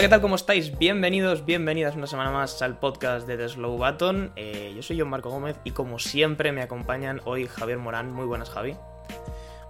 [0.00, 0.20] Hola, ¿qué tal?
[0.22, 0.78] ¿Cómo estáis?
[0.78, 4.32] Bienvenidos, bienvenidas una semana más al podcast de The Slow Button.
[4.34, 8.10] Eh, yo soy John Marco Gómez y como siempre me acompañan hoy Javier Morán.
[8.10, 8.74] Muy buenas, Javi.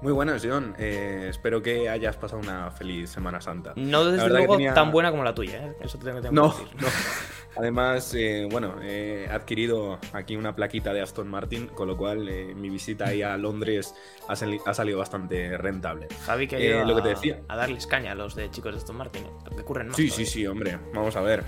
[0.02, 0.76] Muy buenas, John.
[0.78, 3.72] Eh, espero que hayas pasado una feliz Semana Santa.
[3.74, 5.76] No desde luego tenía- tan buena como la tuya, ¿eh?
[5.80, 6.68] Eso te tengo que No, decir.
[6.80, 6.86] no.
[7.56, 12.54] Además, eh, bueno, he adquirido aquí una plaquita de Aston Martin, con lo cual eh,
[12.54, 13.94] mi visita ahí a Londres
[14.28, 16.06] ha, sali- ha salido bastante rentable.
[16.24, 17.40] Javi que Eh, lo que te a- decía.
[17.48, 19.30] a darles caña a los de chicos de Aston Martin, ¿eh?
[19.56, 19.96] que ocurren más.
[19.96, 20.26] Sí, sí, todavía.
[20.30, 20.78] sí, hombre.
[20.94, 21.44] Vamos a ver.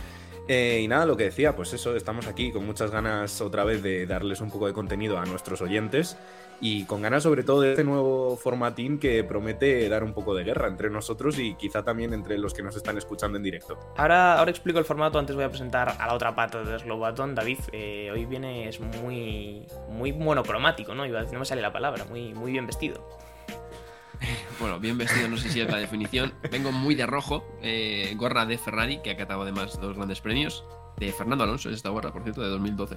[0.49, 3.83] Eh, y nada, lo que decía, pues eso, estamos aquí con muchas ganas otra vez
[3.83, 6.17] de darles un poco de contenido a nuestros oyentes
[6.61, 10.45] y con ganas sobre todo de este nuevo formatín que promete dar un poco de
[10.45, 13.79] guerra entre nosotros y quizá también entre los que nos están escuchando en directo.
[13.97, 16.99] Ahora, ahora explico el formato, antes voy a presentar a la otra pata de Slow
[16.99, 17.35] Button.
[17.35, 21.05] David, eh, hoy viene es muy, muy monocromático, ¿no?
[21.05, 23.09] Iba a decir, no me sale la palabra, muy, muy bien vestido.
[24.61, 26.33] Bueno, bien vestido, no sé si es la definición.
[26.51, 30.65] Vengo muy de rojo, eh, gorra de Ferrari, que ha catado además dos grandes premios.
[30.99, 32.97] De Fernando Alonso, es esta gorra, por cierto, de 2012.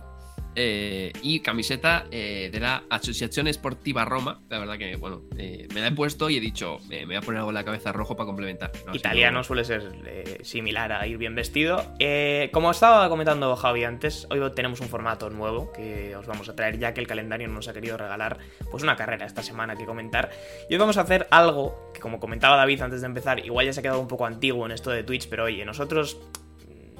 [0.58, 4.42] Eh, y camiseta eh, de la Asociación Esportiva Roma.
[4.50, 7.22] La verdad que, bueno, eh, me la he puesto y he dicho, me voy a
[7.22, 8.72] poner algo en la cabeza rojo para complementar.
[8.88, 9.92] No, Italiano suele ser
[10.44, 11.84] similar a ir bien vestido.
[12.54, 16.80] Como estaba comentando Javi antes, hoy tenemos un formato nuevo que os vamos a traer
[16.80, 18.38] ya que el calendario nos ha querido regalar
[18.72, 20.32] pues una carrera esta semana que comentar.
[20.70, 23.74] Y hoy vamos a hacer algo que como comentaba David antes de empezar, igual ya
[23.74, 26.18] se ha quedado un poco antiguo en esto de Twitch, pero oye, nosotros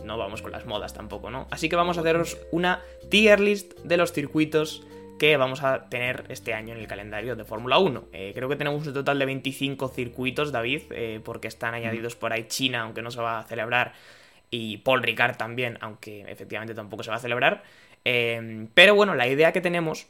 [0.06, 1.48] no vamos con las modas tampoco, ¿no?
[1.52, 4.86] Así que vamos a haceros una tier list de los circuitos
[5.18, 8.06] que vamos a tener este año en el calendario de Fórmula 1.
[8.12, 12.34] Eh, creo que tenemos un total de 25 circuitos, David, eh, porque están añadidos por
[12.34, 13.94] ahí China, aunque no se va a celebrar,
[14.50, 17.64] y Paul Ricard también, aunque efectivamente tampoco se va a celebrar.
[18.04, 20.08] Eh, pero bueno, la idea que tenemos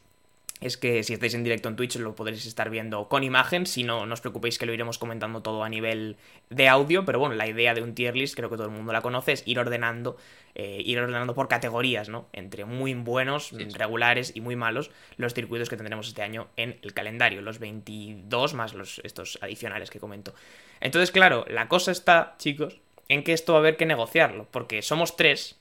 [0.62, 3.84] es que si estáis en directo en Twitch lo podréis estar viendo con imagen, si
[3.84, 6.16] no, no os preocupéis que lo iremos comentando todo a nivel
[6.50, 8.94] de audio, pero bueno, la idea de un tier list, creo que todo el mundo
[8.94, 10.16] la conoce, es ir ordenando,
[10.56, 12.30] eh, ir ordenando por categorías, ¿no?
[12.32, 13.66] Entre muy buenos, Sí.
[13.74, 18.54] regulares y muy malos, los circuitos que tendremos este año en el calendario, los 22
[18.54, 20.34] más los, estos adicionales que comento.
[20.80, 22.80] Entonces, claro, la cosa está, chicos,
[23.10, 25.60] en que esto va a haber que negociarlo, porque somos tres,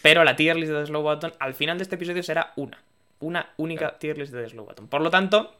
[0.00, 2.82] pero la tier list de Slow Button al final de este episodio será una.
[3.22, 4.88] Una única tier list de Slow Button.
[4.88, 5.54] Por lo tanto,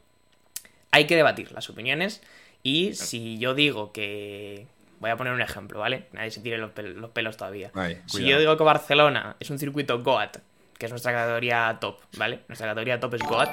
[0.90, 2.22] hay que debatir las opiniones.
[2.62, 4.66] Y si yo digo que.
[5.00, 6.04] Voy a poner un ejemplo, ¿vale?
[6.12, 7.72] Nadie se tire los, pel- los pelos todavía.
[7.74, 10.36] Ay, Si yo digo que Barcelona es un circuito GOAT,
[10.78, 12.40] que es nuestra categoría top, ¿vale?
[12.46, 13.48] Nuestra categoría top es GOAT.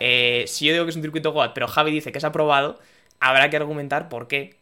[0.00, 2.78] Eh, si yo digo que es un circuito GOAT, pero Javi dice que es aprobado,
[3.20, 4.56] habrá que argumentar por qué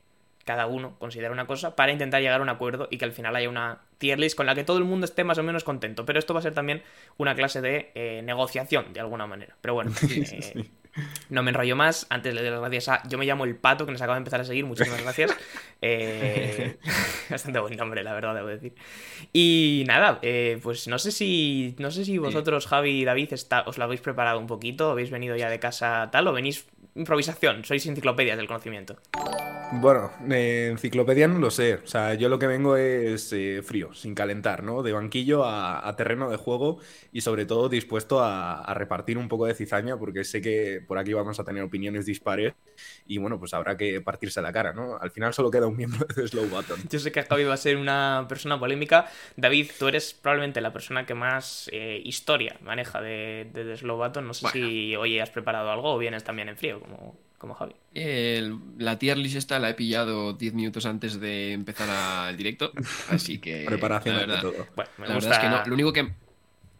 [0.46, 3.34] cada uno considera una cosa para intentar llegar a un acuerdo y que al final
[3.34, 6.06] haya una tier list con la que todo el mundo esté más o menos contento.
[6.06, 6.84] Pero esto va a ser también
[7.16, 9.56] una clase de eh, negociación, de alguna manera.
[9.60, 10.70] Pero bueno, eh,
[11.28, 12.06] no me enrollo más.
[12.10, 13.08] Antes le doy las gracias a.
[13.08, 14.64] Yo me llamo El Pato, que nos acaba de empezar a seguir.
[14.64, 15.34] Muchísimas gracias.
[15.82, 16.78] Eh,
[17.30, 18.74] bastante buen nombre, la verdad, debo decir.
[19.34, 21.76] Y nada, eh, pues no sé si.
[21.78, 24.90] No sé si vosotros, Javi y David, está, os lo habéis preparado un poquito.
[24.90, 26.26] ¿Habéis venido ya de casa tal?
[26.28, 27.64] ¿O venís improvisación?
[27.64, 28.96] Sois enciclopedias del conocimiento.
[29.72, 31.74] Bueno, eh, enciclopedia no lo sé.
[31.74, 34.82] O sea, yo lo que vengo es eh, frío, sin calentar, ¿no?
[34.84, 36.78] De banquillo a, a terreno de juego
[37.12, 40.98] y sobre todo dispuesto a, a repartir un poco de cizaña porque sé que por
[40.98, 42.54] aquí vamos a tener opiniones dispares
[43.06, 44.98] y bueno, pues habrá que partirse la cara, ¿no?
[45.00, 46.78] Al final solo queda un miembro de Slow Button.
[46.88, 49.06] Yo sé que Javi va a ser una persona polémica.
[49.36, 53.96] David, tú eres probablemente la persona que más eh, historia maneja de, de The Slow
[53.96, 54.28] Button.
[54.28, 54.52] No sé Bueno.
[54.68, 57.74] si hoy has preparado algo o vienes también en frío, como, como Javi.
[57.94, 62.36] El- la tier list esta la he pillado 10 minutos antes de empezar a- el
[62.36, 62.72] directo,
[63.10, 63.64] así que...
[63.66, 64.66] Preparación verdad, todo.
[64.74, 65.30] Bueno, me La gusta.
[65.30, 65.66] verdad es que no.
[65.68, 66.12] Lo único que.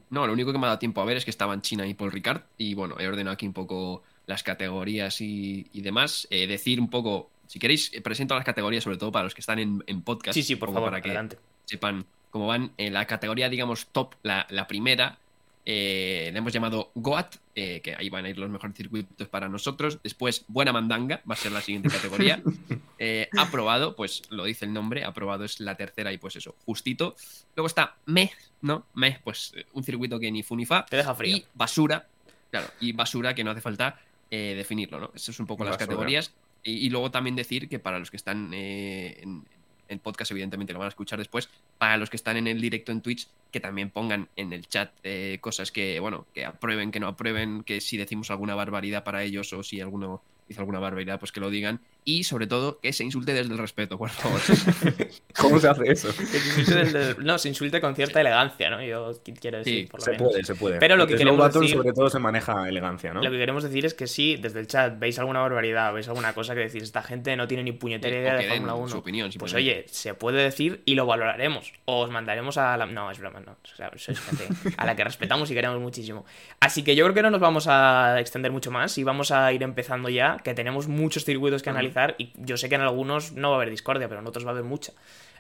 [0.08, 1.94] No, lo único que me ha dado tiempo a ver es que estaban China y
[1.94, 2.43] Paul Ricard.
[2.58, 6.29] Y bueno, he ordenado aquí un poco las categorías y, y demás.
[6.31, 7.29] Eh, decir un poco.
[7.49, 10.35] Si queréis, eh, presento las categorías, sobre todo para los que están en, en podcast.
[10.35, 12.70] Sí, sí, por favor, Para que sepan cómo van.
[12.79, 15.19] En la categoría, digamos, top, la, la primera,
[15.68, 19.48] eh, le hemos llamado Goat, eh, que ahí van a ir los mejores circuitos para
[19.48, 19.98] nosotros.
[20.00, 22.42] Después, Buena Mandanga, va a ser la siguiente categoría.
[22.98, 27.14] Eh, aprobado, pues lo dice el nombre, aprobado es la tercera y pues eso, justito.
[27.54, 28.30] Luego está Meh,
[28.62, 28.86] ¿no?
[28.94, 30.86] Meh, pues eh, un circuito que ni fu ni fa.
[30.86, 31.36] Te deja frío.
[31.36, 32.06] Y Basura,
[32.50, 35.12] claro, y Basura que no hace falta eh, definirlo, ¿no?
[35.14, 36.32] Esas son un poco las categorías.
[36.62, 39.44] Y, y luego también decir que para los que están eh, en,
[39.88, 41.49] en podcast, evidentemente lo van a escuchar después,
[41.79, 44.91] para los que están en el directo en Twitch, que también pongan en el chat
[45.03, 49.23] eh, cosas que, bueno, que aprueben, que no aprueben, que si decimos alguna barbaridad para
[49.23, 51.81] ellos o si alguno hizo alguna barbaridad, pues que lo digan.
[52.08, 54.41] Y sobre todo, que se insulte desde el respeto, por favor.
[55.41, 56.08] ¿Cómo se hace eso?
[56.17, 58.81] Que se insulte desde- No, se insulte con cierta elegancia, ¿no?
[58.81, 60.29] Yo qu- quiero decir, Sí, por lo Se menos.
[60.31, 60.79] puede, se puede.
[60.79, 63.23] Pero lo que queremos decir- sobre todo se maneja elegancia, ¿no?
[63.23, 66.32] Lo que queremos decir es que si desde el chat veis alguna barbaridad, veis alguna
[66.32, 68.88] cosa que decís, esta gente no tiene ni puñetera Sí, o idea de Fórmula 1.
[68.88, 71.73] su opinión, pues oye, se puede decir y lo valoraremos.
[71.87, 72.87] O os mandaremos a la.
[72.87, 73.52] No, es broma, no.
[73.64, 74.44] O sea, sois gente
[74.76, 76.25] a la que respetamos y queremos muchísimo.
[76.61, 79.52] Así que yo creo que no nos vamos a extender mucho más y vamos a
[79.52, 83.32] ir empezando ya, que tenemos muchos circuitos que analizar y yo sé que en algunos
[83.32, 84.93] no va a haber discordia, pero en otros va a haber mucha.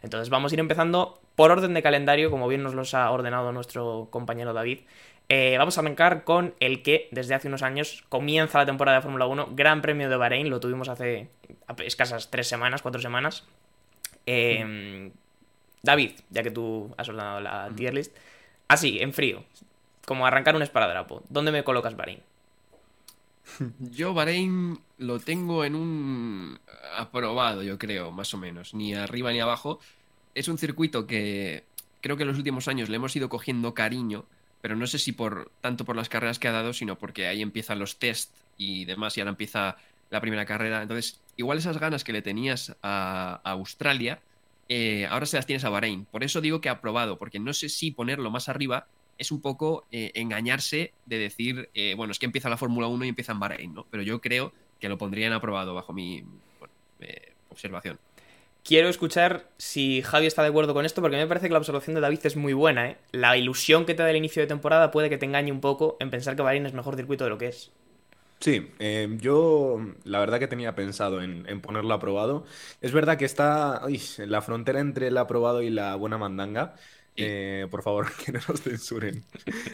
[0.02, 3.52] Entonces vamos a ir empezando por orden de calendario, como bien nos los ha ordenado
[3.52, 4.80] nuestro compañero David.
[5.28, 9.02] Eh, vamos a arrancar con el que desde hace unos años comienza la temporada de
[9.02, 11.28] Fórmula 1, Gran Premio de Bahrein, lo tuvimos hace
[11.84, 13.44] escasas tres semanas, cuatro semanas.
[14.24, 15.10] Eh,
[15.82, 18.16] David, ya que tú has ordenado la tier list,
[18.68, 19.44] así, en frío,
[20.04, 22.20] como arrancar un esparadrapo, ¿dónde me colocas Bahrein?
[23.78, 26.58] Yo Bahrein lo tengo en un
[26.96, 28.74] aprobado, yo creo, más o menos.
[28.74, 29.80] Ni arriba ni abajo.
[30.34, 31.64] Es un circuito que
[32.00, 34.24] creo que en los últimos años le hemos ido cogiendo cariño,
[34.60, 37.42] pero no sé si por tanto por las carreras que ha dado, sino porque ahí
[37.42, 39.76] empiezan los test y demás, y ahora empieza
[40.10, 40.82] la primera carrera.
[40.82, 44.20] Entonces, igual esas ganas que le tenías a, a Australia,
[44.68, 46.04] eh, ahora se las tienes a Bahrein.
[46.06, 48.86] Por eso digo que aprobado, porque no sé si ponerlo más arriba
[49.18, 53.04] es un poco eh, engañarse de decir, eh, bueno, es que empieza la Fórmula 1
[53.04, 53.86] y empieza en Bahrein, ¿no?
[53.90, 56.22] Pero yo creo que lo pondrían aprobado bajo mi
[56.58, 57.98] bueno, eh, observación.
[58.64, 61.94] Quiero escuchar si Javi está de acuerdo con esto, porque me parece que la observación
[61.94, 62.96] de David es muy buena, ¿eh?
[63.12, 65.96] La ilusión que te da el inicio de temporada puede que te engañe un poco
[66.00, 67.70] en pensar que Bahrein es mejor circuito de lo que es.
[68.40, 72.44] Sí, eh, yo la verdad que tenía pensado en, en ponerlo aprobado.
[72.80, 76.74] Es verdad que está en la frontera entre el aprobado y la buena mandanga.
[77.16, 79.24] Eh, por favor, que no nos censuren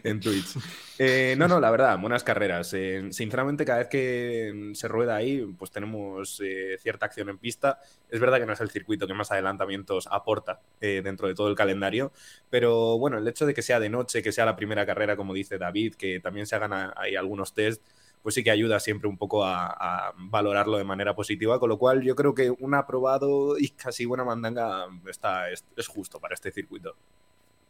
[0.04, 0.56] en Twitch.
[0.98, 2.72] Eh, no, no, la verdad, buenas carreras.
[2.74, 6.40] Eh, sinceramente, cada vez que se rueda ahí, pues tenemos
[6.78, 7.80] cierta acción en pista.
[8.08, 11.54] Es verdad que no es el circuito que más adelantamientos aporta dentro de todo el
[11.54, 12.12] calendario,
[12.50, 15.34] pero bueno, el hecho de que sea de noche, que sea la primera carrera, como
[15.34, 17.82] dice David, que también se hagan ahí algunos test,
[18.22, 22.02] pues sí que ayuda siempre un poco a, valorarlo de manera positiva, con lo cual
[22.02, 26.52] yo creo que un aprobado y casi buena mandanga está, es, es justo para este
[26.52, 26.96] circuito.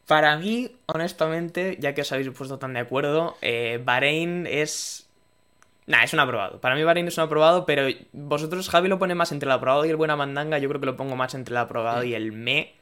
[0.06, 5.08] Para mí, honestamente, ya que os habéis puesto tan de acuerdo, eh, Bahrein es.
[5.86, 6.60] Nah, es un aprobado.
[6.60, 9.84] Para mí Bahrein es un aprobado, pero vosotros, Javi, lo pone más entre el aprobado
[9.84, 10.58] y el buena mandanga.
[10.58, 12.74] Yo creo que lo pongo más entre el aprobado y el me.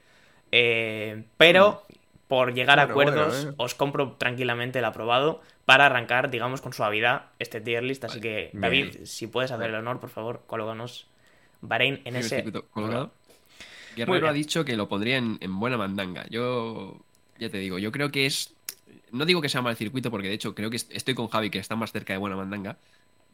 [0.53, 1.85] Eh, pero,
[2.27, 2.91] por llegar a Mm.
[2.91, 3.55] Acuerdos, bueno, eh.
[3.59, 8.05] os compro tranquilamente el aprobado para arrancar, digamos, con suavidad este tier list.
[8.05, 8.61] Así que, Bien.
[8.61, 11.07] David, si puedes hacer el honor, por favor, colócanos
[11.61, 12.45] Bahrein en ese.
[13.97, 16.27] Guerrero ha dicho que lo pondría en, en buena mandanga.
[16.31, 17.01] Yo,
[17.41, 18.55] ya te digo, yo creo que es.
[19.13, 21.51] No digo que sea mal circuito, porque de hecho creo que est- estoy con Javi,
[21.51, 22.77] que está más cerca de buena mandanga,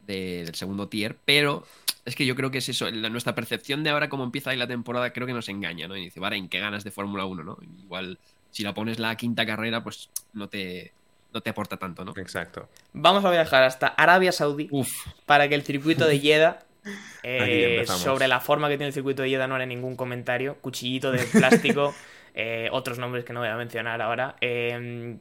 [0.07, 1.65] de- del segundo tier, pero
[2.05, 2.89] es que yo creo que es eso.
[2.89, 5.95] la- nuestra percepción de ahora, cómo empieza ahí la temporada, creo que nos engaña, ¿no?
[5.97, 7.57] Y dice, Bahrein, qué ganas de Fórmula 1, ¿no?
[7.83, 8.17] Igual,
[8.49, 10.93] si la pones la quinta carrera, pues no te,
[11.33, 12.13] no te aporta tanto, ¿no?
[12.17, 12.69] Exacto.
[12.93, 14.67] Vamos a viajar hasta Arabia Saudí.
[14.71, 16.63] Uf, para que el circuito de Jeddah,
[17.23, 20.55] eh, sobre la forma que tiene el circuito de Jeddah no haré ningún comentario.
[20.61, 21.93] Cuchillito de plástico,
[22.39, 24.35] eh, otros nombres que no voy a mencionar ahora.
[24.41, 25.17] Eh,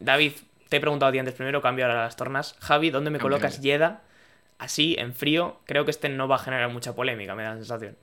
[0.00, 0.32] David,
[0.68, 2.56] te he preguntado a ti antes primero, cambio ahora las tornas.
[2.60, 4.00] Javi, ¿dónde me colocas Jeddah?
[4.58, 7.56] Así, en frío, creo que este no va a generar mucha polémica, me da la
[7.56, 7.96] sensación.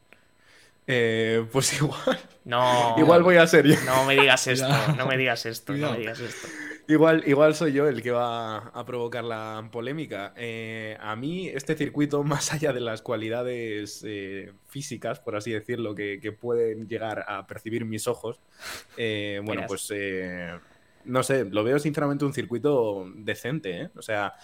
[0.88, 3.76] Eh, pues igual, No, igual voy a ser yo.
[3.86, 6.48] no me digas esto, no me digas esto, no me digas esto.
[6.92, 10.34] Igual, igual soy yo el que va a provocar la polémica.
[10.36, 15.96] Eh, a mí este circuito, más allá de las cualidades eh, físicas, por así decirlo,
[15.96, 18.42] que, que pueden llegar a percibir mis ojos,
[18.98, 19.94] eh, bueno, pues
[21.06, 23.90] no sé, lo veo sinceramente un circuito decente, ¿eh?
[23.96, 24.36] O sea,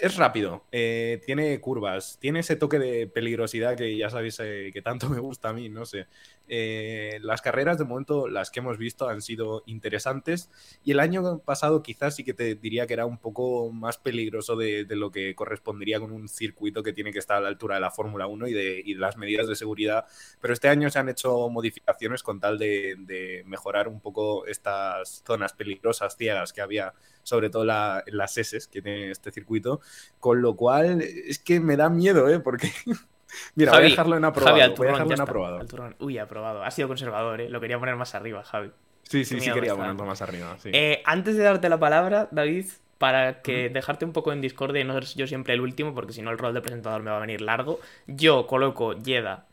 [0.00, 4.80] es rápido, eh, tiene curvas, tiene ese toque de peligrosidad que ya sabéis eh, que
[4.80, 6.06] tanto me gusta a mí, no sé.
[6.46, 10.50] Eh, las carreras de momento, las que hemos visto, han sido interesantes
[10.84, 14.54] y el año pasado quizás sí que te diría que era un poco más peligroso
[14.56, 17.80] de, lo que correspondería con un circuito que tiene que estar a la altura de
[17.80, 20.04] la Fórmula 1 y de, y de las medidas de seguridad.
[20.40, 25.22] Pero este año se han hecho modificaciones con tal de, de mejorar un poco estas
[25.26, 29.80] zonas peligrosas, ciegas que había, sobre todo la- las S que tiene este circuito.
[30.20, 32.38] Con lo cual es que me da miedo, ¿eh?
[32.38, 32.70] Porque...
[33.56, 34.56] Mira, voy a dejarlo en aprobado.
[34.56, 35.58] Javi, al voy a turrón, dejarlo en está, aprobado.
[35.58, 35.96] al turrón.
[35.98, 36.62] Uy, aprobado.
[36.62, 37.48] Ha sido conservador, ¿eh?
[37.48, 38.70] Lo quería poner más arriba, Javi.
[39.02, 40.56] Sí, sí, sí quería ponerlo más arriba.
[40.62, 40.70] sí.
[40.72, 42.66] Eh, antes de darte la palabra, David,
[42.98, 46.12] para que dejarte un poco en discordia y no ser yo siempre el último, porque
[46.12, 49.46] si no el rol de presentador me va a venir largo, yo coloco Yeda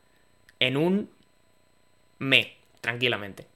[0.60, 1.10] en un
[2.20, 3.48] me, tranquilamente.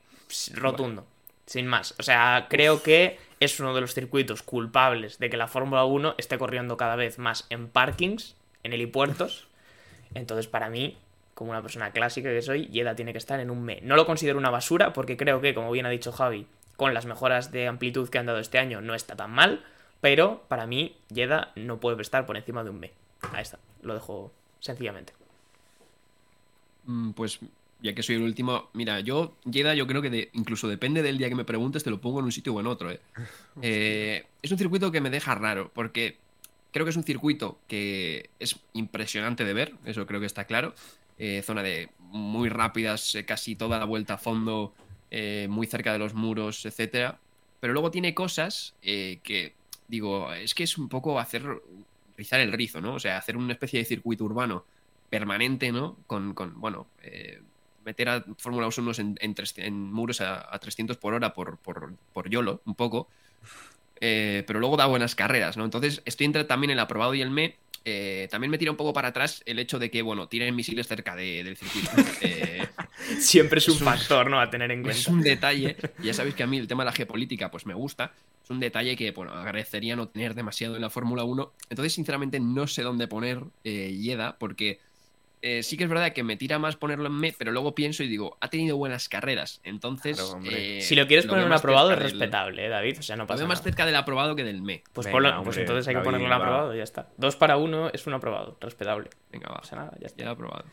[0.53, 1.05] Rotundo.
[1.45, 1.93] Sin más.
[1.99, 6.15] O sea, creo que es uno de los circuitos culpables de que la Fórmula 1
[6.17, 9.47] esté corriendo cada vez más en parkings, en helipuertos.
[10.13, 10.97] Entonces, para mí,
[11.33, 13.81] como una persona clásica que soy, Jeddah tiene que estar en un me.
[13.81, 17.05] No lo considero una basura porque creo que, como bien ha dicho Javi, con las
[17.05, 19.63] mejoras de amplitud que han dado este año no está tan mal,
[20.01, 22.91] pero para mí Jeddah no puede estar por encima de un me.
[23.33, 25.13] Ahí está, lo dejo sencillamente.
[26.85, 27.39] Mm, Pues
[27.81, 31.17] ya que soy el último, mira, yo, Jeddah, yo creo que de- incluso depende del
[31.17, 32.91] día que me preguntes, te lo pongo en un sitio o en otro.
[32.91, 32.99] ¿eh?
[33.61, 36.17] Eh, es un circuito que me deja raro, porque
[36.71, 40.73] creo que es un circuito que es impresionante de ver, eso creo que está claro.
[41.17, 44.73] Eh, zona de muy rápidas, eh, casi toda la vuelta a fondo,
[45.47, 47.17] muy cerca de los muros, etcétera.
[47.61, 49.53] Pero luego tiene cosas que,
[49.87, 51.43] digo, es que es un poco hacer
[52.17, 52.95] rizar el rizo, ¿no?
[52.95, 54.65] O sea, hacer una especie de circuito urbano
[55.09, 55.97] permanente, ¿no?
[56.07, 56.87] Con, con bueno,
[57.85, 61.93] meter a Fórmula 1 en, en, en muros a, a 300 por hora por, por,
[62.13, 63.07] por YOLO, un poco.
[64.01, 65.63] Eh, pero luego da buenas carreras, ¿no?
[65.63, 67.55] Entonces estoy entre también el aprobado y el me.
[67.87, 70.87] Eh, también me tira un poco para atrás el hecho de que, bueno, tiren misiles
[70.87, 71.91] cerca de- del circuito.
[72.21, 72.67] Eh,
[73.19, 74.39] Siempre es un Es un- factor, ¿no?
[74.39, 75.11] A tener en es cuenta.
[75.11, 78.13] un detalle, ya sabéis que a mí el tema de la geopolítica pues me gusta,
[78.43, 82.39] es un detalle que, bueno, agradecería no tener demasiado en la Fórmula 1, entonces sinceramente
[82.39, 84.79] no sé dónde poner eh, Jeddah, porque
[85.47, 88.01] eh, sí que es verdad que me tira más ponerlo en me, pero luego pienso
[88.01, 90.17] y digo, ha tenido buenas carreras, entonces...
[90.19, 92.97] Claro, eh, Si lo quieres poner más aprobado es del- respetable, ¿eh, David.
[92.99, 93.63] O sea, no Lo pasa veo más nada.
[93.63, 94.83] cerca del aprobado que del me.
[94.91, 97.09] Pues, Venga, ponlo- hombre, pues entonces hay que ponerlo en aprobado y ya está.
[97.17, 99.09] Dos para uno es un aprobado, respetable.
[99.31, 100.23] Venga, va, No pasa nada, ya está.
[100.23, 100.65] ya aprobado.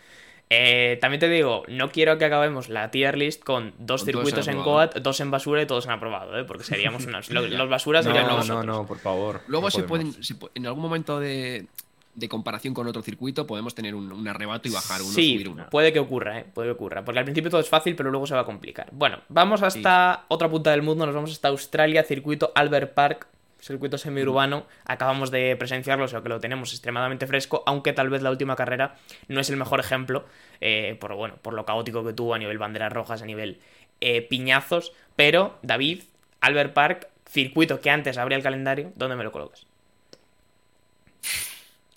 [0.54, 4.46] Eh, también te digo, no quiero que acabemos la tier list con dos Con circuitos
[4.48, 4.88] en aprobado.
[4.90, 6.44] Goat, dos en basura y todos en aprobado, ¿eh?
[6.44, 7.30] porque seríamos unos.
[7.30, 8.66] lo- los basuras No, serían no, nosotros.
[8.66, 9.40] no, por favor.
[9.46, 10.14] Luego no se podemos.
[10.16, 11.66] pueden, se en algún momento de,
[12.14, 15.48] de comparación con otro circuito podemos tener un, un arrebato y bajar uno, sí, subir
[15.48, 15.66] uno.
[15.70, 16.44] puede que ocurra, ¿eh?
[16.52, 17.04] Puede que ocurra.
[17.04, 18.88] Porque al principio todo es fácil, pero luego se va a complicar.
[18.92, 23.28] Bueno, vamos hasta otra punta del mundo, nos vamos hasta Australia, circuito Albert Park,
[23.60, 24.66] circuito semiurbano.
[24.84, 28.56] Acabamos de presenciarlo, o sea que lo tenemos extremadamente fresco, aunque tal vez la última
[28.56, 28.96] carrera
[29.28, 30.26] no es el mejor ejemplo,
[30.60, 33.60] eh, por, bueno, por lo caótico que tuvo a nivel banderas rojas, a nivel
[34.00, 34.92] eh, piñazos.
[35.16, 36.02] Pero, David,
[36.40, 39.66] Albert Park, circuito que antes abría el calendario, ¿dónde me lo colocas?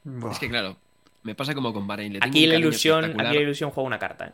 [0.06, 0.32] Buah.
[0.32, 0.78] Es que claro,
[1.24, 2.14] me pasa como con Bahrein.
[2.14, 4.34] Le tengo Aquí un la ilusión, aquí la ilusión juega una carta, ¿eh?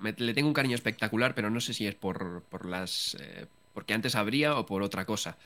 [0.00, 3.16] Me- le tengo un cariño espectacular, pero no sé si es por, por las.
[3.20, 5.36] eh, porque antes habría o por otra cosa.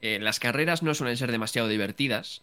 [0.00, 2.42] Eh, las carreras no suelen ser demasiado divertidas,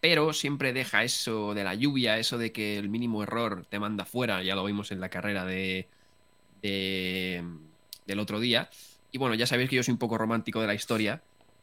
[0.00, 4.04] pero siempre deja eso de la lluvia, eso de que el mínimo error te manda
[4.04, 4.42] fuera.
[4.42, 5.88] Ya lo vimos en la carrera de,
[6.62, 7.44] de-
[8.06, 8.68] del otro día.
[9.10, 11.22] Y bueno, ya sabéis que yo soy un poco romántico de la historia.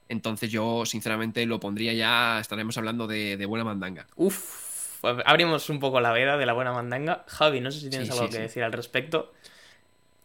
[0.09, 2.39] Entonces yo, sinceramente, lo pondría ya.
[2.39, 4.07] Estaremos hablando de, de buena mandanga.
[4.15, 7.25] Uf, abrimos un poco la veda de la buena mandanga.
[7.27, 8.41] Javi, no sé si tienes Sí, algo sí, que sí.
[8.41, 9.33] decir al respecto.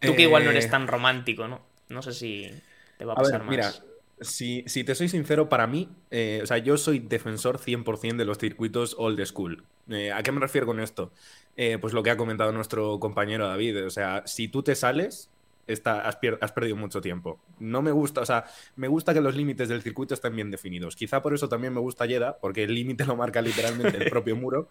[0.05, 1.63] Tú que igual no eres Eh, tan romántico, ¿no?
[1.89, 2.63] No sé si
[2.99, 3.47] te va a A ver, pasar más.
[3.47, 3.85] mira,
[4.21, 8.27] si, si te soy sincero, para mí, eh, o sea, yo soy defensor 100% de
[8.27, 9.67] los circuitos old school.
[9.89, 11.13] Eh, ¿A qué me refiero con esto?
[11.57, 13.87] Eh, pues lo que ha comentado nuestro compañero David.
[13.87, 15.31] O sea, si tú te sales,
[15.69, 17.41] está, has, has perdido mucho tiempo.
[17.59, 18.45] No me gusta, o sea,
[18.77, 20.97] me gusta que los límites del circuito estén bien definidos.
[20.97, 24.35] Quizá por eso también me gusta Jeddah, porque el límite lo marca literalmente el propio
[24.37, 24.69] muro.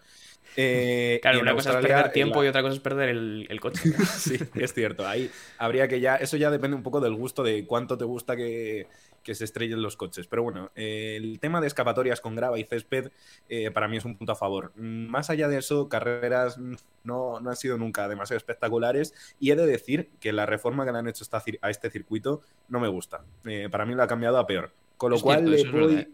[0.60, 3.60] Eh, Claro, una cosa es perder tiempo la- y otra cosa es perder el, el
[3.60, 3.82] coche.
[4.18, 5.08] Sí, es cierto.
[5.08, 6.16] Ahí habría que ya.
[6.16, 8.88] Eso ya depende un poco del gusto de cuánto te gusta que,
[9.22, 10.26] que se estrellen los coches.
[10.26, 13.12] Pero bueno, eh, el tema de escapatorias con grava y césped
[13.50, 14.72] eh, para mí es un punto a favor.
[14.76, 19.14] Más allá de eso, carreras no, no han sido nunca demasiado espectaculares.
[19.40, 22.42] Y he de decir que la reforma que le han hecho esta a este circuito
[22.68, 23.24] no me gusta.
[23.46, 24.72] Eh, para mí lo ha cambiado a peor.
[24.98, 26.08] Con lo Es cual.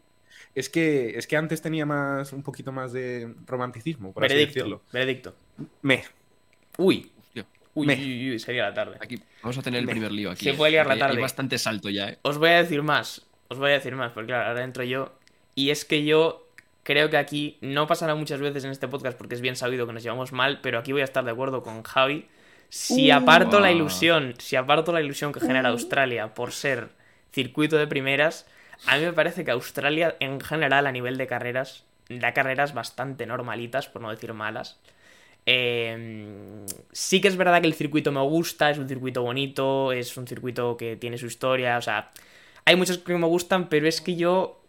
[0.55, 4.59] Es que, es que antes tenía más, un poquito más de romanticismo, por así veredicto,
[4.59, 4.81] decirlo.
[4.91, 5.35] veredicto.
[5.81, 6.03] Me.
[6.77, 7.11] Uy,
[7.75, 7.95] uy, Me.
[7.95, 8.97] uy, uy, sería la tarde.
[9.01, 10.43] aquí vamos a tener el Me- primer lío aquí.
[10.45, 10.53] Se ¿eh?
[10.53, 11.19] puede liar la Hay tarde.
[11.21, 12.19] bastante salto ya, ¿eh?
[12.21, 15.13] Os voy a decir más, os voy a decir más, porque claro, ahora entro yo.
[15.55, 16.47] Y es que yo
[16.83, 19.93] creo que aquí no pasará muchas veces en este podcast porque es bien sabido que
[19.93, 22.27] nos llevamos mal, pero aquí voy a estar de acuerdo con Javi.
[22.69, 23.15] Si Uh.
[23.15, 26.89] aparto la ilusión, si aparto la ilusión que genera Australia por ser
[27.31, 28.45] circuito de primeras,
[28.87, 33.25] a mí me parece que Australia en general a nivel de carreras da carreras bastante
[33.25, 34.79] normalitas, por no decir malas.
[35.45, 40.15] Eh, sí que es verdad que el circuito me gusta, es un circuito bonito, es
[40.17, 42.11] un circuito que tiene su historia, o sea,
[42.65, 44.61] hay muchos que me gustan, pero es que yo,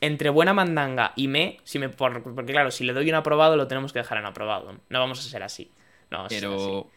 [0.00, 3.56] entre buena mandanga y me, si me por- porque claro, si le doy un aprobado,
[3.56, 4.74] lo tenemos que dejar en aprobado.
[4.88, 5.70] No vamos a ser así.
[6.10, 6.54] No vamos a ser así.
[6.54, 6.90] Pero,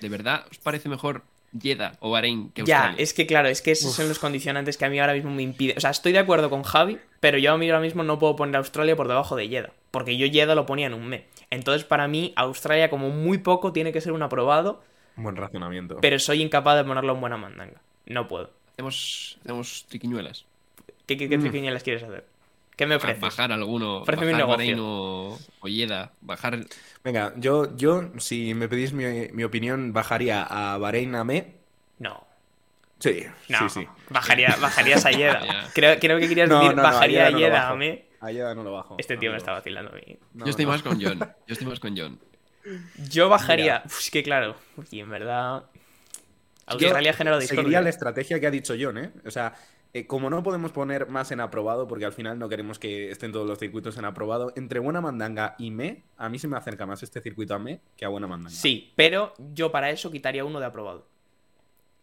[0.00, 1.22] ¿de verdad os parece mejor
[1.58, 3.02] Jeddah o Bahrein que Ya, Australia?
[3.02, 5.42] es que claro, es que esos son los condicionantes que a mí ahora mismo me
[5.42, 5.76] impiden.
[5.78, 8.36] O sea, estoy de acuerdo con Javi, pero yo a mí ahora mismo no puedo
[8.36, 9.72] poner a Australia por debajo de Jeddah.
[9.90, 11.24] Porque yo Jeddah lo ponía en un me.
[11.50, 14.82] Entonces, para mí, Australia, como muy poco, tiene que ser un aprobado,
[15.16, 15.98] Buen razonamiento.
[16.02, 17.80] pero soy incapaz de ponerlo en buena mandanga.
[18.06, 18.50] No puedo.
[18.72, 20.44] hacemos, hacemos triquiñuelas.
[21.06, 21.40] ¿Qué, qué, qué Mm.
[21.42, 22.24] triquiñuelas quieres hacer?
[22.76, 23.20] ¿Qué me ofreces?
[23.20, 23.98] bajar alguno.
[24.02, 24.76] Ofréceme un bajar negocio.
[24.76, 26.58] Bahrein o, o Jeddah, Bajar.
[27.02, 31.54] Venga, yo, yo, si me pedís mi, mi opinión, bajaría a Bahrein a Me.
[31.98, 32.26] No.
[32.98, 33.88] Sí, No, sí, sí.
[34.10, 35.68] Bajaría, bajarías a Yeda.
[35.74, 38.02] Creo, creo que querías No, decir no, bajaría a Yeda a mí.
[38.20, 38.96] A Jeddah no lo bajo.
[38.98, 40.18] Este tío me está vacilando a mí.
[40.34, 40.72] No, yo estoy no.
[40.72, 41.18] más con John.
[41.18, 42.18] Yo estoy más con John.
[43.10, 43.82] Yo bajaría.
[43.84, 44.56] Uf, es que claro.
[44.90, 45.64] Y en verdad.
[46.66, 47.80] Australia Seguiría discordia.
[47.80, 49.10] la estrategia que ha dicho John, ¿eh?
[49.24, 49.54] O sea,
[49.98, 53.32] eh, como no podemos poner más en aprobado, porque al final no queremos que estén
[53.32, 56.86] todos los circuitos en aprobado, entre Buena Mandanga y Me, a mí se me acerca
[56.86, 58.50] más este circuito a Me que a Buena Mandanga.
[58.54, 61.06] Sí, pero yo para eso quitaría uno de aprobado.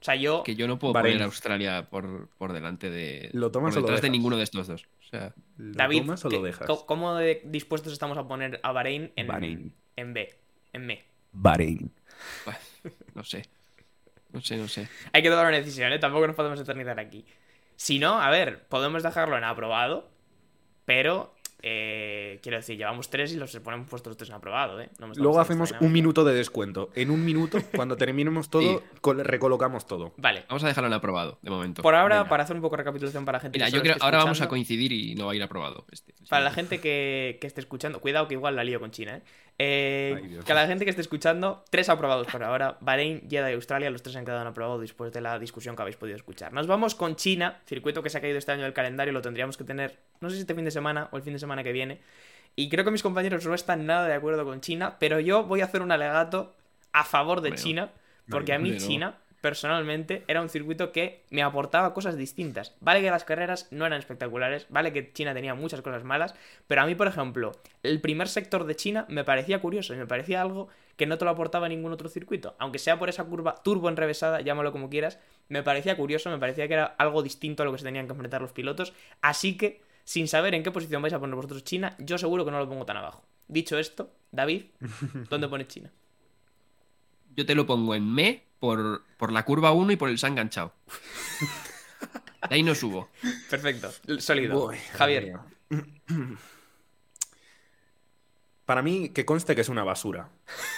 [0.01, 0.43] O sea, yo.
[0.43, 1.13] Que yo no puedo Bahrein.
[1.13, 3.29] poner a Australia por, por delante de.
[3.31, 4.11] ¿Lo tomas por o lo detrás de dejas?
[4.17, 4.85] ninguno de estos dos.
[4.99, 6.67] O sea, ¿Lo David, tomas o ¿qué- lo dejas?
[6.85, 9.73] ¿cómo de dispuestos estamos a poner a Bahrein en, Bahrein.
[9.95, 10.29] en B?
[10.73, 11.03] En B.
[11.31, 11.89] Bahrein.
[12.45, 12.57] bah,
[13.13, 13.43] no sé.
[14.33, 14.89] No sé, no sé.
[15.13, 15.99] Hay que tomar una decisión, ¿eh?
[15.99, 17.23] Tampoco nos podemos eternizar aquí.
[17.75, 20.09] Si no, a ver, podemos dejarlo en aprobado,
[20.85, 21.33] pero.
[21.65, 24.89] eh, quiero decir, llevamos tres y los ponemos puestos tres en aprobado, ¿eh?
[24.99, 26.89] No Luego hacemos un minuto de descuento.
[26.93, 29.11] En un minuto, cuando terminemos todo, Sí.
[29.23, 30.13] recolocamos todo.
[30.17, 30.43] Vale.
[30.49, 31.81] Vamos a dejarlo en aprobado, de momento.
[31.81, 32.29] Por ahora, Venga.
[32.29, 34.41] para hacer un poco de recapitulación para la gente Mira, que yo creo ahora vamos
[34.41, 35.85] a coincidir y no va a ir aprobado.
[35.89, 36.13] Este.
[36.29, 39.21] Para la gente que, que esté escuchando, cuidado que igual la lío con China, ¿eh?
[39.59, 42.77] Eh, Ay, que la gente que esté escuchando, tres aprobados por ahora.
[42.81, 45.81] Bahrein, Jeddah y Australia, los tres han quedado en aprobado después de la discusión que
[45.83, 46.53] habéis podido escuchar.
[46.53, 49.57] Nos vamos con China, circuito que se ha caído este año del calendario, lo tendríamos
[49.57, 51.71] que tener, no sé si este fin de semana o el fin de semana que
[51.71, 51.99] viene.
[52.55, 55.61] Y creo que mis compañeros no están nada de acuerdo con China, pero yo voy
[55.61, 56.53] a hacer un alegato
[56.91, 57.53] a favor de.
[57.55, 57.91] China,
[58.29, 58.77] porque a mí.
[58.77, 62.73] China, personalmente, era un circuito que me aportaba cosas distintas.
[62.79, 66.33] Vale que las carreras no eran espectaculares, vale que China tenía muchas cosas malas,
[66.65, 67.51] pero a mí, por ejemplo,
[67.83, 71.25] el primer sector de China me parecía curioso y me parecía algo que no te
[71.25, 72.55] lo aportaba ningún otro circuito.
[72.57, 75.19] Aunque sea por esa curva turbo enrevesada, llámalo como quieras,
[75.49, 78.13] me parecía curioso, me parecía que era algo distinto a lo que se tenían que
[78.13, 78.93] enfrentar los pilotos.
[79.21, 82.51] Así que, sin saber en qué posición vais a poner vosotros China, yo seguro que
[82.51, 83.25] no lo pongo tan abajo.
[83.49, 84.67] Dicho esto, David,
[85.29, 85.91] ¿dónde pones China?
[87.35, 90.25] Yo te lo pongo en me por, por la curva 1 y por el se
[90.25, 90.73] ha enganchado.
[92.49, 93.09] De ahí no subo.
[93.49, 94.67] Perfecto, sólido.
[94.67, 95.33] Uy, Javier.
[98.65, 100.29] Para mí, que conste que es una basura.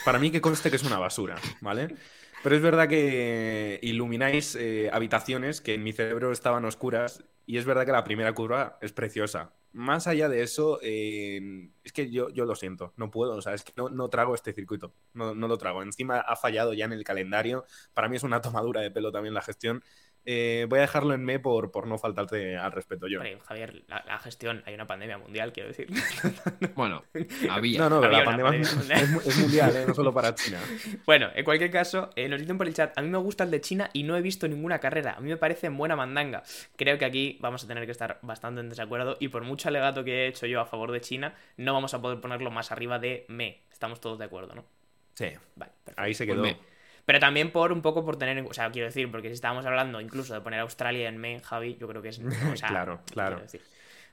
[0.03, 1.95] Para mí, que conste que es una basura, ¿vale?
[2.41, 7.65] Pero es verdad que ilumináis eh, habitaciones que en mi cerebro estaban oscuras y es
[7.65, 9.51] verdad que la primera curva es preciosa.
[9.77, 13.53] Más allá de eso, eh, es que yo, yo lo siento, no puedo, o sea,
[13.53, 15.83] es que no, no trago este circuito, no, no lo trago.
[15.83, 19.33] Encima ha fallado ya en el calendario, para mí es una tomadura de pelo también
[19.33, 19.83] la gestión.
[20.27, 23.19] Eh, voy a dejarlo en me por, por no faltarte al respeto yo.
[23.19, 25.87] Hombre, Javier, la, la gestión, hay una pandemia mundial, quiero decir.
[26.75, 27.03] Bueno,
[27.49, 27.79] había.
[27.79, 29.85] No, no, pero Había la pandemia pandemia es, mu- es mundial, ¿eh?
[29.87, 30.59] no solo para China.
[31.05, 33.51] Bueno, en cualquier caso, eh, nos dicen por el chat, a mí me gusta el
[33.51, 35.13] de China y no he visto ninguna carrera.
[35.17, 36.43] A mí me parece en buena mandanga.
[36.75, 40.03] Creo que aquí vamos a tener que estar bastante en desacuerdo y por mucho alegato
[40.03, 42.97] que he hecho yo a favor de China, no vamos a poder ponerlo más arriba
[42.99, 43.61] de me.
[43.71, 44.65] Estamos todos de acuerdo, ¿no?
[45.13, 46.01] Sí, Vale, perfecto.
[46.01, 46.43] ahí se Pues quedó.
[46.43, 46.57] me.
[47.05, 49.65] Pero también por un poco por tener, en- o sea, quiero decir, porque si estábamos
[49.65, 52.19] hablando incluso de poner Australia en me, Javi, yo creo que es...
[52.19, 52.21] o
[52.57, 53.39] sea, Claro, claro.
[53.39, 53.61] decir.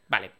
[0.08, 0.30] Vale.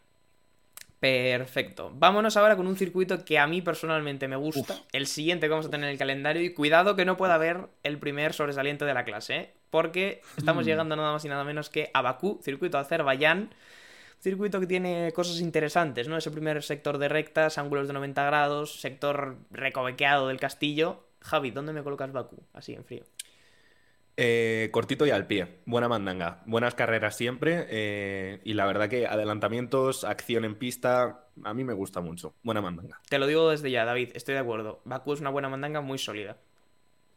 [0.99, 1.91] Perfecto.
[1.93, 4.77] Vámonos ahora con un circuito que a mí personalmente me gusta.
[4.93, 6.41] El siguiente que vamos a tener en el calendario.
[6.41, 9.53] Y cuidado que no pueda haber el primer sobresaliente de la clase, ¿eh?
[9.69, 10.67] Porque estamos Mm.
[10.67, 13.53] llegando nada más y nada menos que a Bakú, circuito de Azerbaiyán.
[14.21, 16.15] Circuito que tiene cosas interesantes, ¿no?
[16.15, 21.03] Ese primer sector de rectas, ángulos de 90 grados, sector recovequeado del castillo.
[21.23, 22.43] Javi, ¿dónde me colocas Bakú?
[22.53, 23.03] Así en frío.
[24.15, 29.07] Eh, cortito y al pie, buena mandanga, buenas carreras siempre eh, y la verdad que
[29.07, 33.01] adelantamientos, acción en pista, a mí me gusta mucho, buena mandanga.
[33.09, 34.81] Te lo digo desde ya, David, estoy de acuerdo.
[34.85, 36.37] Bakú es una buena mandanga muy sólida.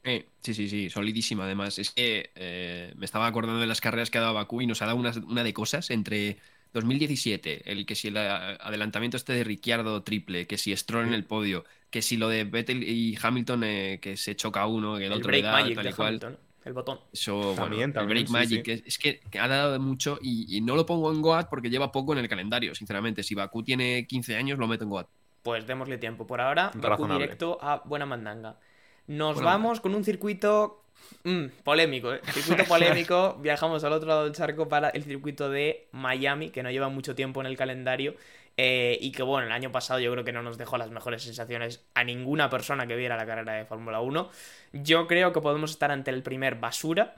[0.05, 1.79] Eh, sí, sí, sí, solidísima además.
[1.79, 4.81] Es que eh, me estaba acordando de las carreras que ha dado Bakú y nos
[4.81, 6.39] ha dado una, una de cosas entre
[6.77, 11.15] 2017, el que si el a- adelantamiento este de Ricciardo triple, que si Stroll en
[11.15, 15.07] el podio, que si lo de Vettel y Hamilton eh, que se choca uno, que
[15.07, 16.09] el, El otro break le da, magic tal de y cual.
[16.09, 17.01] Hamilton, el botón.
[17.13, 18.71] Eso, bueno, También, el Break sí, Magic, sí.
[18.73, 21.49] Es, es que, que ha dado de mucho y, y no lo pongo en Goat
[21.49, 23.23] porque lleva poco en el calendario, sinceramente.
[23.23, 25.09] Si Bakú tiene 15 años, lo meto en Goat.
[25.43, 26.27] Pues démosle tiempo.
[26.27, 28.59] Por ahora, Bakú directo a buena mandanga.
[29.07, 30.83] Nos vamos con un circuito
[31.25, 32.21] mm, polémico, ¿eh?
[32.33, 33.37] Circuito polémico.
[33.41, 37.15] Viajamos al otro lado del charco para el circuito de Miami, que no lleva mucho
[37.15, 38.15] tiempo en el calendario.
[38.59, 41.23] eh, y que bueno, el año pasado yo creo que no nos dejó las mejores
[41.23, 44.31] sensaciones a ninguna persona que viera la carrera de Fórmula 1.
[44.73, 47.17] Yo creo que podemos estar ante el primer basura,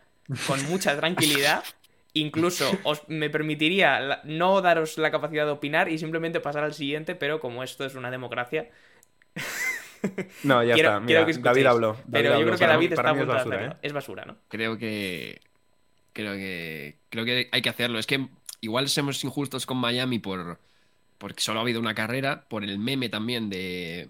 [0.49, 1.62] con mucha tranquilidad.
[2.14, 6.75] Incluso os me permitiría la- no daros la capacidad de opinar y simplemente pasar al
[6.75, 8.69] siguiente, pero como esto es una democracia,
[10.45, 11.33] No, ya quiero, está, mira, que.
[11.35, 11.93] David habló.
[11.93, 13.67] David Pero yo creo que para David está para mí es basura.
[13.67, 13.77] ¿eh?
[13.83, 14.37] Es basura, ¿no?
[14.49, 15.41] Creo que.
[16.13, 17.99] Creo que, creo que hay que hacerlo.
[17.99, 18.29] Es que
[18.61, 20.59] igual somos injustos con Miami por
[21.19, 24.09] porque solo ha habido una carrera, por el meme también de,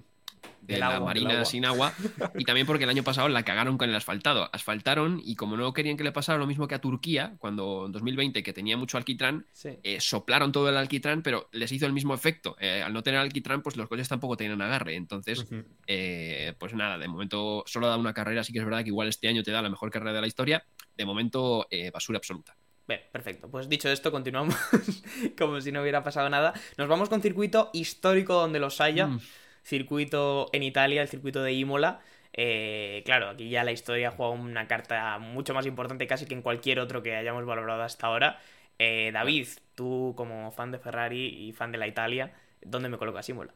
[0.60, 1.44] de Del la agua, Marina agua.
[1.44, 1.92] sin agua,
[2.36, 4.50] y también porque el año pasado la cagaron con el asfaltado.
[4.52, 7.92] Asfaltaron y como no querían que le pasara lo mismo que a Turquía, cuando en
[7.92, 9.78] 2020, que tenía mucho alquitrán, Sí.
[9.82, 12.56] eh, soplaron todo el alquitrán, pero les hizo el mismo efecto.
[12.60, 14.94] Eh, al no tener alquitrán, pues los coches tampoco tenían agarre.
[14.96, 15.46] Entonces,
[15.86, 19.08] eh, pues nada, de momento solo da una carrera, sí que es verdad que igual
[19.08, 20.64] este año te da la mejor carrera de la historia.
[20.96, 22.56] De momento, basura absoluta.
[22.86, 23.50] Bien, perfecto.
[23.50, 24.56] Pues dicho esto, continuamos
[25.38, 26.54] como si no hubiera pasado nada.
[26.78, 29.06] Nos vamos con circuito histórico donde los haya.
[29.08, 29.20] Mm.
[29.68, 32.00] Circuito en Italia, el circuito de Imola.
[32.32, 36.42] Eh, claro, aquí ya la historia juega una carta mucho más importante casi que en
[36.42, 38.40] cualquier otro que hayamos valorado hasta ahora.
[38.78, 43.28] Eh, David, tú como fan de Ferrari y fan de la Italia, ¿dónde me colocas
[43.28, 43.52] Imola?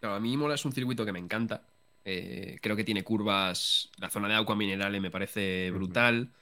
[0.00, 1.62] Claro, a mí Imola es un circuito que me encanta.
[2.04, 3.90] Eh, creo que tiene curvas.
[3.98, 6.32] La zona de agua minerales me parece brutal.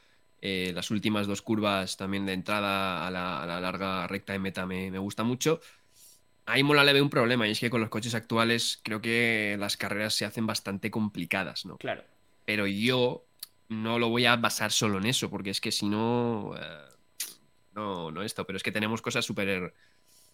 [0.41, 4.39] Eh, las últimas dos curvas también de entrada a la, a la larga recta de
[4.39, 5.61] meta me, me gusta mucho.
[6.51, 9.57] A Imola le veo un problema y es que con los coches actuales creo que
[9.59, 11.77] las carreras se hacen bastante complicadas, ¿no?
[11.79, 12.03] Claro.
[12.45, 13.25] Pero yo
[13.69, 16.55] no lo voy a basar solo en eso, porque es que si no.
[16.61, 16.87] eh,
[17.73, 19.73] no, no esto, pero es que tenemos cosas súper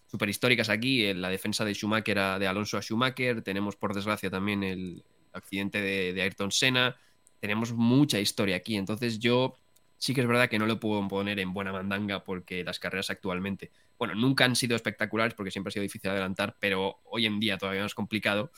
[0.07, 1.03] súper históricas aquí.
[1.05, 3.41] eh, La defensa de Schumacher a- de Alonso a Schumacher.
[3.41, 5.03] Tenemos, por desgracia, también el
[5.33, 6.95] accidente de, de Ayrton Senna.
[7.41, 8.75] Tenemos mucha historia aquí.
[8.77, 9.57] Entonces, yo
[9.97, 13.09] sí que es verdad que no lo puedo poner en buena mandanga porque las carreras
[13.09, 17.39] actualmente, bueno, nunca han sido espectaculares porque siempre ha sido difícil adelantar, pero hoy en
[17.39, 18.51] día todavía más complicado.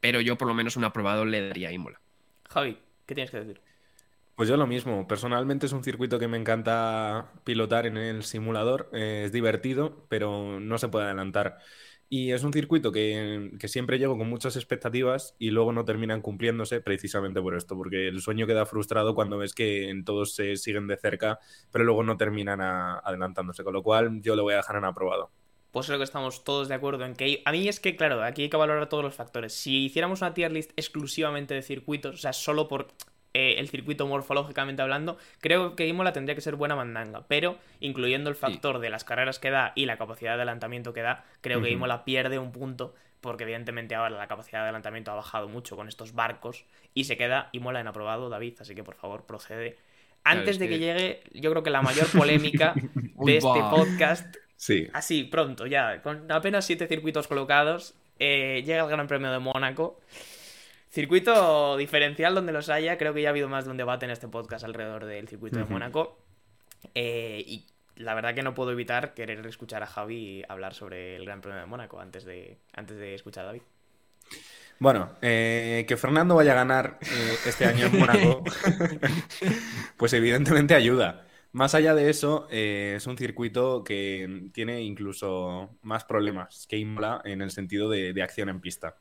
[0.00, 2.00] Pero yo, por lo menos, un aprobado le daría a Imola.
[2.48, 3.60] Javi, ¿qué tienes que decir?
[4.36, 5.08] Pues yo lo mismo.
[5.08, 8.90] Personalmente es un circuito que me encanta pilotar en el simulador.
[8.92, 11.58] Eh, es divertido, pero no se puede adelantar.
[12.08, 16.22] Y es un circuito que, que siempre llego con muchas expectativas y luego no terminan
[16.22, 20.86] cumpliéndose precisamente por esto, porque el sueño queda frustrado cuando ves que todos se siguen
[20.86, 21.40] de cerca,
[21.72, 23.64] pero luego no terminan adelantándose.
[23.64, 25.30] Con lo cual yo lo voy a dejar en aprobado.
[25.72, 28.42] Pues creo que estamos todos de acuerdo en que a mí es que, claro, aquí
[28.42, 29.52] hay que valorar todos los factores.
[29.52, 32.88] Si hiciéramos una tier list exclusivamente de circuitos, o sea, solo por
[33.36, 37.24] eh, el circuito morfológicamente hablando, creo que Imola tendría que ser buena mandanga.
[37.28, 41.02] Pero incluyendo el factor de las carreras que da y la capacidad de adelantamiento que
[41.02, 41.70] da, creo que.
[41.70, 42.94] Imola pierde un punto.
[43.20, 46.64] Porque evidentemente ahora la capacidad de adelantamiento ha bajado mucho con estos barcos.
[46.94, 48.54] Y se queda Imola en aprobado, David.
[48.60, 49.76] Así que por favor, procede.
[50.24, 52.74] Antes es de que que- llegue, yo creo que la mayor polémica
[53.24, 54.88] de este podcast Sí.
[54.94, 60.00] Así, pronto, ya, con apenas siete circuitos colocados, eh, llega el Gran Premio de Mónaco.
[60.96, 64.12] Circuito diferencial donde los haya, creo que ya ha habido más de un debate en
[64.12, 65.66] este podcast alrededor del circuito de.
[65.66, 66.24] Mónaco.
[66.94, 71.26] Eh, y la verdad que no puedo evitar querer escuchar a Javi hablar sobre el
[71.26, 73.60] Gran Premio de Mónaco antes de, antes de escuchar a David.
[74.78, 78.42] Bueno, eh, que Fernando vaya a ganar eh, este año en Mónaco,
[79.98, 81.26] pues evidentemente ayuda.
[81.52, 87.20] Más allá de eso, eh, es un circuito que tiene incluso más problemas que Imola
[87.26, 88.96] en el sentido de, de acción en pista.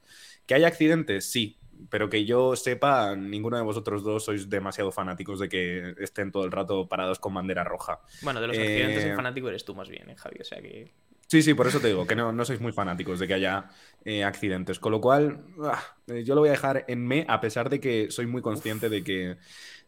[0.46, 1.32] ¿Que hay accidentes?
[1.32, 1.58] Sí,
[1.90, 6.46] pero que yo sepa, ninguno de vosotros dos sois demasiado fanáticos de que estén todo
[6.46, 8.02] el rato parados con bandera roja.
[8.22, 10.38] Bueno, de los accidentes Eh, en fanático eres tú más bien, ¿eh, Javi?
[10.42, 10.92] O sea que...
[11.28, 13.70] Sí, sí, por eso te digo que no, no sois muy fanáticos de que haya
[14.04, 14.80] eh, accidentes.
[14.80, 17.80] Con lo cual, ah, eh, yo lo voy a dejar en me, a pesar de
[17.80, 19.38] que soy muy consciente de que,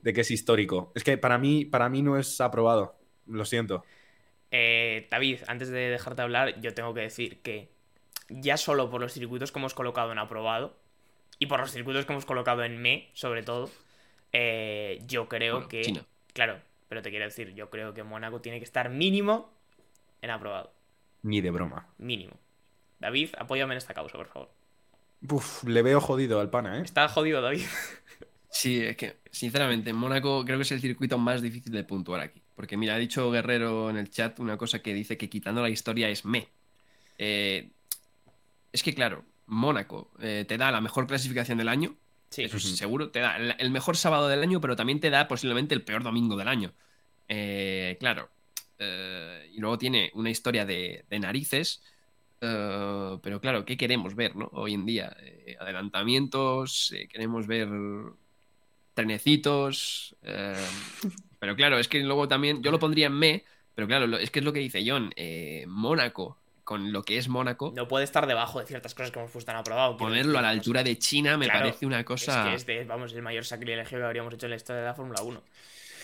[0.02, 0.91] de que es histórico.
[0.95, 2.97] Es que para mí, para mí no es aprobado.
[3.28, 3.84] Lo siento.
[4.50, 7.71] Eh, David, antes de dejarte hablar, yo tengo que decir que
[8.30, 10.80] ya solo por los circuitos que hemos colocado en aprobado
[11.39, 13.69] y por los circuitos que hemos colocado en me, sobre todo,
[14.34, 15.82] eh, yo creo Bueno, que...
[15.82, 16.06] China.
[16.34, 19.52] Claro, pero te quiero decir, yo creo que Mónaco tiene que estar mínimo
[20.21, 20.73] en aprobado.
[21.23, 21.88] Ni de broma.
[21.97, 22.34] Mínimo.
[23.00, 24.50] David, apóyame en esta causa, por favor.
[25.30, 26.82] Uf, le veo jodido al pana, ¿eh?
[26.84, 27.63] Está jodido, David.
[28.50, 32.21] Sí, es que, sinceramente, en Mónaco creo que es el circuito más difícil de puntuar
[32.21, 32.41] aquí.
[32.56, 35.69] Porque, mira, ha dicho Guerrero en el chat una cosa que dice que quitando la
[35.69, 36.47] historia es me.
[37.19, 37.69] Eh,
[38.71, 41.95] es que, claro, Mónaco eh, te da la mejor clasificación del año.
[42.29, 43.10] Sí, Eso es seguro.
[43.10, 46.03] Te da el, el mejor sábado del año, pero también te da posiblemente el peor
[46.03, 46.73] domingo del año.
[47.29, 48.29] Eh, claro.
[48.79, 51.81] Eh, y luego tiene una historia de, de narices.
[52.39, 54.49] pero claro, ¿qué queremos ver, no?
[54.53, 55.15] Hoy en día.
[55.21, 57.69] Eh, adelantamientos, eh, queremos ver
[58.93, 60.15] trenecitos.
[60.23, 60.55] eh,
[61.39, 62.62] pero claro, es que luego también.
[62.63, 63.43] Yo lo pondría en me,
[63.75, 65.12] pero claro, lo- es que es lo que dice John.
[65.15, 69.19] eh, Mónaco, con lo que es Mónaco, no puede estar debajo de ciertas cosas que
[69.19, 69.95] hemos puesto en aprobado.
[69.95, 72.41] ponerlo a la altura de China me Claro, parece una cosa.
[72.53, 74.88] Es que es de, vamos, el mayor sacrilegio que habríamos hecho en la historia de
[74.88, 75.41] la Fórmula 1.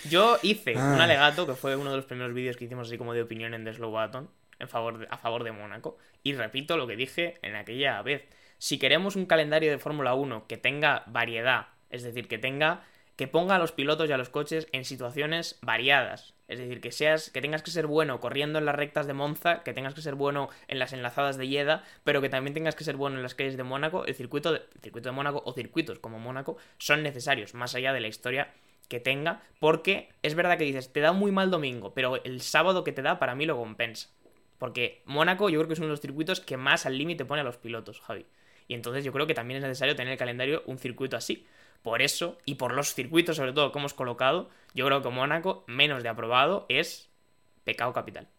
[0.10, 1.04] Yo hice un Ah.
[1.04, 3.66] alegato, que fue uno de los primeros vídeos que hicimos así como de opinión en
[3.66, 5.98] The Slow Button, en favor de- a favor de Mónaco.
[6.24, 8.24] Y repito lo que dije en aquella vez.
[8.58, 12.84] Si queremos un calendario de Fórmula 1 que tenga variedad, es decir, que tenga
[13.18, 16.34] que ponga a los pilotos y a los coches en situaciones variadas.
[16.48, 19.64] Es decir, que seas, que tengas que ser bueno corriendo en las rectas de Monza,
[19.64, 22.84] que tengas que ser bueno en las enlazadas de Jeddah, pero que también tengas que
[22.84, 24.06] ser bueno en las calles de Mónaco.
[24.06, 27.94] El circuito de, el circuito de Mónaco o circuitos como Mónaco son necesarios, más allá
[27.94, 28.50] de la historia
[28.90, 32.84] que tenga, porque es verdad que dices, te da muy mal domingo, pero el sábado
[32.84, 34.10] que te da para mí lo compensa.
[34.60, 37.42] Porque Mónaco yo creo que es uno de los circuitos que más al límite pone
[37.42, 38.26] a los pilotos, Javi.
[38.68, 41.46] Y entonces yo creo que también es necesario tener en el calendario un circuito así.
[41.84, 45.66] Por eso, y por los circuitos sobre todo que hemos colocado, yo creo que Mónaco,
[45.68, 47.12] menos de aprobado, es
[47.66, 48.30] pecado capital.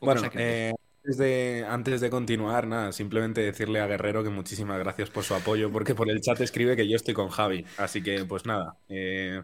[0.00, 5.10] Bueno, eh, antes, de, antes de continuar, nada, simplemente decirle a Guerrero que muchísimas gracias
[5.10, 7.66] por su apoyo, porque por el chat escribe que yo estoy con Javi.
[7.76, 9.42] Así que, pues nada, eh,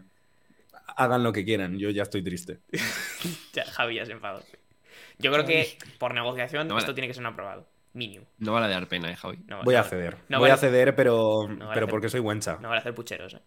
[0.97, 2.61] hagan lo que quieran, yo ya estoy triste.
[3.53, 4.43] ya, Javi ya se enfadó.
[5.19, 6.95] Yo creo que por negociación No, esto vale.
[6.95, 7.67] tiene que ser un aprobado.
[7.93, 8.25] Mínimo.
[8.39, 9.37] No vale dar pena, eh, Javi.
[9.47, 10.17] No, Voy no- a ceder.
[10.29, 12.57] no Voy vale- a ceder, pero, No vale pero hacer- porque soy Wencha.
[12.61, 13.41] No vale hacer pucheros, eh.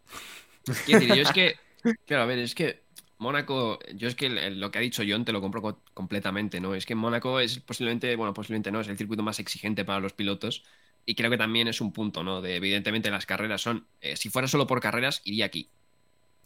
[0.84, 1.56] Quiero decir, yo es que.
[2.06, 2.82] Claro, a ver, es que
[3.18, 3.78] Mónaco.
[3.94, 6.74] Yo es que lo que ha dicho John te lo compro co- completamente, ¿no?
[6.74, 8.14] Es que Mónaco es posiblemente.
[8.16, 10.64] Bueno, posiblemente no, es el circuito más exigente para los pilotos.
[11.04, 12.40] Y creo que también es un punto, ¿no?
[12.42, 13.86] De evidentemente las carreras son.
[14.00, 15.70] eh, si fuera solo por carreras, iría aquí.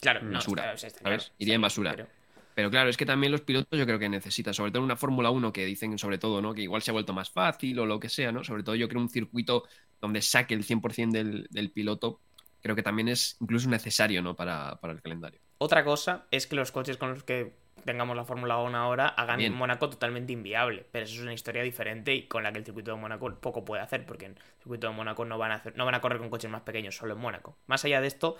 [0.00, 0.26] Claro, Mm.
[0.26, 1.90] no, Basura, claro, Iría en basura.
[1.96, 2.08] pero-
[2.54, 4.96] Pero claro, es que también los pilotos yo creo que necesitan, sobre todo en una
[4.96, 6.54] Fórmula 1 que dicen sobre todo, ¿no?
[6.54, 8.44] Que igual se ha vuelto más fácil o lo que sea, ¿no?
[8.44, 9.64] Sobre todo yo creo un circuito
[10.00, 12.20] donde saque el 100% del, del piloto,
[12.62, 14.34] creo que también es incluso necesario, ¿no?
[14.34, 15.40] Para, para el calendario.
[15.58, 19.38] Otra cosa es que los coches con los que tengamos la Fórmula 1 ahora hagan
[19.38, 19.52] Bien.
[19.52, 20.86] Mónaco totalmente inviable.
[20.90, 23.64] Pero eso es una historia diferente y con la que el circuito de Mónaco poco
[23.64, 26.00] puede hacer, porque en el circuito de Mónaco no van a hacer, no van a
[26.00, 27.58] correr con coches más pequeños, solo en Mónaco.
[27.66, 28.36] Más allá de esto,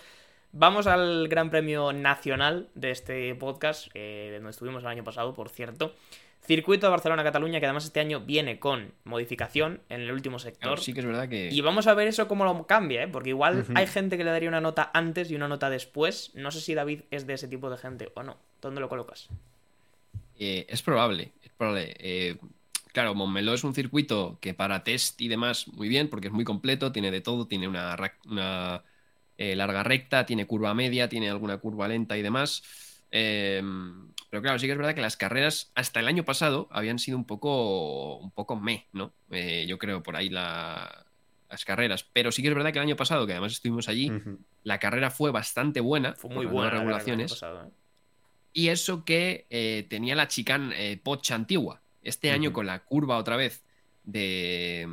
[0.53, 5.49] vamos al Gran Premio Nacional de este podcast, eh, donde estuvimos el año pasado, por
[5.49, 5.93] cierto.
[6.43, 10.79] Circuito de Barcelona-Cataluña, que además este año viene con modificación en el último sector.
[10.79, 11.49] Sí que es verdad que...
[11.51, 13.07] Y vamos a ver eso cómo lo cambia, ¿eh?
[13.07, 16.31] Porque igual hay gente que le daría una nota antes y una nota después.
[16.33, 18.37] No sé si David es de ese tipo de gente o no.
[18.59, 19.29] ¿Dónde lo colocas?
[20.39, 21.95] Eh, es probable, es probable.
[21.99, 22.37] Eh,
[22.91, 26.43] claro, Montmeló es un circuito que para test y demás muy bien, porque es muy
[26.43, 28.83] completo, tiene de todo, tiene una, una,
[29.37, 32.63] eh, larga recta, tiene curva media, tiene alguna curva lenta y demás.
[33.11, 33.61] Eh,
[34.29, 37.17] pero claro, sí que es verdad que las carreras hasta el año pasado habían sido
[37.17, 39.13] un poco, un poco meh, ¿no?
[39.29, 41.05] Eh, yo creo por ahí la-
[41.49, 42.05] las carreras.
[42.13, 44.11] Pero sí que es verdad que el año pasado, que además estuvimos allí,
[44.63, 46.13] la carrera fue bastante buena.
[46.15, 47.31] Fue muy las buena nuevas la verdad, el año regulaciones.
[47.31, 47.71] pasado, ¿eh?
[48.53, 51.81] Y eso que eh, tenía la chicane eh, Porsche antigua.
[52.01, 53.63] Este año con la curva otra vez
[54.03, 54.87] de...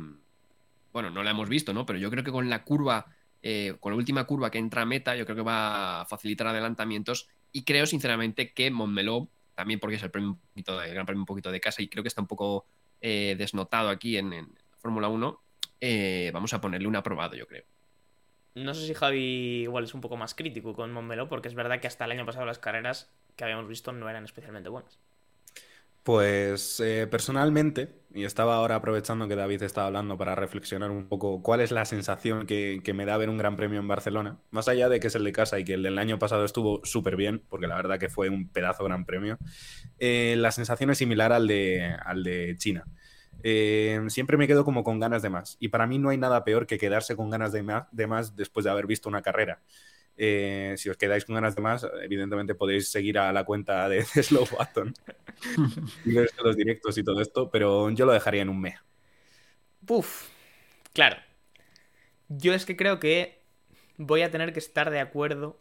[0.91, 1.85] Bueno, no la hemos visto, ¿no?
[1.85, 3.05] Pero yo creo que con la curva,
[3.41, 6.47] eh, con la última curva que entra a meta, yo creo que va a facilitar
[6.47, 7.27] adelantamientos.
[7.51, 11.05] Y creo sinceramente que Montmeló, también porque es el, premio un poquito de- el gran
[11.05, 12.65] premio un poquito de casa y creo que está un poco
[13.01, 15.41] eh, desnotado aquí en, Fórmula 1,
[15.81, 17.65] eh, vamos a ponerle un aprobado, yo creo.
[18.55, 21.81] No sé si Javi igual es un poco más crítico con Montmeló, porque es verdad
[21.81, 24.99] que hasta el año pasado las carreras que habíamos visto no eran especialmente buenas.
[26.09, 31.43] Pues eh, personalmente, y estaba ahora aprovechando que David estaba hablando para reflexionar un poco
[31.43, 34.89] cuál es la sensación que, me da ver un gran premio en Barcelona, más allá
[34.89, 37.43] de que es el de casa y que el del año pasado estuvo súper bien,
[37.47, 39.37] porque la verdad que fue un pedazo gran premio,
[39.99, 42.85] eh, la sensación es similar al de, al de China.
[43.43, 46.43] Eh, siempre me quedo como con ganas de más, y para mí no hay nada
[46.43, 47.61] peor que quedarse con ganas de
[48.07, 49.61] más después de haber visto una carrera.
[50.21, 54.05] Eh, si os quedáis con ganas de más, evidentemente podéis seguir a la cuenta de,
[54.13, 54.93] de Slow Button
[56.05, 58.75] y ver los directos y todo esto, pero yo lo dejaría en un mes.
[59.85, 60.27] Puf,
[60.91, 61.15] claro.
[62.27, 63.41] Yo es que creo que
[63.95, 65.57] voy a tener que estar de acuerdo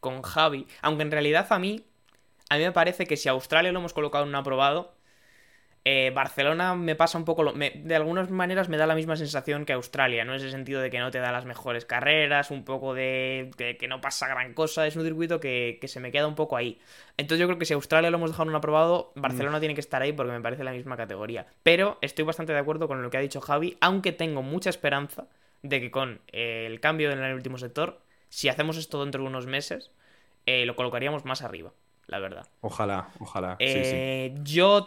[0.00, 1.86] con Javi, aunque en realidad a mí,
[2.48, 4.92] a mí me parece que si Australia lo hemos colocado en un aprobado,
[5.84, 9.16] eh, Barcelona me pasa un poco, lo, me- de algunas maneras me da la misma
[9.16, 10.32] sensación que Australia, ¿no?
[10.34, 13.88] En ese sentido de que no te da las mejores carreras, un poco de, que
[13.88, 16.78] no pasa gran cosa, es un circuito que, que se me queda un poco ahí.
[17.16, 19.80] Entonces yo creo que si Australia lo hemos dejado en un aprobado, Barcelona tiene que
[19.80, 21.46] estar ahí porque me parece la misma categoría.
[21.62, 25.28] Pero estoy bastante de acuerdo con lo que ha dicho Javi, aunque tengo mucha esperanza
[25.62, 29.28] de que con eh, el cambio en el último sector, si hacemos esto dentro de
[29.28, 29.90] unos meses,
[30.46, 31.72] eh, lo colocaríamos más arriba,
[32.06, 32.46] la verdad.
[32.62, 33.62] Ojalá, ojalá.
[33.64, 33.96] sí, sí.
[33.98, 34.86] Eh, Yo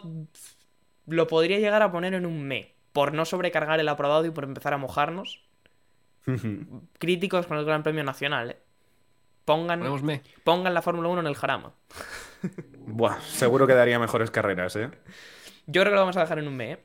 [1.06, 4.44] lo podría llegar a poner en un me, por no sobrecargar el aprobado y por
[4.44, 5.42] empezar a mojarnos.
[6.98, 8.58] Críticos con el Gran Premio Nacional, ¿eh?
[9.44, 9.82] Pongan,
[10.42, 11.74] pongan la Fórmula 1 en el Jarama.
[12.86, 14.90] Buah, seguro que daría mejores carreras, ¿eh?
[15.66, 16.78] Yo creo que lo vamos a dejar en un me, ¿eh?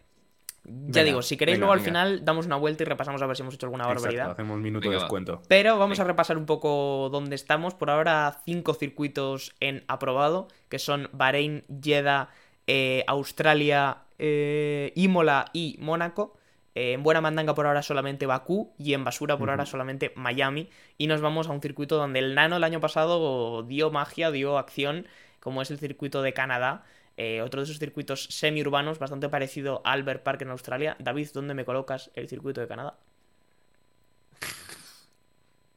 [0.65, 1.85] Ya Venga, digo, si queréis venga, luego al venga.
[1.89, 4.31] final damos una vuelta y repasamos a ver si hemos hecho alguna Exacto, barbaridad.
[4.31, 5.41] hacemos un minuto Venga, de descuento.
[5.47, 7.73] Pero vamos a repasar un poco dónde estamos.
[7.75, 12.29] Por ahora, cinco circuitos en aprobado, que son Bahrein, Jeddah,
[12.67, 16.37] eh, Australia, eh, Imola y Mónaco.
[16.75, 20.69] Eh, en buena mandanga por ahora solamente Bakú y en basura por ahora solamente Miami.
[20.97, 24.57] Y nos vamos a un circuito donde el Nano el año pasado dio magia, dio
[24.57, 25.07] acción,
[25.39, 26.83] como es el circuito de Canadá.
[27.17, 30.95] Eh, otro de esos circuitos semiurbanos, bastante parecido a Albert Park en Australia.
[30.99, 32.97] David, ¿dónde me colocas el circuito de Canadá?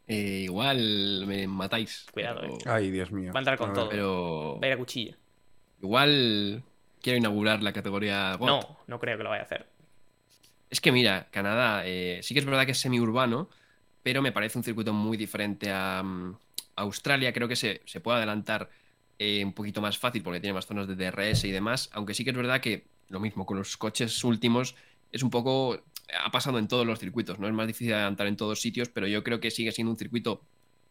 [0.06, 2.06] Eh, igual me matáis.
[2.12, 2.58] Cuidado, pero, eh.
[2.66, 3.32] Ay, Dios mío.
[3.32, 3.74] Va a entrar con ver.
[3.74, 3.88] todo.
[3.88, 5.16] pero Va a ir a cuchilla.
[5.80, 6.62] igual
[7.02, 8.38] quiero inaugurar la categoría.
[8.40, 9.66] No, no creo que lo vaya a hacer.
[10.70, 13.50] Es que mira, Canadá eh, sí que es verdad que es semiurbano,
[14.02, 16.38] pero me parece un circuito muy diferente a mm,
[16.76, 17.32] Australia.
[17.32, 18.70] Creo que se, se puede adelantar
[19.18, 21.90] eh, un poquito más fácil porque tiene más zonas de DRS y demás.
[21.92, 24.74] Aunque sí que es verdad que lo mismo con los coches últimos
[25.10, 25.82] es un poco.
[26.24, 27.46] Ha pasado en todos los circuitos, ¿no?
[27.46, 30.42] Es más difícil adelantar en todos sitios, pero yo creo que sigue siendo un circuito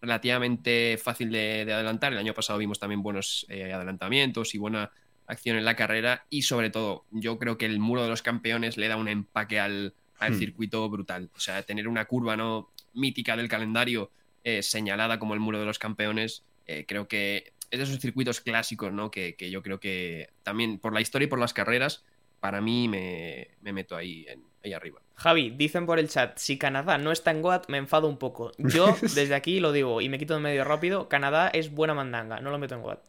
[0.01, 2.13] relativamente fácil de, de adelantar.
[2.13, 4.91] El año pasado vimos también buenos eh, adelantamientos y buena
[5.27, 8.77] acción en la carrera y sobre todo yo creo que el muro de los campeones
[8.77, 10.37] le da un empaque al, al Hmm.
[10.39, 11.29] circuito brutal.
[11.35, 14.11] O sea, tener una curva no mítica del calendario
[14.43, 18.41] eh, señalada como el muro de los campeones, eh, creo que es de esos circuitos
[18.41, 19.09] clásicos, ¿no?
[19.11, 22.03] Que, que yo creo que también por la historia y por las carreras,
[22.39, 24.99] para mí me, me meto ahí, en- ahí arriba.
[25.15, 28.51] Javi, dicen por el chat, si Canadá no está en GOAT, me enfado un poco.
[28.57, 32.41] Yo, desde aquí lo digo y me quito de medio rápido, Canadá es buena mandanga,
[32.41, 32.99] no lo meto en GOAT.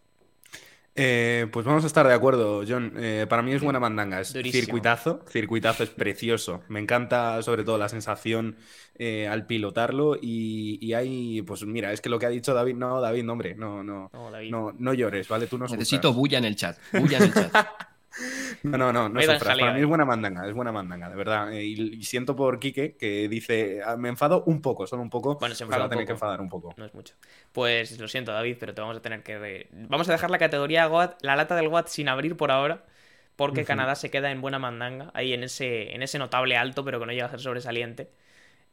[0.94, 2.92] Eh, pues vamos a estar de acuerdo, John.
[2.98, 4.60] Eh, para mí es buena mandanga, es Durísimo.
[4.62, 6.62] circuitazo, circuitazo es precioso.
[6.68, 8.56] Me encanta sobre todo la sensación
[8.98, 12.74] eh, al pilotarlo y, y hay, pues mira, es que lo que ha dicho David,
[12.74, 14.50] no, David, no, hombre, no, no, No, David.
[14.50, 15.46] no, no llores, ¿vale?
[15.46, 16.76] Tú no Necesito bulla en el chat.
[16.92, 17.52] Bulla en el chat.
[18.62, 19.58] No, no, no, no sufras.
[19.58, 21.52] Para mí es buena mandanga, es buena mandanga, de verdad.
[21.52, 25.10] Eh, y, y siento por Quique que dice, "Ah, me enfado un poco, solo un
[25.10, 25.38] poco.
[25.38, 26.74] Bueno, se pues enfada a un tener que enfadar un poco.
[26.76, 27.14] No es mucho.
[27.52, 29.68] Pues lo siento, David, pero te vamos a tener que.
[29.72, 30.88] Vamos a dejar la categoría
[31.22, 32.84] la lata del GOAT sin abrir por ahora,
[33.36, 33.64] porque.
[33.64, 37.06] Canadá se queda en buena mandanga, ahí en ese, en ese notable alto, pero que
[37.06, 38.10] no llega a ser sobresaliente.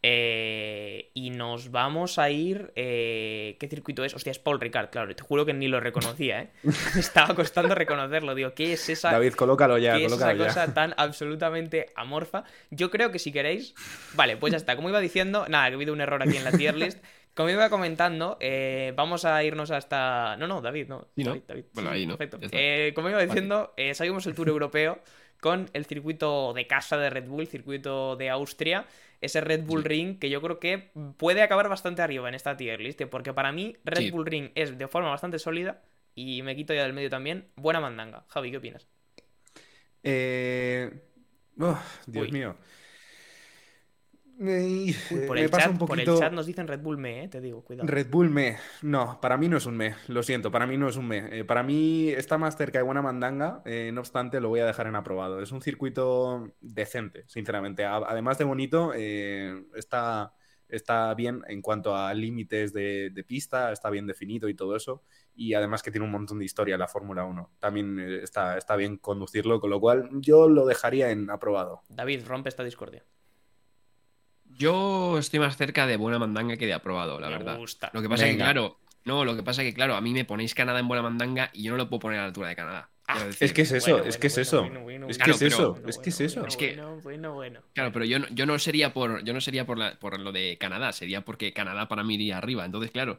[0.02, 2.72] Eh, y nos vamos a ir.
[2.76, 4.14] eh, ¿Qué circuito es?
[4.14, 5.14] Hostia, es Paul Ricard, claro.
[5.16, 6.50] Te juro que ni lo reconocía, ¿eh?
[6.64, 8.34] Me estaba costando reconocerlo.
[8.36, 10.48] Digo, ¿qué es esa, David, colócalo ya, ¿Qué es esa colócalo ya.
[10.48, 12.44] cosa tan absolutamente amorfa?
[12.72, 13.74] Yo creo que si queréis.
[14.16, 14.76] Vale, pues ya está.
[14.76, 17.04] Como iba diciendo, nada, que ha habido un error aquí en la tier list.
[17.36, 20.36] Como iba comentando, eh, vamos a irnos hasta.
[20.38, 21.08] No, no, David, no.
[21.16, 21.32] Sí, ¿no?
[21.32, 21.66] David, David.
[21.74, 22.18] Bueno, Sí, ahí, ¿no?
[22.18, 22.48] Perfecto.
[22.52, 25.00] Eh, como iba diciendo, eh, seguimos el Tour Europeo
[25.39, 28.86] con el circuito de casa de Red Bull, circuito de Austria.
[29.21, 29.88] Ese Red Bull Sí.
[29.89, 33.52] Ring que yo creo que puede acabar bastante arriba en esta tier list, porque para
[33.52, 34.12] mí Red Sí.
[34.12, 35.82] Bull Ring es de forma bastante sólida
[36.15, 37.47] y me quito ya del medio también.
[37.56, 38.23] Buena mandanga.
[38.30, 38.88] Javi, ¿qué opinas?
[40.04, 40.91] Eh,
[42.08, 42.32] Dios Uy.
[42.32, 42.56] mío.
[44.41, 44.95] Uy,
[45.28, 47.25] por, me el pasa chat, un por el poquito- chat nos dicen Red Bull me,
[47.25, 47.88] eh, te digo, cuidado.
[47.89, 48.56] Red Bull me.
[48.82, 49.95] No, para mí no es un me.
[50.08, 51.39] Lo siento, para mí no es un me.
[51.39, 53.62] Eh, para mí está más cerca de buena mandanga.
[53.65, 55.41] eh, no obstante, lo voy a dejar en aprobado.
[55.41, 57.84] Es un circuito decente, sinceramente.
[57.84, 60.34] A- además de bonito, eh, está,
[60.69, 65.04] está bien en cuanto a límites de, de pista, está bien definido y todo eso.
[65.36, 67.52] Y además que tiene un montón de historia la Fórmula 1.
[67.60, 71.82] También está, está bien conducirlo, con lo cual yo lo dejaría en aprobado.
[71.89, 73.04] David, rompe esta discordia.
[74.60, 77.58] Yo estoy más cerca de buena mandanga que de aprobado, la Me verdad.
[77.58, 77.89] gusta.
[77.93, 78.45] Lo que pasa es que, Venga.
[78.45, 81.02] claro, no, lo que pasa es que, claro, a mí me ponéis Canadá en buena
[81.04, 82.89] mandanga y yo no lo puedo poner a la altura de Canadá.
[83.08, 84.62] Ah, Es que es eso, Bueno, es bueno, que es eso.
[84.62, 86.45] bueno, Es que es Claro, eso, es que es eso.
[86.45, 87.62] Es que- bueno, bueno, bueno.
[87.74, 90.32] Claro, pero yo no, yo no sería por yo no sería por, la, por lo
[90.32, 92.65] de Canadá, sería porque Canadá para mí iría arriba.
[92.65, 93.17] Entonces, claro,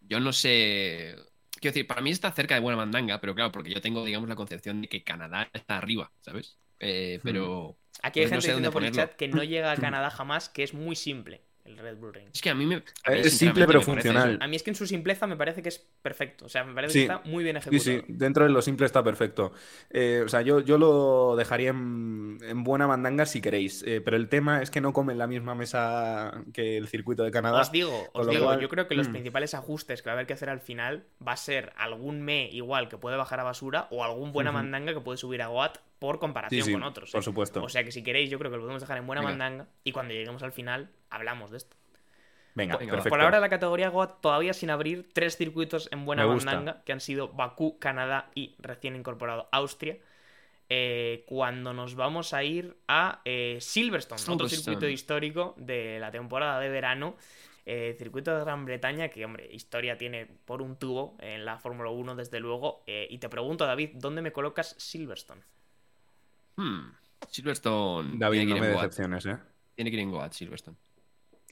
[0.00, 1.16] yo no sé.
[1.60, 4.28] Quiero decir, para mí está cerca de buena mandanga, pero claro, porque yo tengo, digamos,
[4.28, 6.58] la concepción de que Canadá está arriba, ¿sabes?
[6.80, 9.42] Eh, pero Aquí hay pues no gente sé dónde diciendo por el chat que no
[9.44, 12.28] llega a Canadá jamás, que es muy simple el Red Bull Ring.
[12.32, 12.76] es que a mí me.
[12.76, 14.34] a mí, Es simple pero parece funcional.
[14.34, 14.42] eso.
[14.42, 16.46] A mí es que en su simpleza me parece que es perfecto.
[16.46, 18.00] O sea, me parece Sí, que está muy bien Sí, ejecutado.
[18.00, 19.52] sí, dentro de lo simple está perfecto.
[19.90, 24.16] Eh, o sea, yo, yo lo dejaría en, en buena mandanga si queréis, eh, pero
[24.16, 27.60] el tema es que no comen la misma mesa que el circuito de Canadá.
[27.60, 29.12] Os digo, os digo, cual, yo creo que los mm.
[29.12, 32.48] principales ajustes que va a haber que hacer al final va a ser algún me
[32.50, 35.78] igual que puede bajar a basura o algún buena mandanga que puede subir a Goat
[36.00, 37.12] por comparación Sí, sí, con otros.
[37.12, 37.22] por ¿eh?
[37.22, 37.62] supuesto.
[37.62, 39.30] O sea que si queréis, yo creo que lo podemos dejar en buena Venga.
[39.30, 41.76] mandanga y cuando lleguemos al final hablamos de esto.
[42.54, 43.10] Venga, Venga, perfecto.
[43.10, 47.00] Por ahora la categoría Goat todavía sin abrir tres circuitos en buena mandanga que han
[47.00, 49.98] sido Bakú, Canadá y recién incorporado Austria.
[50.72, 56.58] Eh, cuando nos vamos a ir a eh, Silverstone, otro circuito histórico de la temporada
[56.60, 57.16] de verano.
[57.66, 61.90] eh, circuito de Gran Bretaña, que hombre, historia tiene por un tubo en la Fórmula
[61.90, 62.82] 1, desde luego.
[62.86, 65.42] Eh, y te pregunto, David, ¿dónde me colocas Silverstone?
[66.60, 66.92] Hmm,
[67.28, 68.18] Silverstone.
[68.18, 68.84] David, tiene que no ir me en Goat.
[68.84, 69.38] decepciones, ¿eh?
[69.74, 70.76] Tiene que ir en Goat, Silverstone.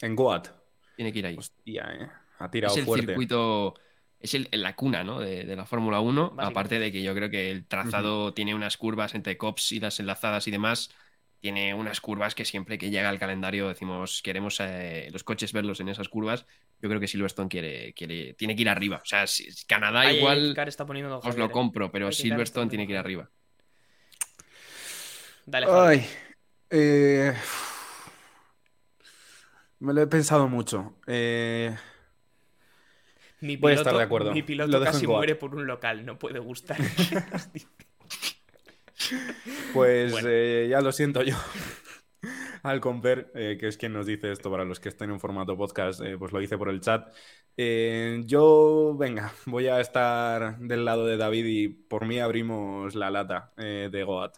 [0.00, 0.48] En Goat.
[0.96, 1.36] Tiene que ir ahí.
[1.36, 2.08] Hostia, ¿eh?
[2.38, 3.06] Ha tirado es el fuerte.
[3.06, 3.74] circuito,
[4.20, 5.18] es el, la cuna ¿no?
[5.20, 6.50] de, de la Fórmula 1, Básicamente.
[6.50, 9.98] aparte de que yo creo que el trazado tiene unas curvas entre COPS y las
[10.00, 10.90] enlazadas y demás
[11.40, 15.80] tiene unas curvas que siempre que llega al calendario decimos queremos eh, los coches verlos
[15.80, 16.46] en esas curvas.
[16.80, 19.00] Yo creo que Silverstone quiere, quiere, tiene que ir arriba.
[19.02, 22.92] O sea, si, Canadá igual está poniendo os Javier, lo compro, pero Silverstone tiene que
[22.92, 23.30] ir arriba.
[25.50, 25.66] Dale.
[25.70, 26.06] Ay.
[26.70, 27.32] eh,
[29.80, 30.94] me lo he pensado mucho.
[31.06, 31.74] Eh,
[33.40, 34.32] Mi voy a estar de acuerdo.
[34.32, 36.78] Mi Lo piloto casi muere por un local, no puede gustar.
[39.72, 40.28] Pues Bueno.
[40.30, 41.36] eh, ya lo siento yo.
[42.64, 45.56] Al Comper, eh, que es quien nos dice esto para los que estén en formato
[45.56, 47.14] podcast, eh, pues lo hice por el chat.
[47.56, 53.10] Eh, yo, venga, voy a estar del lado de David y por mí abrimos la
[53.10, 54.36] lata eh, de Goat.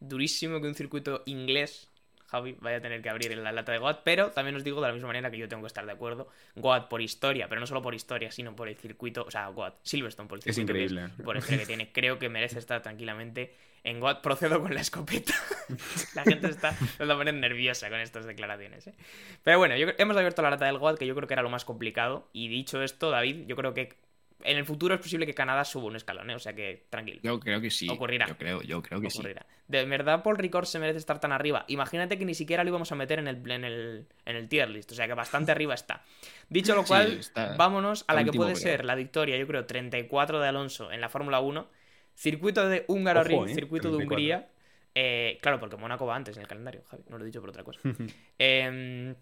[0.00, 1.88] Durísimo que un circuito inglés,
[2.26, 4.80] Javi, vaya a tener que abrir en la lata de Goat, pero también os digo
[4.80, 6.28] de la misma manera que yo tengo que estar de acuerdo.
[6.56, 9.74] Goat por historia, pero no solo por historia, sino por el circuito, o sea, Goat,
[9.82, 11.10] Silverstone por el Es circuito que increíble.
[11.18, 14.20] y por el que tiene, creo que merece estar tranquilamente en Goat.
[14.20, 15.34] Procedo con la escopeta.
[16.14, 18.86] la gente está, poner nerviosa con estas declaraciones.
[18.86, 18.94] ¿eh?
[19.42, 21.50] Pero bueno, yo, hemos abierto la lata del Goat, que yo creo que era lo
[21.50, 22.28] más complicado.
[22.32, 23.96] Y dicho esto, David, yo creo que
[24.44, 26.34] en el futuro es posible que Canadá suba un escalón, ¿eh?
[26.34, 27.20] o sea que tranquilo.
[27.22, 27.88] Yo creo que sí.
[27.88, 28.26] Ocurrirá.
[28.28, 29.18] Yo creo, yo creo que sí.
[29.18, 29.44] ocurrirá.
[29.66, 31.64] De verdad, Paul Ricard se merece estar tan arriba.
[31.68, 34.70] Imagínate que ni siquiera lo íbamos a meter en el, en el, en el tier
[34.70, 34.92] list.
[34.92, 36.02] O sea que bastante arriba está.
[36.48, 38.62] Dicho lo Sí, cual, está- vámonos a la que puede creo.
[38.62, 41.68] ser la victoria, yo creo, 34 de Alonso en la Fórmula 1.
[42.14, 44.14] Circuito de Húngaro Ojo, Ring, eh, circuito de 34.
[44.16, 44.48] Hungría.
[44.94, 47.02] Eh, claro, porque Mónaco va antes en el calendario, Javi.
[47.08, 47.80] No lo he dicho por otra cosa.
[48.38, 49.14] Eh,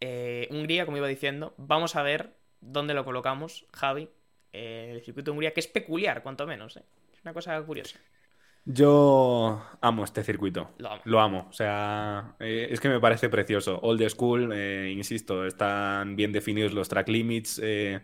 [0.00, 4.10] eh, Hungría, como iba diciendo, vamos a ver dónde lo colocamos, Javi.
[4.52, 6.76] eh, el circuito de Hungría, que es peculiar, cuanto menos.
[6.78, 6.84] ¿eh?
[7.12, 8.00] Es una cosa curiosa.
[8.64, 10.70] Yo amo este circuito.
[11.04, 11.48] Lo amo.
[11.50, 13.80] O sea, eh, es que me parece precioso.
[13.82, 17.60] Old school, eh, insisto, están bien definidos los track limits.
[17.62, 18.02] eh,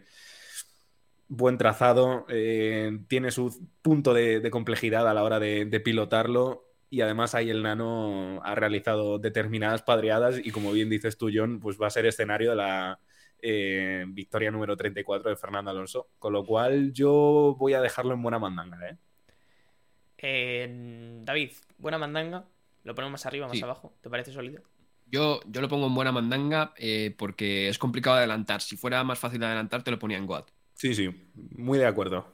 [1.29, 2.27] buen trazado.
[3.09, 6.65] tiene su punto de, de complejidad a la hora de, de pilotarlo.
[6.91, 10.41] Y además ahí el Nano ha realizado determinadas padreadas.
[10.43, 13.01] Y como bien dices tú, John, pues va a ser escenario de la
[13.43, 16.09] eh, victoria número 34 de Fernando Alonso.
[16.18, 18.97] Con lo cual yo voy a dejarlo en buena mandanga, ¿eh?
[20.18, 22.45] Eh, David, buena mandanga.
[22.84, 23.62] Lo ponemos más arriba, más Sí.
[23.62, 23.93] abajo.
[24.01, 24.62] ¿Te parece sólido?
[25.11, 28.61] Yo, yo lo pongo en buena mandanga eh, porque es complicado adelantar.
[28.61, 30.49] Si fuera más fácil adelantar, te lo ponía en Goat.
[30.74, 31.09] Sí, sí,
[31.57, 32.26] muy de acuerdo.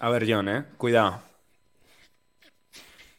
[0.00, 0.64] A ver, John, ¿eh?
[0.76, 1.20] Cuidado.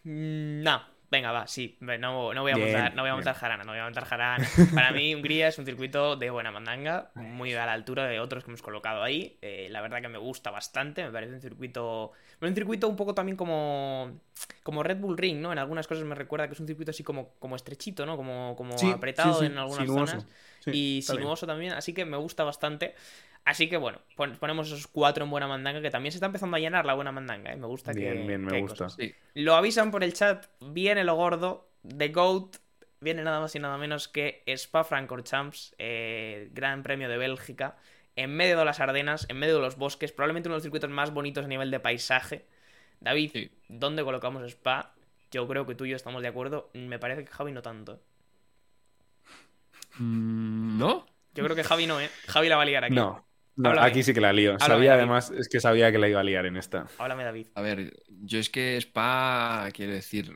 [0.03, 0.81] Mm, No,
[1.16, 1.78] venga, va, sí.
[1.82, 3.16] No, no voy a Bien, montar, no voy a bien.
[3.16, 4.43] montar jarana, no voy a montar jarana.
[4.74, 8.43] Para mí, Hungría es un circuito de buena mandanga, muy a la altura de otros
[8.43, 9.38] que hemos colocado ahí.
[9.41, 12.11] Eh, la verdad que me gusta bastante, me parece un circuito.
[12.41, 14.20] un circuito un poco también como.
[14.63, 15.51] Como Red Bull Ring, ¿no?
[15.51, 18.18] En algunas cosas me recuerda que es un circuito así como, como estrechito, ¿no?
[18.18, 20.18] Como, como Sí, apretado sí, sí, en algunas sinuoso.
[20.18, 20.28] zonas.
[20.59, 21.07] Sí, y bien.
[21.13, 22.95] sinuoso también, así que me gusta bastante.
[23.46, 26.58] Así que bueno, pon- ponemos esos cuatro en buena mandanga, que también se está empezando
[26.58, 27.56] a llenar la buena mandanga, ¿eh?
[27.56, 28.00] Me gusta que.
[28.00, 28.89] Bien, bien, me que gusta.
[28.89, 29.14] Sí.
[29.36, 32.58] Lo avisan por el chat, viene lo gordo, The GOAT,
[33.02, 37.78] viene nada más y nada menos que Spa-Francorchamps, eh, Gran Premio de Bélgica,
[38.16, 40.89] en medio de las Ardenas, en medio de los bosques, probablemente uno de los circuitos
[40.89, 42.46] más bonitos a nivel de paisaje.
[43.00, 43.52] David, Sí.
[43.68, 44.93] ¿dónde colocamos Spa?
[45.30, 48.02] Yo creo que tú y yo estamos de acuerdo, me parece que Javi no tanto.
[49.98, 51.06] Mm, ¿No?
[51.34, 52.10] Yo creo que Javi no, ¿eh?
[52.28, 52.96] Javi la va a liar aquí.
[52.96, 53.24] No,
[53.56, 54.51] no, aquí sí que la lío.
[54.53, 55.01] Háblame, sabía David.
[55.01, 56.88] además, es que sabía que la iba a liar en esta.
[56.97, 57.47] Háblame, David.
[57.56, 60.36] A ver, yo es que Spa, quiero decir,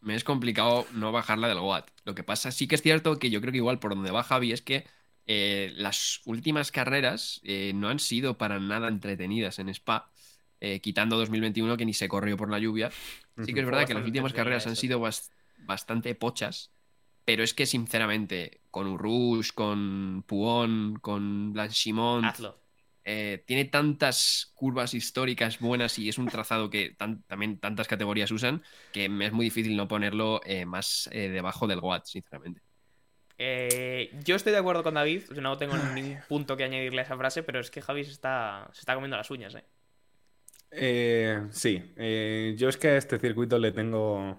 [0.00, 1.88] me es complicado no bajarla del Goat.
[2.04, 4.22] Lo que pasa, sí que es cierto que yo creo que igual por donde va
[4.22, 4.86] Javi es que
[5.26, 10.10] eh, las últimas carreras eh, no han sido para nada entretenidas en Spa,
[10.60, 12.90] eh, quitando 2021 que ni se corrió por la lluvia.
[13.44, 16.70] Sí que es verdad que las últimas carreras han sido bas- bastante pochas,
[17.24, 22.58] pero es que sinceramente, con Urush, con Puón, con Blanchimont, Hazlo.
[23.04, 28.30] eh, tiene tantas curvas históricas buenas y es un trazado que tan- también tantas categorías
[28.30, 28.62] usan
[28.92, 32.60] que me es muy difícil no ponerlo eh, más eh, debajo del Goat, sinceramente.
[33.38, 37.00] Eh, yo estoy de acuerdo con David, o sea, no tengo ningún punto que añadirle
[37.00, 39.64] a esa frase, pero es que Javi se está, se está comiendo las uñas, ¿eh?
[40.72, 44.38] Eh, sí, eh, yo es que a este circuito le tengo,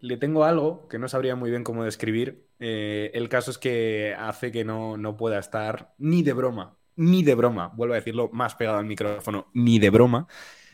[0.00, 2.46] le tengo algo que no sabría muy bien cómo describir.
[2.58, 7.22] Eh, el caso es que hace que no, no pueda estar ni de broma, ni
[7.22, 10.26] de broma, vuelvo a decirlo más pegado al micrófono, ni de broma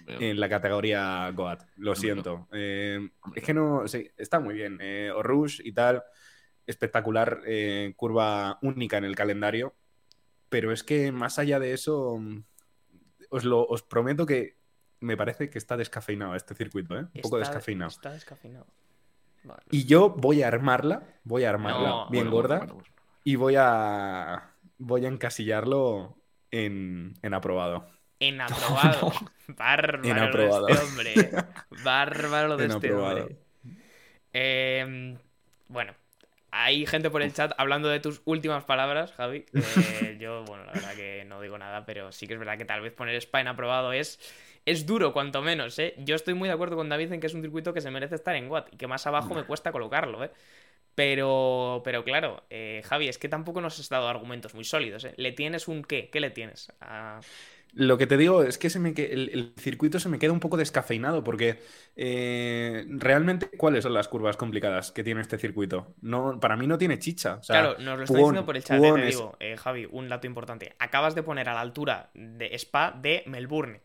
[0.06, 1.62] en la categoría Goat.
[1.76, 2.48] Lo siento.
[2.52, 4.78] Eh, es que no, sí, está muy bien.
[4.80, 6.02] Eh, Orush y tal,
[6.66, 9.74] espectacular, eh, curva única en el calendario.
[10.48, 12.20] Pero es que más allá de eso,
[13.30, 14.58] os, lo, os prometo que
[15.00, 17.06] me parece que está descafeinado este circuito, ¿eh?
[17.14, 17.90] Un poco descafeinado.
[17.90, 18.66] Está descafeinado.
[19.42, 19.62] Vale.
[19.70, 22.90] Y yo voy a armarla, voy a armarla No, bien Bueno, gorda bueno, bueno.
[23.24, 26.16] y voy a, voy a encasillarlo
[26.50, 27.88] en, en aprobado.
[28.20, 29.12] En aprobado.
[29.48, 31.30] Bárbaro En lo de este hombre.
[31.84, 33.18] Bárbaro de En este aprobado.
[33.22, 33.38] hombre.
[34.32, 35.18] Eh,
[35.68, 35.94] bueno,
[36.52, 39.46] hay gente por el chat hablando de tus últimas palabras, Javi.
[39.54, 42.64] Eh, yo, bueno, la verdad que no digo nada, pero sí que es verdad que
[42.64, 44.20] tal vez poner Spa en aprobado es,
[44.66, 45.94] es duro, cuanto menos, ¿eh?
[45.98, 48.14] Yo estoy muy de acuerdo con David en que es un circuito que se merece
[48.14, 50.30] estar en Watt y que más abajo me cuesta colocarlo, ¿eh?
[50.94, 55.14] Pero, pero claro, eh, Javi, es que tampoco nos has dado argumentos muy sólidos, ¿eh?
[55.16, 56.10] ¿Le tienes un qué?
[56.10, 56.70] ¿Qué le tienes?
[56.80, 57.20] A-
[57.74, 60.32] Lo que te digo es que se me que- el, el circuito se me queda
[60.32, 61.58] un poco descafeinado porque
[61.96, 65.94] eh, realmente, ¿cuáles son las curvas complicadas que tiene este circuito?
[66.02, 67.36] No, para mí no tiene chicha.
[67.36, 69.56] O sea, Claro, nos lo está diciendo por el chat, eh, te es- digo, eh,
[69.56, 70.74] Javi, un dato importante.
[70.78, 73.80] Acabas de poner a la altura de Spa de Melbourne.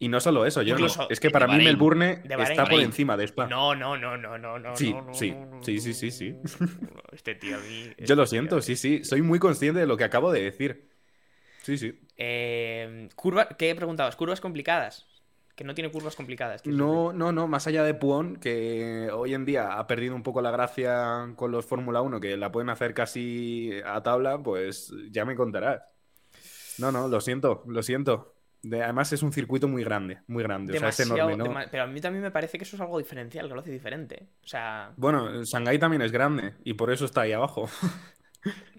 [0.00, 1.64] Y no solo eso, yo Incluso es que para mí.
[1.64, 2.50] Melbourne Bahrein.
[2.52, 3.46] está por encima de Spa.
[3.48, 4.76] No, no, no, no, no, no.
[4.76, 6.36] Sí, no, sí, no, sí, sí, sí,
[7.12, 7.82] Este tío a mí.
[7.90, 9.02] este Yo lo tío siento, sí, sí.
[9.04, 10.88] Soy muy consciente de lo que acabo de decir.
[11.68, 12.00] Sí, sí.
[12.16, 14.16] Eh, curva, ¿Qué preguntabas?
[14.16, 15.06] ¿Curvas complicadas?
[15.54, 16.64] Que no tiene curvas complicadas.
[16.64, 20.40] No, no, no, más allá de Puon, que hoy en día ha perdido un poco
[20.40, 25.26] la gracia con los Fórmula 1, que la pueden hacer casi a tabla, pues ya
[25.26, 25.82] me contarás.
[26.78, 28.34] No, no, lo siento, lo siento.
[28.62, 30.74] De- además es un circuito muy grande, muy grande.
[30.74, 33.46] O sea, es enorme, Pero a mí también me parece que eso es algo diferencial,
[33.46, 34.26] que lo hace diferente.
[34.42, 37.68] O sea, Bueno, Shanghái también es grande y por eso está ahí abajo.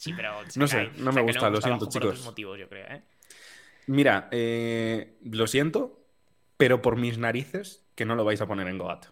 [0.00, 0.32] sí, pero.
[0.56, 2.24] No sé, no me gusta, lo siento, por otros chicos.
[2.24, 3.02] motivos, yo creo, ¿eh?
[3.86, 6.04] Mira, eh, lo siento,
[6.56, 9.06] pero por mis narices que no lo vais a poner en Goat.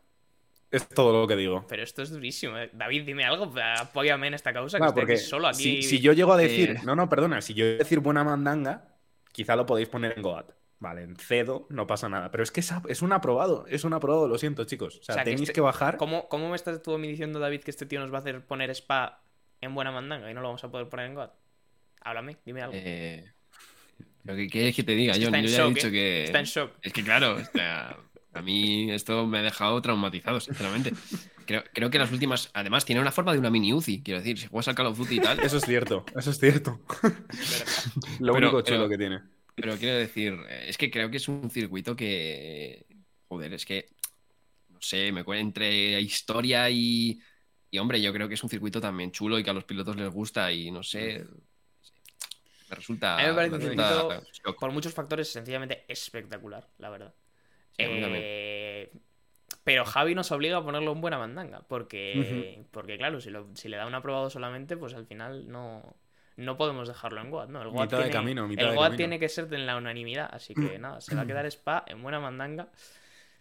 [0.71, 1.67] Es todo lo que digo.
[1.69, 2.57] Pero esto es durísimo.
[2.59, 2.71] ¿eh?
[2.75, 5.83] David, dime algo, apóyame en esta causa, que Claro, porque solo aquí.
[5.83, 6.81] si, si yo llego a decir, Eh.
[6.85, 8.95] no, no, perdona, si yo llego a decir buena mandanga,
[9.33, 10.53] quizá lo podéis poner en Goat.
[10.81, 12.31] Vale, en cedo no pasa nada.
[12.31, 14.99] Pero es que es, un aprobado, es un aprobado, lo siento, chicos.
[14.99, 15.97] O sea, O sea, que tenéis este- que bajar.
[15.97, 18.71] ¿Cómo, ¿Cómo me estás tú diciendo, David, que este tío nos va a hacer poner
[18.71, 19.25] spa
[19.61, 21.31] en buena mandanga y no lo vamos a poder poner en God?
[22.01, 22.75] Háblame, dime algo.
[22.77, 23.25] Eh,
[24.25, 25.91] lo que quieres que te diga, Es que en Yo ya he dicho ¿eh?
[25.93, 26.25] que.
[26.25, 26.73] Está en shock.
[26.83, 27.97] Es que claro, o sea,
[28.35, 30.93] a mí esto me ha dejado traumatizado, sinceramente.
[31.47, 34.03] Creo, creo que las últimas, además, tiene una forma de una mini UCI.
[34.03, 35.41] Quiero decir, si juegas al Call of Duty y tal.
[35.41, 36.81] Eso es cierto, eso es cierto.
[38.21, 39.21] lo Pero- único chulo pero- que tiene.
[39.55, 42.87] Pero quiero decir, eh, es que creo que es un circuito que.
[43.29, 43.89] Joder, es que.
[44.69, 47.19] No sé, me entre historia y.
[47.71, 49.97] Y hombre, yo creo que es un circuito también chulo y que a los pilotos
[49.97, 51.25] les gusta y no sé.
[52.71, 53.17] Me resulta.
[53.17, 54.59] A mí me parece un resulta circuito shock.
[54.59, 57.15] Por muchos factores, sencillamente espectacular, la verdad.
[57.77, 57.85] Sí.
[57.87, 58.91] Eh,
[59.65, 61.61] Pero Javi nos obliga a ponerlo en buena mandanga.
[61.69, 65.83] Porque, porque claro, si, lo- si le da un aprobado solamente, pues al final no,
[66.37, 67.51] no podemos dejarlo en Goat.
[67.51, 67.63] ¿no?
[67.63, 68.97] El de tiene, camino, el camino.
[68.97, 70.29] tiene que ser en la unanimidad.
[70.33, 72.69] Así que nada, se va a quedar Spa en buena mandanga.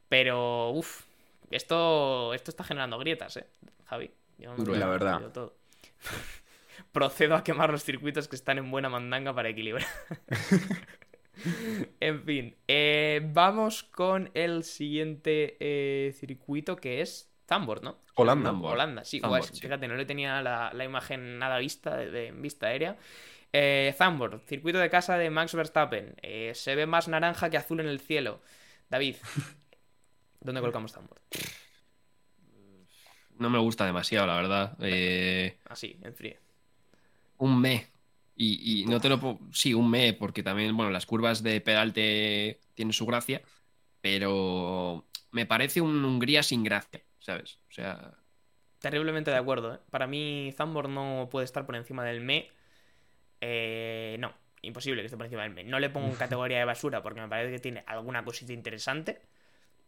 [0.09, 1.03] Pero, uff,
[1.51, 3.45] esto, esto está generando grietas, ¿eh?
[3.88, 4.11] Javi.
[4.38, 5.31] Yo no la verdad.
[5.31, 5.57] todo.
[6.91, 9.88] Procedo a quemar los circuitos que están en buena mandanga para equilibrar.
[11.99, 17.97] en fin, eh, vamos con el siguiente eh, circuito que es Zandvoort, ¿no?
[18.15, 18.51] Holanda.
[18.51, 19.19] Holanda, sí.
[19.19, 19.61] Guay, sí.
[19.61, 22.97] Fíjate, no le tenía la, la imagen nada vista, de, vista aérea.
[23.53, 26.15] Eh, Zandvoort, circuito de casa de Max Verstappen.
[26.21, 28.41] Eh, se ve más naranja que azul en el cielo.
[28.89, 29.15] David,
[30.41, 31.23] ¿dónde colocamos Zandvoort?
[33.39, 34.77] No me gusta demasiado, la verdad.
[34.81, 36.35] Eh, Así, en frío.
[37.38, 37.88] un me.
[38.35, 39.39] Y, y no te lo puedo.
[39.51, 43.41] Sí, un me, porque también, bueno, las curvas de pedalte tienen su gracia,
[44.01, 47.59] pero me parece un Hungría sin gracia, ¿sabes?
[47.69, 48.13] O sea,
[48.79, 49.79] Terriblemente de acuerdo, ¿eh?
[49.89, 52.51] Para mí, Zambor no puede estar por encima del ME.
[53.41, 55.63] Eh, no, imposible que esté por encima del ME.
[55.65, 59.21] No le pongo en categoría de basura porque me parece que tiene alguna cosita interesante.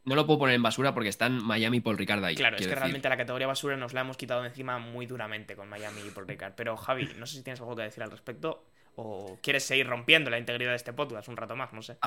[0.06, 2.36] No lo puedo poner en basura porque están Miami y Paul Ricard ahí.
[2.36, 2.80] Claro, es que decir.
[2.80, 6.10] realmente la categoría basura nos la hemos quitado de encima muy duramente con Miami y
[6.12, 6.54] por Ricard.
[6.56, 10.30] Pero Javi, no sé si tienes algo que decir al respecto o quieres seguir rompiendo
[10.30, 11.98] la integridad de este podcast un rato más, no sé.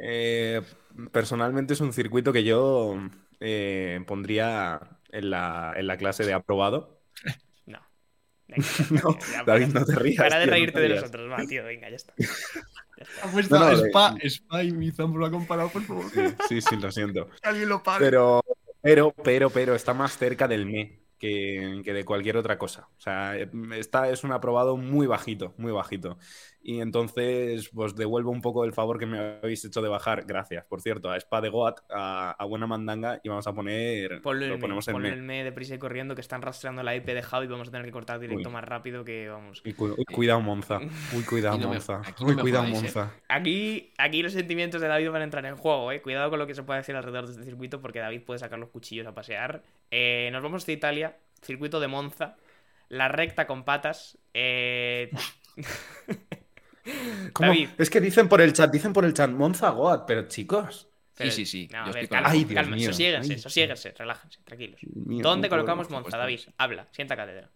[0.00, 0.60] Eh,
[1.12, 2.98] personalmente es un circuito que yo
[3.40, 4.80] eh, pondría
[5.10, 7.02] en la, en la clase de aprobado.
[7.66, 7.80] No.
[8.48, 10.16] Venga, No, ya, David, para- no te rías.
[10.16, 12.14] Para de tío, no reírte te de nosotros, va, tío, venga, ya está.
[12.96, 13.28] Está.
[13.28, 16.04] Ha puesto No, no, Spa, de- Spa y mi Zambro lo ha comparado, por favor.
[16.10, 17.28] Sí, sí, sí, lo siento.
[17.42, 18.04] Alguien lo pague.
[18.04, 18.42] Pero,
[18.82, 22.88] pero, pero, pero está más cerca del ME que, que de cualquier otra cosa.
[22.96, 23.36] O sea,
[23.76, 26.18] esta es un aprobado muy bajito, muy bajito.
[26.66, 30.64] Y entonces, pues devuelvo un poco el favor que me habéis hecho de bajar, gracias,
[30.64, 34.22] por cierto, a Spa de Goat, a, a Buena Mandanga, y vamos a poner.
[34.22, 35.14] Ponlo lo el ponemos me, en ponlo ME.
[35.14, 37.70] el me deprisa y corriendo que están rastreando la IP de Javi y vamos a
[37.70, 38.52] tener que cortar directo Uy.
[38.54, 39.60] más rápido que vamos.
[39.62, 40.78] Y cu- uy, cuidado, Monza.
[41.14, 42.00] Uy, cuidado, no me- Monza.
[42.18, 42.82] no Uy, me cuidado, jodáis, ¿eh?
[42.82, 43.14] Monza.
[43.28, 46.00] Aquí, aquí los sentimientos de David van a entrar en juego, eh.
[46.00, 48.58] Cuidado con lo que se puede decir alrededor de este circuito porque David puede sacar
[48.58, 49.62] los cuchillos a pasear.
[49.90, 52.36] Eh, nos vamos de Italia, circuito de Monza,
[52.88, 54.16] la recta con patas.
[54.32, 55.10] Eh...
[57.32, 57.48] ¿Cómo?
[57.48, 57.68] David.
[57.78, 61.30] Es que dicen por el chat, dicen por el chat, Monza Goat, pero chicos, Pero-
[61.30, 61.68] sí, sí.
[61.72, 64.80] No, a ver, sosiéguense, sosiéguense, relájense, tranquilos.
[64.94, 66.18] Mío, ¿Dónde colocamos Monza, supuesto.
[66.18, 66.40] David?
[66.58, 67.50] Habla, sienta cátedra.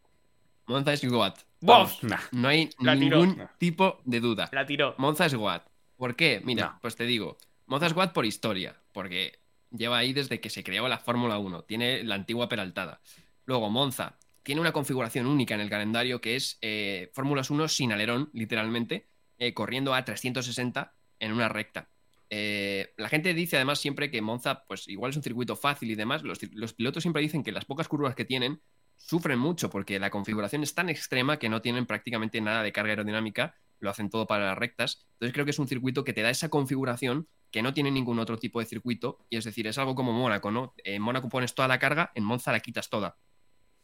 [0.66, 1.38] Monza es Goat.
[1.60, 2.02] ¡Bof!
[2.02, 2.18] Nah.
[2.32, 3.24] No hay La tiró.
[3.24, 4.48] ningún tipo de duda.
[4.52, 4.94] La tiró.
[4.98, 5.62] Monza es Goat.
[5.96, 6.40] ¿Por qué?
[6.44, 6.78] Mira, No.
[6.82, 7.38] pues te digo.
[7.66, 8.76] Monza es Goat por historia.
[8.92, 9.38] Porque
[9.70, 11.62] lleva ahí desde que se creó la Fórmula 1.
[11.62, 13.00] Tiene la antigua peraltada.
[13.46, 17.92] Luego, Monza tiene una configuración única en el calendario que es eh, Fórmulas 1 sin
[17.92, 19.06] alerón, literalmente,
[19.38, 21.90] eh, corriendo a 360 en una recta.
[22.30, 25.94] Eh, la gente dice además siempre que Monza, pues igual es un circuito fácil y
[25.94, 26.22] demás.
[26.22, 28.60] Los, los pilotos siempre dicen que las pocas curvas que tienen
[28.96, 32.90] sufren mucho porque la configuración es tan extrema que no tienen prácticamente nada de carga
[32.90, 35.06] aerodinámica, lo hacen todo para las rectas.
[35.12, 38.18] Entonces creo que es un circuito que te da esa configuración que no tiene ningún
[38.18, 39.24] otro tipo de circuito.
[39.30, 40.74] Y es decir, es algo como Mónaco, ¿no?
[40.78, 43.16] En Mónaco pones toda la carga, en Monza la quitas toda.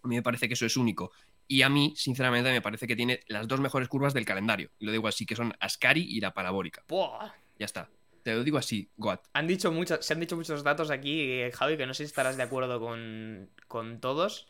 [0.04, 1.10] A mí me parece que eso es único.
[1.48, 4.70] Y a mí, sinceramente, me parece que tiene las dos mejores curvas del calendario.
[4.78, 6.82] Y lo digo así, que son Ascari y la parabólica.
[6.88, 7.30] Buah.
[7.58, 7.88] Ya está.
[8.22, 9.20] Te lo digo así, Goat.
[9.34, 12.08] Han dicho muchos, se han dicho muchos datos aquí, eh, Javi, que no sé si
[12.08, 14.46] estarás de acuerdo con, con todos.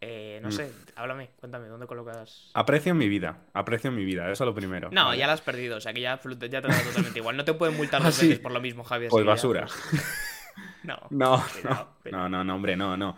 [0.00, 0.52] Eh, no Mm.
[0.52, 2.50] sé, háblame, cuéntame, ¿dónde colocas?
[2.54, 4.90] Aprecio mi vida, aprecio mi vida, eso es lo primero.
[4.90, 5.18] No, Vale.
[5.18, 7.36] ya la has perdido, o sea que ya, ya te da totalmente igual.
[7.36, 8.26] No te pueden multar Ah, dos sí.
[8.26, 9.06] veces por lo mismo, Javi.
[9.06, 9.66] así Pues que ya, basura.
[9.66, 10.04] pues-
[10.82, 11.44] No, No,
[12.10, 13.16] no, no, no, hombre, no, no.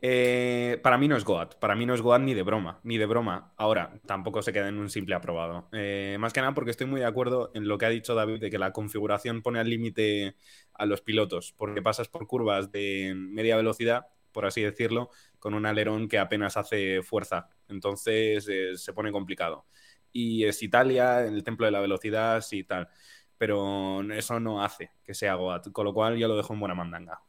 [0.00, 2.98] Eh, para mí no es Goat, para mí no es Goat ni de broma, ni
[2.98, 3.52] de broma.
[3.56, 5.68] Ahora, tampoco se queda en un simple aprobado.
[5.72, 8.40] Eh, más que nada porque estoy muy de acuerdo en lo que ha dicho David
[8.40, 10.36] de que la configuración pone al límite
[10.74, 15.66] a los pilotos, porque pasas por curvas de media velocidad, por así decirlo, con un
[15.66, 17.48] alerón que apenas hace fuerza.
[17.68, 19.66] Entonces eh, se pone complicado.
[20.12, 22.88] Y es Italia, el templo de la velocidad, sí, tal.
[23.36, 26.74] Pero eso no hace que sea Goat, con lo cual yo lo dejo en buena
[26.74, 27.20] mandanga.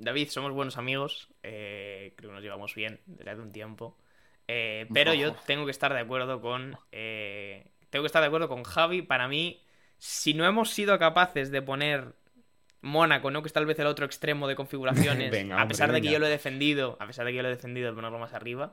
[0.00, 3.96] David, somos buenos amigos, eh, creo que nos llevamos bien desde hace un tiempo.
[4.46, 6.76] Eh, pero yo tengo que estar de acuerdo con.
[6.92, 9.02] eh, tengo que estar de acuerdo con Javi.
[9.02, 9.62] Para mí,
[9.98, 12.14] si no hemos sido capaces de poner
[12.80, 13.42] Mónaco, ¿no?
[13.42, 15.30] Que es tal vez el otro extremo de configuraciones.
[15.32, 16.12] Venga, a pesar de que venga.
[16.12, 16.96] yo lo he defendido.
[17.00, 18.72] A pesar de que yo lo he defendido de ponerlo más arriba.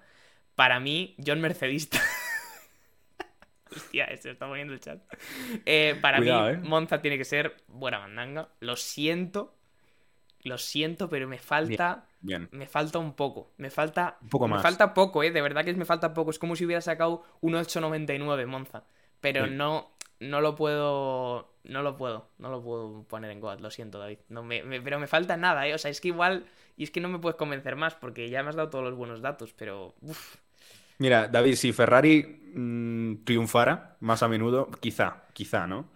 [0.56, 2.00] Para mí, John Mercedista.
[3.76, 5.02] Hostia, se está poniendo el chat.
[5.66, 6.58] Eh, para Cuidado, mí, eh.
[6.64, 8.50] Monza tiene que ser buena mandanga.
[8.60, 9.56] Lo siento.
[10.46, 12.06] Lo siento, pero me falta.
[12.22, 12.48] Bien.
[12.52, 13.52] Me falta un poco.
[13.58, 14.18] Me falta.
[14.22, 14.64] Un poco me más.
[14.64, 15.32] falta poco, eh.
[15.32, 16.32] De verdad que me falta poco.
[16.32, 18.84] Es como si hubiera sacado un 8.99 Monza.
[19.20, 19.92] Pero no.
[20.20, 21.52] No lo puedo.
[21.64, 22.30] No lo puedo.
[22.38, 23.60] No lo puedo poner en Goat.
[23.60, 24.20] Lo siento, David.
[24.30, 25.74] No, me, me- pero me falta nada, eh.
[25.74, 26.46] O sea, es que igual.
[26.78, 28.96] Y es que no me puedes convencer más porque ya me has dado todos los
[28.96, 29.52] buenos datos.
[29.54, 29.96] Pero.
[30.02, 30.36] uf.
[31.00, 35.90] Mira, David, si Ferrari mm, triunfara más a menudo, quizá, quizá, ¿no?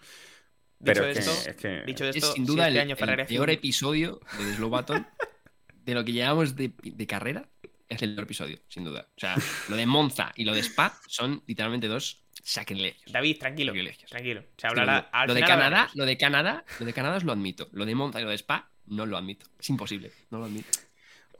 [0.80, 2.82] Dicho Pero es que, esto, es que- dicho esto, es sin si duda este el,
[2.84, 5.08] año el Ferrari hace peor episodio de The Slow Button
[5.86, 7.50] de lo que llevamos de, de carrera.
[7.88, 9.08] Es el peor episodio, sin duda.
[9.16, 9.36] O sea,
[9.68, 13.12] lo de Monza y lo de Spa son literalmente dos sacrilegios.
[13.12, 13.72] David, tranquilo.
[13.74, 14.10] Privilegios.
[14.12, 14.44] Tranquilo.
[14.58, 15.10] Se hablará.
[15.12, 15.96] al Lo de final Canadá, hablaremos.
[15.96, 17.68] lo de Canadá, lo de Canadá os lo admito.
[17.74, 19.48] Lo de Monza y lo de Spa no lo admito.
[19.60, 20.12] Es imposible.
[20.30, 20.70] No lo admito.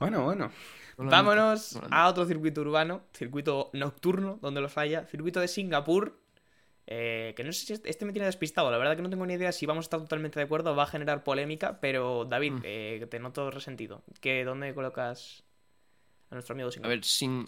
[0.00, 0.50] Bueno, bueno.
[0.98, 1.88] No lo Vámonos admito.
[1.88, 6.19] No lo a otro circuito urbano, circuito nocturno, donde lo falla, circuito de Singapur.
[6.90, 9.26] Eh, que no sé si este, este me tiene despistado, la verdad que no tengo
[9.26, 12.58] ni idea si vamos a estar totalmente de acuerdo, va a generar polémica, pero David,
[12.58, 12.64] Mm.
[12.64, 14.04] eh, te noto resentido.
[14.20, 15.44] ¿Qué, ¿Dónde colocas
[16.30, 16.88] a nuestro amigo A Singapur?
[16.88, 17.46] ver, sin...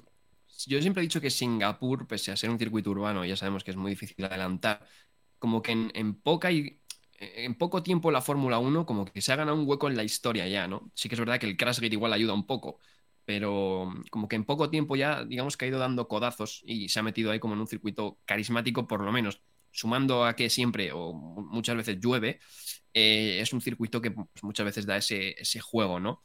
[0.67, 3.71] yo siempre he dicho que Singapur, pese a ser un circuito urbano, ya sabemos que
[3.71, 4.87] es muy difícil adelantar,
[5.39, 6.81] como que en, en poca y
[7.19, 10.05] en poco tiempo la Fórmula 1 como que se ha ganado un hueco en la
[10.05, 10.91] historia ya, ¿no?
[10.95, 12.81] Sí que es verdad que el Crashgate igual ayuda un poco,
[13.25, 17.01] pero como que en poco tiempo ya, digamos que ha ido dando codazos y se
[17.01, 20.93] ha metido ahí como en un circuito carismático, por lo menos, sumando a que siempre
[20.93, 22.41] o mu- muchas veces llueve,
[22.95, 26.23] eh, es un circuito que pues, muchas veces da ese, ese juego, ¿no?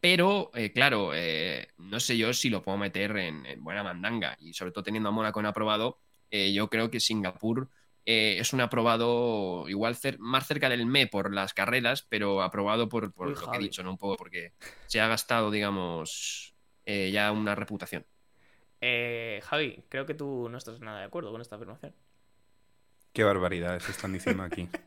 [0.00, 4.36] Pero, eh, claro, eh, no sé yo si lo puedo meter en, en buena mandanga.
[4.40, 6.00] Y sobre todo teniendo a Mónaco en aprobado,
[6.30, 7.70] yo creo que Singapur
[8.06, 12.88] eh, es un aprobado igual cer- más cerca del ME por las carreras, pero aprobado
[12.88, 13.90] por, por lo que he dicho, ¿no?
[13.90, 14.52] Un poco porque
[14.86, 16.54] se ha gastado, digamos,
[16.86, 18.06] eh, ya una reputación.
[18.80, 21.94] Eh, Javi, creo que tú no estás nada de acuerdo con esta afirmación.
[23.12, 24.68] Qué barbaridades están diciendo aquí.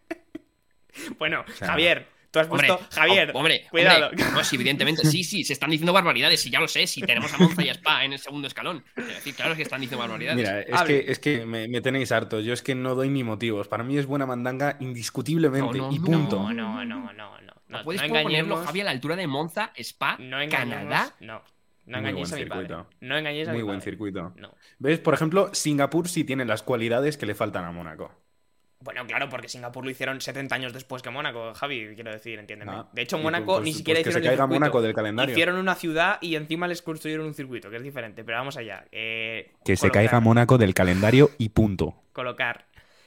[1.20, 2.08] Bueno, sea, Javier,
[2.38, 2.88] tú has Hombre, puesto.
[2.96, 4.08] Javier, hombre, cuidado.
[4.10, 7.02] hombre, no, sí, evidentemente, sí, sí, se están diciendo barbaridades, y ya lo sé, si
[7.02, 8.84] tenemos a Monza y a Spa en el segundo escalón.
[8.96, 10.38] Es decir, claro que están diciendo barbaridades.
[10.38, 11.06] Mira, es Hable.
[11.06, 12.44] que, es que me, me tenéis hartos.
[12.46, 13.68] Yo es que no doy ni motivos.
[13.68, 16.38] Para mí es buena mandanga indiscutiblemente No, no, y punto.
[16.40, 17.42] No, no, no, no, no.
[17.42, 18.58] no, No, puedes no ponerlo.
[18.66, 20.38] Javi, a la altura de Monza, Spa, No.
[20.50, 21.14] Canadá.
[21.20, 21.42] No.
[21.86, 22.68] No Muy engañéis a buen mi padre.
[22.68, 22.90] circuito.
[23.00, 23.92] No engañéis a Muy mi buen padre.
[23.92, 24.34] circuito.
[24.36, 24.54] No.
[24.80, 25.00] ¿Ves?
[25.00, 28.12] Por ejemplo, Singapur sí tiene las cualidades que le faltan a Mónaco.
[28.80, 32.72] Bueno, claro, porque Singapur lo hicieron 70 años después que Mónaco, Javi, quiero decir, entiéndeme.
[32.74, 34.60] Ah, de hecho, Mónaco pues- ni pues siquiera que se hicieron el caiga circuito.
[34.60, 35.32] Mónaco del calendario.
[35.34, 38.24] Hicieron una ciudad y encima les construyeron un circuito, que es diferente.
[38.24, 38.86] Pero vamos allá.
[38.92, 41.96] Eh, Que se caiga Mónaco del calendario y punto.
[42.14, 42.66] Colocar,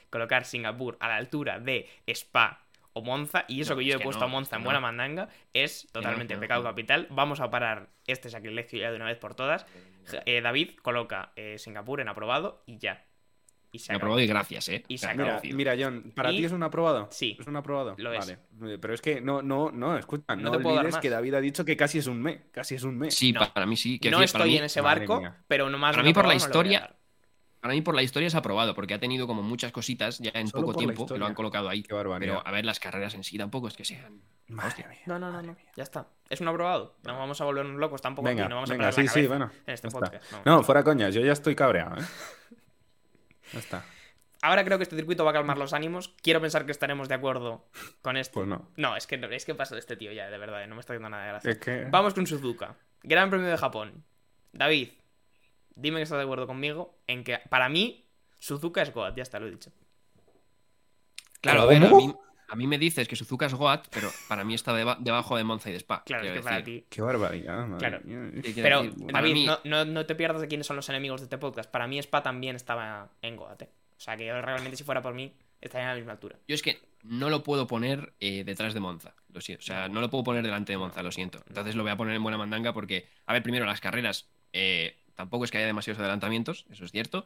[0.09, 2.59] colocar Singapur a la altura de Spa
[2.93, 4.65] o Monza, y eso No, que yo es he que puesto no, a Monza en
[4.65, 7.07] buena mandanga, es totalmente pecado capital.
[7.11, 9.65] Vamos a parar este sacrilegio ya de una vez por todas.
[10.25, 13.05] Eh, David coloca eh, Singapur en aprobado y ya.
[13.73, 14.83] Y se aprobado y gracias, ¿eh?
[14.89, 15.39] Y se acabó.
[15.53, 17.07] Mira, John, ¿para Y- ti es un aprobado?
[17.11, 17.37] Sí.
[17.39, 17.95] ¿Es un aprobado?
[17.97, 18.19] Lo es.
[18.59, 18.73] Vale.
[18.73, 21.01] Eh, Pero es que no, no, no, escucha, No no, te puedo dar olvides más.
[21.01, 23.09] que David ha dicho que casi es un me, casi es un me.
[23.11, 23.39] Sí, no.
[23.53, 23.97] para mí sí.
[23.99, 26.27] Quiero No decir, para estoy mí- en ese barco, pero no más Para mí, por
[26.27, 26.95] la historia.
[27.61, 30.47] Para mí, por la historia es aprobado, porque ha tenido como muchas cositas ya en
[30.47, 31.83] Solo poco tiempo que lo han colocado ahí.
[31.83, 32.33] Qué barbaridad.
[32.39, 34.19] Pero a ver, las carreras en sí tampoco es que sean.
[34.47, 34.87] Madre Hostia.
[34.89, 35.55] mía, No, no, no, no.
[35.77, 36.07] Ya está.
[36.27, 36.97] Es un aprobado.
[37.03, 38.49] No vamos a volvernos locos tampoco Venga, aquí.
[38.49, 39.51] No vamos venga, a sí, la sí, bueno.
[39.67, 40.31] en este podcast.
[40.43, 40.57] No.
[40.57, 42.03] No, fuera coñas, yo ya estoy cabreado, ¿eh?
[43.53, 43.85] Ya está.
[44.41, 46.15] Ahora creo que este circuito va a calmar los ánimos.
[46.23, 47.67] Quiero pensar que estaremos de acuerdo
[48.01, 48.33] con esto.
[48.33, 48.71] Pues no.
[48.75, 50.81] No, es que no, es que pasa de este tío ya, de verdad, no me
[50.81, 51.51] está dando nada de gracia.
[51.51, 51.85] Es que...
[51.89, 52.75] Vamos con Suzuka.
[53.03, 54.03] Gran Premio de Japón.
[54.51, 54.89] David,
[55.75, 58.07] dime que estás de acuerdo conmigo en que para mí
[58.39, 59.71] Suzuka es Goat, ya está, lo he dicho.
[61.41, 62.07] Claro, a ver, a ¿Cómo?
[62.07, 62.15] mí,
[62.51, 65.43] a mí me dices que Suzuka es Goat, pero para mí está deba- debajo de
[65.43, 66.03] Monza y de Spa.
[66.05, 66.81] Claro, es que para decir.
[66.81, 66.85] ti.
[66.89, 68.01] Qué barbaridad, madre Claro.
[68.03, 68.41] mía.
[68.55, 71.25] Pero, decir, David, mí- no, no- no te pierdas de quiénes son los enemigos de
[71.25, 71.69] este podcast.
[71.71, 73.61] Para mí, Spa también estaba en Goat.
[73.63, 73.69] eh.
[73.97, 76.35] O sea, que yo realmente, si fuera por mí, estaría a la misma altura.
[76.47, 79.61] Yo es que no lo puedo poner eh, detrás de Monza, lo siento.
[79.61, 81.41] O sea, no lo puedo poner delante de Monza, lo siento.
[81.47, 84.97] Entonces lo voy a poner en buena mandanga porque, a ver, primero las carreras, eh,
[85.15, 87.25] tampoco es que haya demasiados adelantamientos, eso es cierto.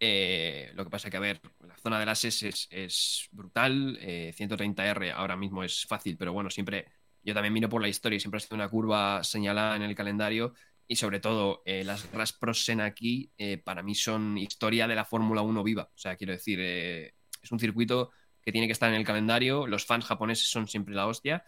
[0.00, 3.98] Eh, lo que pasa que, a ver, la zona de las S es, es brutal,
[4.00, 6.86] eh, 130R ahora mismo es fácil, pero bueno, siempre,
[7.22, 9.94] yo también miro por la historia y siempre ha sido una curva señalada en el
[9.94, 10.54] calendario
[10.90, 14.96] y sobre todo eh, las Ras Pro Sen aquí eh, para mí son historia de
[14.96, 15.84] la Fórmula 1 viva.
[15.84, 18.10] O sea, quiero decir, eh, es un circuito
[18.42, 19.68] que tiene que estar en el calendario.
[19.68, 21.44] Los fans japoneses son siempre la hostia,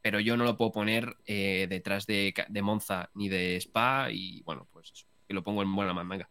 [0.00, 2.32] pero yo no lo puedo poner eh, detrás de,
[2.62, 6.30] Monza ni de Spa y bueno, pues que lo pongo en buena mandanga.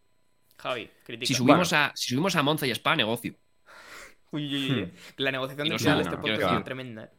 [0.58, 1.26] Javi, critica.
[1.26, 3.34] Si subimos, a, si subimos a Monza y Spa, negocio.
[4.32, 4.92] Uy, uy, uy, Hmm.
[5.18, 7.04] La negociación Y del no final de este podcast es tremenda.
[7.04, 7.10] eh.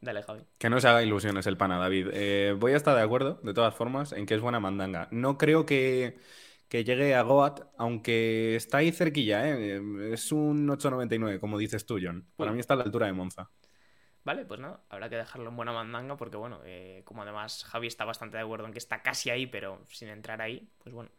[0.00, 0.42] Dale, Javi.
[0.58, 2.08] Que no se haga ilusiones el pana, David.
[2.12, 5.08] Eh, voy a estar de acuerdo, de todas formas, en que es buena mandanga.
[5.10, 6.18] No creo que,
[6.68, 9.80] que llegue a Goat, aunque está ahí cerquilla, ¿eh?
[10.12, 12.28] Es un 8.99, como dices tú, John.
[12.36, 12.52] Para Uy.
[12.52, 13.50] mí está a la altura de Monza.
[14.24, 17.86] Vale, pues nada, habrá que dejarlo en buena mandanga porque, bueno, eh, como además Javi
[17.86, 21.10] está bastante de acuerdo en que está casi ahí, pero sin entrar ahí, pues bueno.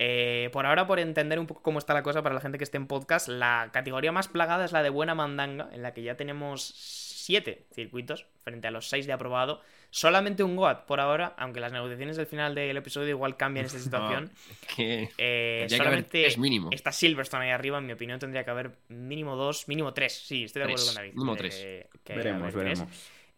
[0.00, 2.62] Eh, por ahora, por entender un poco cómo está la cosa para la gente que
[2.64, 6.02] esté en podcast, la categoría más plagada es la de buena mandanga, en la que
[6.04, 9.60] ya tenemos siete circuitos frente a los seis de aprobado.
[9.90, 13.78] Solamente un GOAT por ahora, aunque las negociaciones del final del episodio igual cambian esta
[13.80, 14.30] situación.
[14.76, 16.68] Que Eh, tendría que haber solamente tres mínimo.
[16.72, 20.12] está Silverstone ahí arriba, en mi opinión tendría que haber mínimo dos, mínimo tres.
[20.12, 21.12] Sí, estoy de acuerdo Tres, con David.
[21.14, 21.90] mínimo Eh, tres.
[22.04, 22.84] que veremos, haber tres.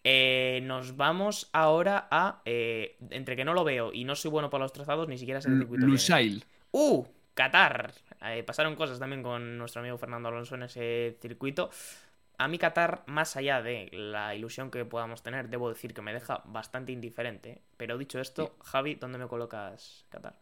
[0.03, 2.43] Eh, nos vamos ahora a.
[2.45, 5.41] eh, entre que no lo veo y no soy bueno para los trazados, ni siquiera
[5.41, 5.87] sé el circuito.
[5.87, 6.45] Lusail.
[6.73, 7.05] ¡Uh!
[7.35, 7.93] Qatar.
[8.23, 11.71] Eh, pasaron cosas también con nuestro amigo Fernando Alonso en ese circuito.
[12.39, 16.15] A mí Qatar, más allá de la ilusión que podamos tener, debo decir que me
[16.15, 17.61] deja bastante indiferente.
[17.77, 20.37] Pero dicho esto, Javi, ¿dónde me colocas Qatar?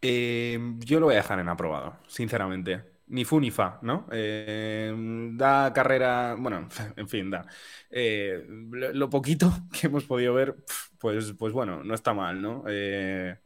[0.00, 2.82] Eh, yo lo voy a dejar en aprobado, sinceramente.
[3.10, 4.06] Ni fu ni fa, ¿no?
[4.12, 4.92] Eh,
[5.32, 7.46] da carrera, bueno, en fin, da.
[7.90, 10.56] Eh, lo, poquito que hemos podido ver,
[10.98, 12.64] pues, pues bueno, no está mal, ¿no?
[12.68, 13.36] Eh,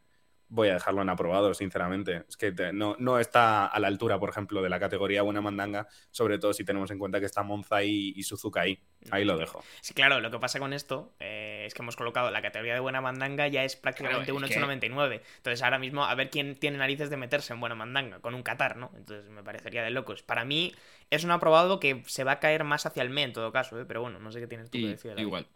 [0.54, 2.24] voy a dejarlo en aprobado, sinceramente.
[2.28, 5.40] Es que te- no, no está a la altura, por ejemplo, de la categoría buena
[5.40, 8.78] mandanga, sobre todo si tenemos en cuenta que está Monza y, y Suzuka ahí.
[9.10, 9.64] Ahí lo dejo.
[9.80, 12.80] Sí, claro, lo que pasa con esto eh, es que hemos colocado la categoría de
[12.80, 15.22] buena mandanga ya es prácticamente Claro, un es que- 8.99.
[15.38, 18.42] Entonces ahora mismo a ver quién tiene narices de meterse en buena mandanga con un
[18.42, 18.90] Qatar, ¿no?
[18.94, 20.22] Entonces me parecería de locos.
[20.22, 20.74] Para mí
[21.08, 23.80] es un aprobado que se va a caer más hacia el me en todo caso,
[23.80, 23.86] ¿eh?
[23.86, 25.14] pero bueno, no sé qué tienes tú que decir.
[25.16, 25.46] Igual.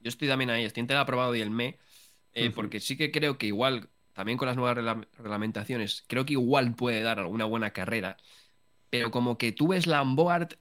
[0.00, 1.78] Yo estoy también ahí, estoy entre el aprobado y el me,
[2.34, 6.34] eh, porque sí que creo que igual, también con las nuevas regla- reglamentaciones, creo que
[6.34, 8.16] igual puede dar alguna buena carrera,
[8.90, 10.04] pero como que tú ves la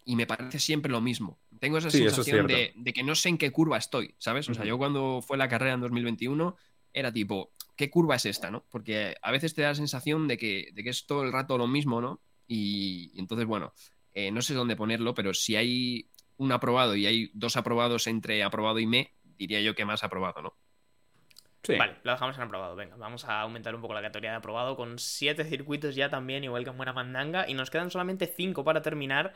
[0.06, 1.40] y me parece siempre lo mismo.
[1.60, 4.16] Tengo esa Sí, eso es sensación de, de que no sé en qué curva estoy,
[4.20, 4.48] ¿sabes?
[4.50, 6.56] O sea, yo cuando fue la carrera en 2021
[6.94, 8.66] era tipo, ¿qué curva es esta, no?
[8.70, 11.58] Porque a veces te da la sensación de que, de que es todo el rato
[11.58, 12.22] lo mismo, ¿no?
[12.48, 13.74] Y, y entonces, bueno,
[14.14, 18.44] eh, no sé dónde ponerlo, pero si hay un aprobado y hay dos aprobados entre
[18.44, 20.58] aprobado y me, diría yo que más aprobado, ¿no?
[21.64, 21.76] Sí.
[21.78, 22.76] Vale, lo dejamos en aprobado.
[22.76, 26.44] Venga, vamos a aumentar un poco la categoría de aprobado con siete circuitos ya también,
[26.44, 27.48] igual que en buena mandanga.
[27.48, 29.34] Y nos quedan solamente cinco para terminar.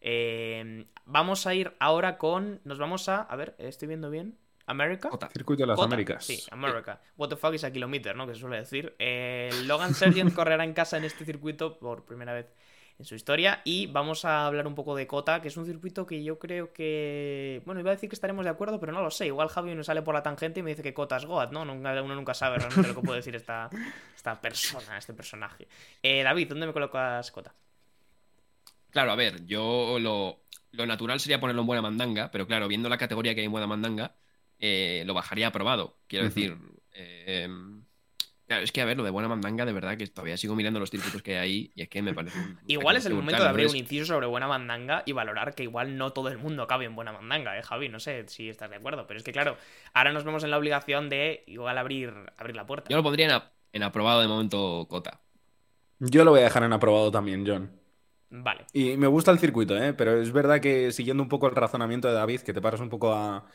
[0.00, 2.60] Eh, vamos a ir ahora con.
[2.64, 3.22] Nos vamos a.
[3.22, 4.36] A ver, ¿estoy viendo bien?
[4.66, 5.08] ¿America?
[5.10, 5.28] Jota.
[5.30, 5.86] Circuito de las Cota.
[5.86, 6.24] Américas.
[6.24, 7.00] Sí, America.
[7.16, 8.26] What the fuck is a kilometer, ¿no?
[8.26, 8.94] Que se suele decir.
[8.98, 12.52] Eh, Logan Sargent correrá en casa en este circuito por primera vez
[12.98, 13.62] en su historia.
[13.64, 16.72] Y vamos a hablar un poco de Cota, que es un circuito que yo creo
[16.72, 17.62] que.
[17.64, 19.26] Bueno, iba a decir que estaremos de acuerdo, pero no lo sé.
[19.26, 21.64] Igual Javi nos sale por la tangente y me dice que Cota es Goat, ¿no?
[21.64, 23.70] Nunca, uno nunca sabe realmente lo que puede decir esta,
[24.14, 25.68] esta persona, este personaje.
[26.02, 27.54] Eh, David, ¿dónde me colocas Cota?
[28.90, 30.40] Claro, a ver, yo lo,
[30.72, 33.52] lo natural sería ponerlo en buena mandanga, pero claro, viendo la categoría que hay en
[33.52, 34.16] buena mandanga,
[34.58, 35.98] eh, lo bajaría aprobado.
[36.08, 36.56] Quiero decir,
[36.92, 37.48] eh,
[38.48, 40.80] claro, es que a ver, lo de buena mandanga, de verdad que todavía sigo mirando
[40.80, 42.36] los circuitos que hay ahí y es que me parece.
[42.38, 45.54] un Igual es el momento brutal, de abrir un inciso sobre buena mandanga y valorar
[45.54, 47.88] que igual no todo el mundo cabe en buena mandanga, ¿eh, Javi?
[47.88, 49.56] No sé si estás de acuerdo, pero es que claro,
[49.94, 52.90] ahora nos vemos en la obligación de igual abrir, abrir la puerta.
[52.90, 55.20] Yo lo pondría en, a- en aprobado de momento Cota.
[56.00, 57.70] Yo lo voy a dejar en aprobado también, John.
[58.30, 58.66] Vale.
[58.72, 59.94] Y me gusta el circuito, ¿eh?
[59.94, 62.90] pero es verdad que siguiendo un poco el razonamiento de David, que te paras un
[62.90, 63.46] poco a,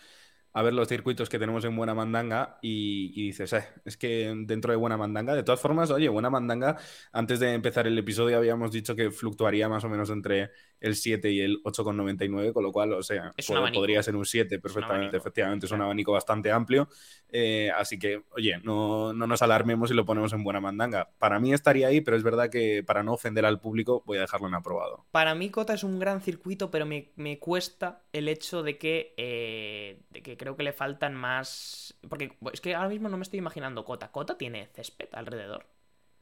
[0.53, 4.71] a ver los circuitos que tenemos en Buena Mandanga y, dices, eh, es que dentro
[4.71, 6.77] de Buena Mandanga, de todas formas, oye, Buena Mandanga,
[7.11, 11.31] antes de empezar el episodio habíamos dicho que fluctuaría más o menos entre el 7
[11.31, 13.33] y el 8,99, con lo cual, o sea,
[13.73, 16.89] podría ser un 7 perfectamente, efectivamente, es un abanico bastante amplio,
[17.29, 21.09] eh, así que, oye, no, no nos alarmemos y lo ponemos en Buena Mandanga.
[21.19, 24.21] Para mí estaría ahí, pero es verdad que para no ofender al público voy a
[24.21, 25.05] dejarlo en aprobado.
[25.11, 29.13] Para mí Cota es un gran circuito, pero me, me cuesta el hecho de que,
[29.17, 31.97] eh, de que creo que le faltan más...
[32.07, 34.11] Porque es que ahora mismo no me estoy imaginando Cota.
[34.11, 35.65] ¿Cota tiene césped alrededor?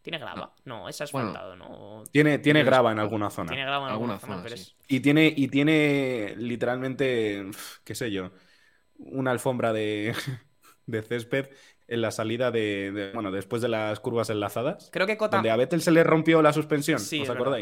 [0.01, 0.53] ¿Tiene grava?
[0.65, 2.03] No, es asfaltado, ¿no?
[2.11, 3.49] Tiene, tiene grava en alguna zona.
[3.49, 4.61] Tiene grava en alguna, alguna zona, zona, pero sí.
[4.61, 4.75] es...
[4.87, 7.45] Y tiene, y tiene literalmente,
[7.83, 8.31] qué sé yo,
[8.97, 10.13] una alfombra de,
[10.85, 11.49] de césped
[11.87, 14.89] en la salida de, de- bueno, después de las curvas enlazadas.
[14.91, 15.37] Creo que Cota...
[15.37, 17.59] Donde a Vettel se le rompió la suspensión, Sí, ¿os es verdad.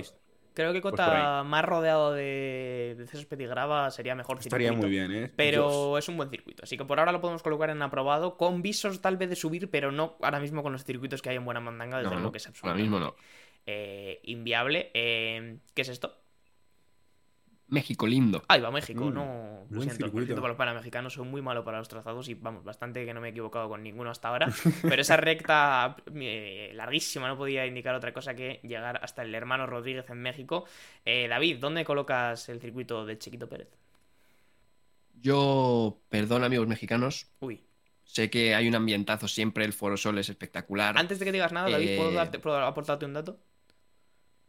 [0.59, 4.87] Creo que Pues Cota más rodeado de, de grava sería mejor Estaría circuito.
[4.87, 5.31] muy bien, ¿eh?
[5.37, 5.99] Pero Dios.
[6.03, 6.63] es un buen circuito.
[6.63, 8.35] Así que por ahora lo podemos colocar en aprobado.
[8.35, 11.37] Con visos tal vez de subir, pero no ahora mismo con los circuitos que hay
[11.37, 11.99] en Buena Mandanga.
[11.99, 13.15] Desde No, luego no, que es ahora absolutamente mismo no.
[13.67, 14.91] eh, inviable.
[14.93, 16.18] Eh, ¿Qué es esto?
[17.69, 18.43] México lindo.
[18.47, 19.65] Ahí va México, Mm, no.
[19.69, 22.63] Lo siento, lo siento para los panamexicanos, soy muy malo para los trazados y vamos,
[22.63, 24.47] bastante que no me he equivocado con ninguno hasta ahora.
[24.81, 29.67] Pero esa recta eh, larguísima no podía indicar otra cosa que llegar hasta el hermano
[29.67, 30.65] Rodríguez en México.
[31.05, 33.69] Eh, David, ¿dónde colocas el circuito del Chiquito Pérez?
[35.21, 37.61] Yo, perdón amigos mexicanos, Uy.
[38.03, 40.97] sé que hay un ambientazo siempre, el Foro Sol es espectacular.
[40.97, 43.37] Antes de que digas nada, David, ¿puedo, Eh, darte- puedo aportarte un dato?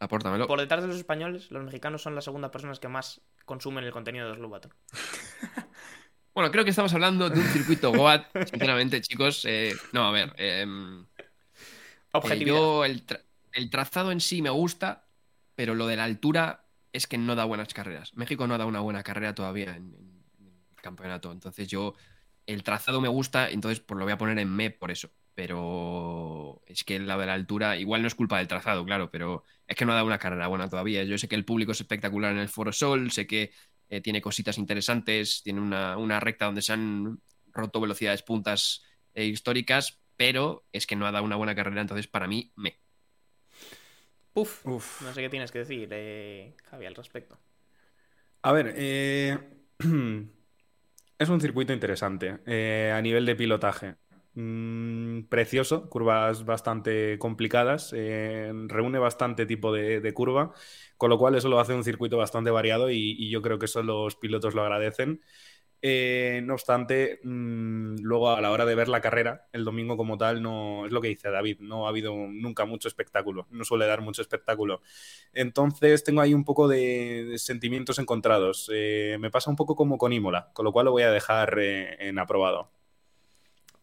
[0.00, 0.46] Apórtamelo.
[0.46, 3.92] Por detrás de los españoles, los mexicanos son las segunda personas que más consumen el
[3.92, 4.72] contenido de Slow Battle.
[6.32, 9.44] Bueno, creo que estamos hablando de un circuito Goat, sinceramente, chicos.
[9.46, 10.32] eh, no, a ver.
[10.38, 11.24] em, eh,
[12.12, 12.56] Objetividad.
[12.56, 13.20] yo, el, tra-
[13.52, 15.08] el trazado en sí me gusta,
[15.56, 18.14] pero lo de la altura es que no da buenas carreras.
[18.14, 19.92] México no da una buena carrera todavía en
[20.38, 21.32] el campeonato.
[21.32, 21.94] Entonces yo,
[22.46, 25.10] el trazado me gusta, entonces pues lo voy a poner en me por eso.
[25.34, 29.44] Pero es que la de la altura, igual no es culpa del trazado, claro, pero
[29.66, 31.04] es que no ha dado una carrera buena todavía.
[31.04, 33.52] Yo sé que el público es espectacular en el Foro Sol, sé que
[33.88, 37.20] eh, tiene cositas interesantes, tiene una, una recta donde se han
[37.52, 38.82] roto velocidades puntas
[39.14, 42.78] eh, históricas, pero es que no ha dado una buena carrera, entonces para mí me.
[44.34, 45.00] Uf, Uf.
[45.00, 47.38] no sé qué tienes que decir, eh, Javi, al respecto.
[48.42, 49.38] A ver, eh,
[51.18, 53.96] es un circuito interesante eh, a nivel de pilotaje.
[54.34, 60.52] Mm, precioso, curvas bastante complicadas, eh, reúne bastante tipo de, curva,
[60.96, 63.82] con lo cual eso lo hace un circuito bastante variado y, yo creo que eso
[63.82, 65.20] los pilotos lo agradecen.
[65.82, 70.18] Eh, no obstante, mm, luego a la hora de ver la carrera, el domingo como
[70.18, 73.86] tal, no es lo que dice David, no ha habido nunca mucho espectáculo, no suele
[73.86, 74.82] dar mucho espectáculo.
[75.32, 78.70] Entonces tengo ahí un poco de, sentimientos encontrados.
[78.72, 81.58] Eh, me pasa un poco como con Imola, con lo cual lo voy a dejar
[81.58, 82.70] en aprobado.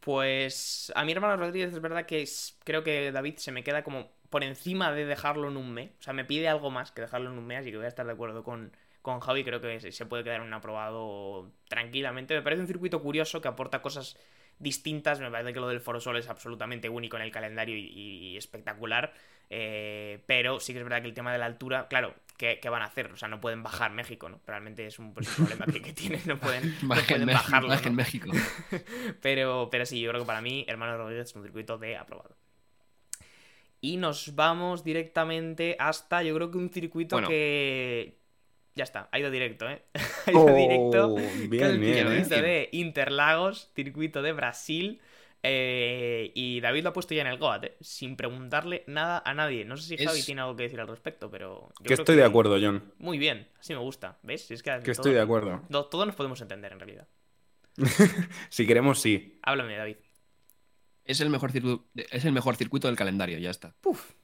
[0.07, 3.83] Pues a mi hermano Rodríguez es verdad que es- creo que David se me queda
[3.83, 5.91] como por encima de dejarlo en un me.
[5.99, 7.89] O sea, me pide algo más que dejarlo en un me, así que voy a
[7.89, 9.43] estar de acuerdo con, con Javi.
[9.43, 12.33] Creo que se- puede quedar en un aprobado tranquilamente.
[12.35, 14.17] Me parece un circuito curioso que aporta cosas
[14.59, 15.19] distintas.
[15.19, 18.37] Me parece que lo del Foro Sol es absolutamente único en el calendario y, y
[18.37, 19.13] espectacular.
[19.49, 22.69] Eh, pero sí que es verdad que el tema de la altura, claro, ¿qué, qué
[22.69, 23.11] van a hacer?
[23.11, 24.39] O sea, no pueden bajar México, ¿no?
[24.45, 27.75] Realmente es un, pues, problema que, que tienen, no pueden, no pueden México, bajarlo.
[27.75, 27.91] ¿no?
[27.91, 28.29] México.
[29.21, 32.35] Pero, pero sí, yo creo que para mí, Hermano Rodríguez es un circuito de aprobado.
[33.81, 37.27] Y nos vamos directamente hasta, yo creo que un circuito Bueno.
[37.27, 38.17] que.
[38.75, 39.81] Ya está, ha ido directo, ¿eh?
[40.27, 41.07] ha ido directo.
[41.15, 41.93] Oh, es bien, el bien.
[41.93, 42.23] quiero ¿eh?
[42.23, 45.01] circuito de Interlagos, circuito de Brasil.
[45.43, 47.77] Eh, y David lo ha puesto ya en el GOAT, ¿eh?
[47.81, 49.65] sin preguntarle nada a nadie.
[49.65, 51.69] No sé si Es- Javi tiene algo que decir al respecto, pero.
[51.69, 52.93] yo Que creo estoy de acuerdo, John.
[52.97, 54.17] Muy bien, así me gusta.
[54.23, 54.49] ¿Ves?
[54.51, 55.63] Es que, Que estoy de acuerdo.
[55.69, 57.07] No, todos nos podemos entender en realidad.
[58.49, 59.39] Si queremos, sí.
[59.43, 59.97] Háblame, David.
[61.05, 63.73] Es el mejor circuito, es el mejor circuito del calendario, ya está.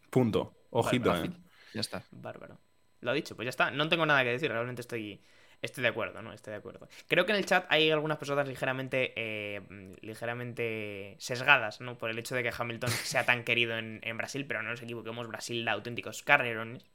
[0.09, 0.57] Punto.
[0.71, 1.31] Ojito, eh.
[1.73, 2.03] Ya está.
[2.11, 2.59] Bárbaro.
[3.01, 3.71] Lo ha dicho, pues ya está.
[3.71, 5.21] No tengo nada que decir, realmente estoy,
[5.63, 6.33] estoy de acuerdo, ¿no?
[6.33, 6.87] Estoy de acuerdo.
[7.07, 9.61] Creo que en el chat hay algunas personas ligeramente, eh,
[10.01, 11.97] ligeramente sesgadas, ¿no?
[11.97, 14.81] Por el hecho de que Hamilton sea tan querido en, en Brasil, pero no nos
[14.83, 16.85] equivoquemos, Brasil da auténticos carrerones.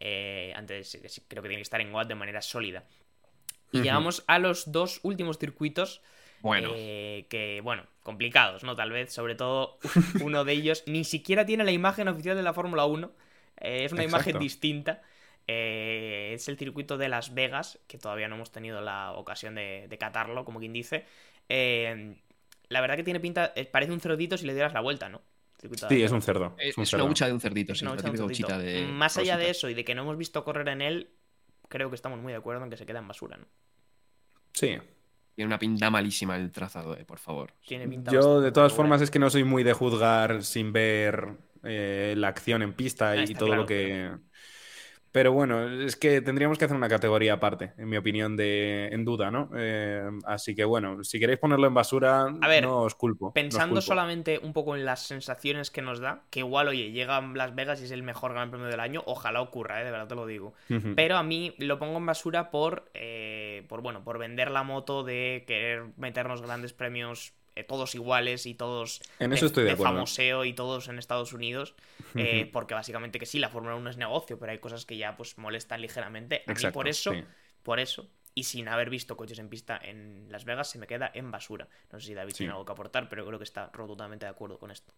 [0.00, 2.84] eh, antes creo que tiene que estar en Goat de manera sólida.
[3.72, 6.02] Y llegamos a los dos últimos circuitos
[6.40, 8.76] Bueno, eh, que, bueno, complicados, ¿no?
[8.76, 9.78] Tal vez, sobre todo
[10.18, 13.12] uno de ellos ni siquiera tiene la imagen oficial de la Fórmula 1.
[13.58, 15.02] eh, es una imagen distinta.
[15.50, 19.86] Eh, es el circuito de Las Vegas, que todavía no hemos tenido la ocasión de,
[19.88, 21.06] de catarlo, como quien dice.
[21.48, 22.16] Eh,
[22.68, 25.22] la verdad que tiene pinta, eh, parece un cerdito si le dieras la vuelta, ¿no?
[25.60, 26.54] Circuito Sí, es un cerdo.
[26.58, 27.10] es, un es una cerdo.
[27.12, 28.58] hucha de un cerdito, Es sí, una hucha de un cerdito.
[28.58, 28.86] de.
[28.86, 31.10] Más allá de eso y de que no hemos visto correr en él,
[31.68, 33.46] creo que estamos muy de acuerdo en que se queda en basura, ¿no?
[34.52, 34.78] Sí.
[35.34, 37.52] Tiene una pinta malísima el trazado, eh, por favor.
[37.66, 41.36] Tiene pinta Yo, de todas formas, es que no soy muy de juzgar sin ver
[41.62, 44.10] eh, la acción en pista Ah, y todo claro, lo que.
[45.12, 49.04] Pero bueno, es que tendríamos que hacer una categoría aparte, en mi opinión, de en
[49.04, 49.50] duda, ¿no?
[49.56, 53.24] Eh, así que bueno, si queréis ponerlo en basura, A ver, no os culpo.
[53.26, 53.80] no os Pensando culpo.
[53.82, 57.54] solamente un poco en las sensaciones que nos da, que igual, oye, llega a Las
[57.56, 59.84] Vegas y es el mejor gran premio del año, ojalá ocurra, ¿eh?
[59.84, 60.54] de verdad te lo digo.
[60.94, 65.02] Pero a mí lo pongo en basura por, eh, por bueno, por vender la moto
[65.02, 67.34] de querer meternos grandes premios
[67.68, 69.92] todos iguales y todos En eso estoy de acuerdo.
[69.94, 71.74] famoseo y todos en Estados Unidos,
[72.14, 75.16] eh, porque básicamente que sí, la Fórmula 1 es negocio, pero hay cosas que ya
[75.16, 76.42] pues molestan ligeramente.
[76.46, 77.22] A mí por eso, sí.
[77.62, 81.10] por eso, y sin haber visto coches en pista en Las Vegas, se me queda
[81.14, 81.68] en basura.
[81.92, 82.38] No sé si David Sí.
[82.38, 84.92] tiene algo que aportar, pero creo que está rotundamente de acuerdo con esto.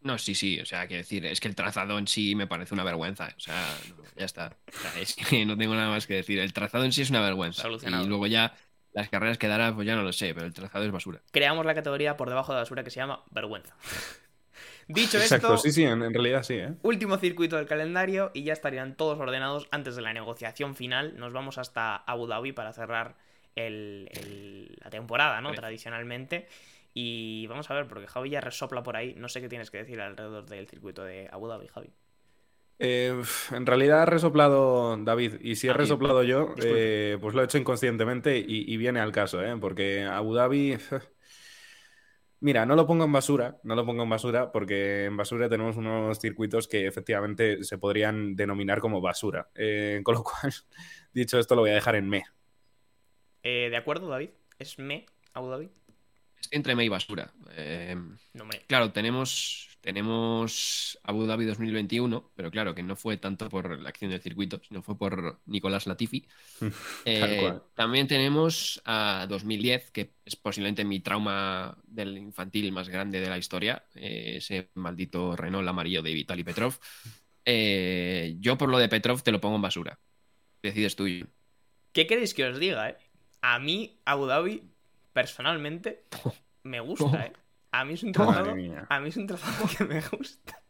[0.00, 2.74] No, sí, sí, o sea, quiero decir, es que el trazado en sí me parece
[2.74, 3.32] una vergüenza.
[3.36, 4.56] O sea, no, ya está.
[4.66, 6.40] O sea, es que no tengo nada más que decir.
[6.40, 7.62] El trazado en sí es una vergüenza.
[7.62, 8.04] Solucionado.
[8.04, 8.52] Y luego ya
[8.92, 11.20] las carreras que dará, pues ya no lo sé, pero el trazado es basura.
[11.30, 13.74] Creamos la categoría por debajo de basura que se llama vergüenza.
[14.88, 16.74] Dicho Exacto, esto, sí, sí, en, en realidad sí, ¿eh?
[16.82, 21.16] último circuito del calendario y ya estarían todos ordenados antes de la negociación final.
[21.16, 23.16] Nos vamos hasta Abu Dhabi para cerrar
[23.54, 25.52] el- el- la temporada, ¿no?
[25.54, 26.48] Tradicionalmente.
[26.94, 29.14] Y vamos a ver, porque Javi ya resopla por ahí.
[29.16, 31.90] No sé qué tienes que decir alrededor del circuito de Abu Dhabi, Javi.
[32.78, 33.14] Eh,
[33.52, 37.58] en realidad ha resoplado David, y si he resoplado yo, eh, pues lo he hecho
[37.58, 39.56] inconscientemente y, y viene al caso, ¿eh?
[39.60, 40.76] Porque Abu Dhabi.
[42.40, 45.76] Mira, no lo pongo en basura, no lo pongo en basura porque en basura tenemos
[45.76, 49.48] unos circuitos que efectivamente se podrían denominar como basura.
[49.54, 50.52] Eh, con lo cual,
[51.12, 52.24] dicho esto, lo voy a dejar en me.
[53.44, 54.30] Eh, ¿De acuerdo, David?
[54.58, 55.70] ¿Es me Abu Dhabi?
[56.50, 57.32] Entre me y basura.
[57.56, 57.96] Eh,
[58.32, 63.88] No, claro, tenemos, tenemos Abu Dhabi 2021, pero claro, que no fue tanto por la
[63.88, 66.24] acción del circuito, sino fue por Nicolás Latifi.
[67.04, 73.28] Eh, también tenemos a 2010, que es posiblemente mi trauma del infantil más grande de
[73.28, 76.78] la historia, eh, ese maldito Renault amarillo de Vitaly Petrov.
[77.44, 79.98] Eh, yo por lo de Petrov te lo pongo en basura.
[80.62, 81.06] Decides tú.
[81.92, 82.96] ¿Qué queréis que os diga, eh?
[83.40, 84.62] A mí, Abu Dhabi,
[85.12, 86.04] personalmente,
[86.62, 87.32] me gusta, eh.
[87.72, 88.54] A mí es un trazado.
[88.88, 90.62] A mí es un trazado que me gusta.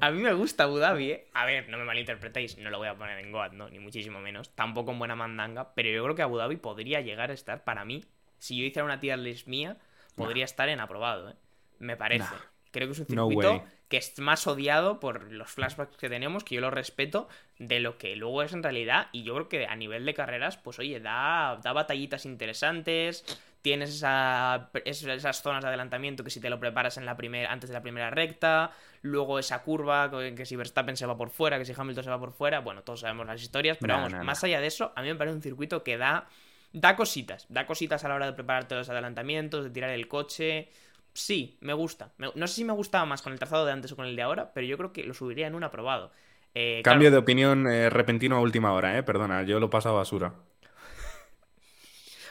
[0.00, 1.28] A mí me gusta Abu Dhabi, ¿eh?
[1.34, 3.68] A ver, no me malinterpretéis, no lo voy a poner en Goat, ¿no?
[3.68, 4.54] Ni muchísimo menos.
[4.54, 7.84] Tampoco en buena mandanga, pero yo creo que Abu Dhabi podría llegar a estar, para
[7.84, 8.04] mí,
[8.38, 9.76] si yo hiciera una tier list mía,
[10.14, 11.34] podría estar en aprobado, ¿eh?
[11.78, 12.24] Me parece.
[12.24, 12.40] Nah.
[12.70, 16.56] Creo que es un circuito que es más odiado por los flashbacks que tenemos, que
[16.56, 17.28] yo lo respeto,
[17.58, 19.08] de lo que luego es en realidad.
[19.12, 23.24] Y yo creo que a nivel de carreras, pues oye, da, da batallitas interesantes.
[23.64, 27.50] Tienes esa, es- esas zonas de adelantamiento que si te lo preparas en la primera,
[27.50, 31.30] antes de la primera recta, luego esa curva, que que si Verstappen se va por
[31.30, 33.98] fuera, que si Hamilton se va por fuera, bueno, todos sabemos las historias, pero No,
[34.00, 34.24] vamos, no, no.
[34.26, 36.28] más allá de eso, a mí me parece un circuito que da,
[36.72, 40.08] da cositas, da cositas a la hora de preparar todos los adelantamientos, de tirar el
[40.08, 40.68] coche.
[41.14, 42.12] Sí, me gusta.
[42.18, 44.16] Me- no sé si me gustaba más con el trazado de antes o con el
[44.16, 46.10] de ahora, pero yo creo que lo subiría en un aprobado.
[46.54, 49.02] Eh, Cambio de opinión eh, repentino a última hora, ¿eh?
[49.02, 50.34] Perdona, yo lo paso a basura.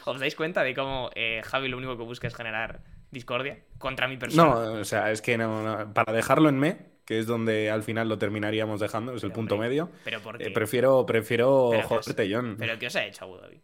[0.06, 2.82] ¿Os dais cuenta de cómo eh, Javi lo único que busca es generar
[3.12, 4.44] discordia contra mi persona?
[4.44, 7.84] No, o sea, es que no, no, para dejarlo en me, que es donde al
[7.84, 9.90] final lo terminaríamos dejando, es el Pero, punto medio.
[10.04, 10.46] Pero ¿por qué?
[10.48, 12.56] eh, prefiero, prefiero Pero joderte, John.
[12.58, 13.62] ¿Pero qué os ha hecho Abu Dhabi?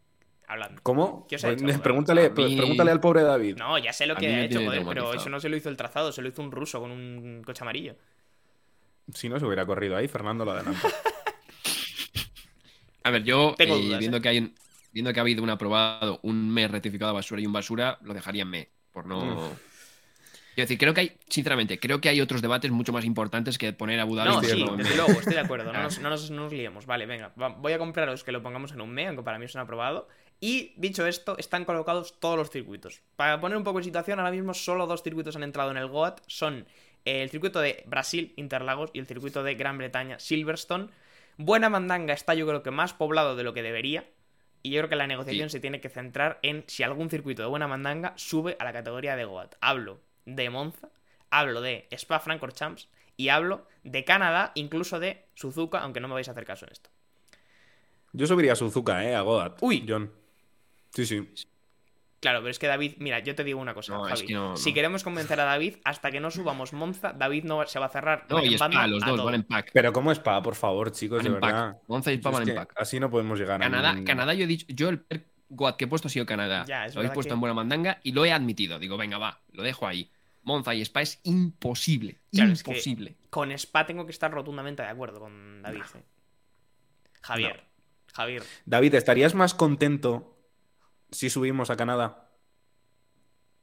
[0.47, 0.81] Hablando.
[0.81, 1.27] ¿Cómo?
[1.27, 3.57] ¿Qué os ha Pues, hecho, pregúntale, mí- pregúntale al pobre David.
[3.57, 5.77] No, ya sé lo que ha hecho, joder, pero eso no se lo hizo el
[5.77, 7.95] trazado, se lo hizo un ruso con un coche amarillo.
[9.13, 10.87] Si no se hubiera corrido ahí, Fernando lo adelanta.
[13.03, 14.21] A ver, yo, Tengo eh, dudas, viendo, ¿eh?
[14.21, 14.55] que hay un-
[14.91, 18.13] viendo que ha habido un aprobado, un me rectificado a basura y un basura, lo
[18.13, 18.69] dejaría en me.
[18.91, 19.51] Por no.
[20.55, 23.71] Quiero decir, creo que hay, sinceramente, creo que hay otros debates mucho más importantes que
[23.71, 25.71] poner a Abu Dhabi No, en sí, desde luego, estoy de acuerdo.
[25.71, 25.83] No Ah.
[25.83, 26.85] nos, no nos- no nos liemos.
[26.85, 27.31] Vale, venga.
[27.41, 29.61] va- voy a compraros que lo pongamos en un me, aunque para mí es un
[29.61, 30.09] aprobado.
[30.41, 33.01] Y dicho esto, están colocados todos los circuitos.
[33.15, 35.87] Para poner un poco de situación, ahora mismo solo dos circuitos han entrado en el
[35.87, 36.19] GOAT.
[36.27, 36.65] Son
[37.05, 40.87] el circuito de Brasil, Interlagos, y el circuito de Gran Bretaña, Silverstone.
[41.37, 44.05] Buena Mandanga está yo creo que más poblado de lo que debería.
[44.61, 45.53] Y yo creo que la negociación Sí.
[45.53, 49.15] se tiene que centrar en si algún circuito de Buena Mandanga sube a la categoría
[49.15, 49.55] de GOAT.
[49.61, 50.89] Hablo de Monza,
[51.29, 56.27] hablo de Spa Francorchamps Y hablo de Canadá, incluso de Suzuka, aunque no me vais
[56.29, 56.89] a hacer caso en esto.
[58.13, 59.13] Yo subiría a Suzuka, ¿eh?
[59.13, 59.57] A Godat.
[59.61, 59.85] Uy.
[59.87, 60.09] John.
[60.91, 61.27] Sí, sí.
[62.19, 64.27] Claro, pero es que David, mira, yo te digo una cosa, No, es Javi.
[64.27, 64.75] que no, Si no.
[64.75, 68.25] queremos convencer a David, hasta que no subamos Monza, David no se va a cerrar.
[68.29, 69.71] No, y Spa, los a dos van en pack.
[69.73, 71.23] Pero ¿cómo es pa, por favor, chicos?
[71.23, 71.77] De verdad.
[71.87, 72.73] Monza y Spa van en pack.
[72.75, 75.77] Así no podemos llegar a Canadá, ningún- Canadá, yo he dicho, yo el per Goat
[75.77, 76.65] que he puesto ha sido Canadá.
[76.67, 78.79] Ya, es lo habéis puesto que- en buena mandanga y lo he admitido.
[78.79, 80.11] Digo, venga, va, lo dejo ahí.
[80.43, 82.19] Monza y Spa es imposible.
[82.33, 83.15] Claro, es que- imposible.
[83.29, 85.81] Con Spa tengo que estar rotundamente de acuerdo con David.
[85.95, 86.03] eh.
[87.21, 87.63] Javier,
[88.13, 88.43] Javier.
[88.65, 90.35] David, ¿estarías más contento
[91.11, 92.29] si subimos a Canadá?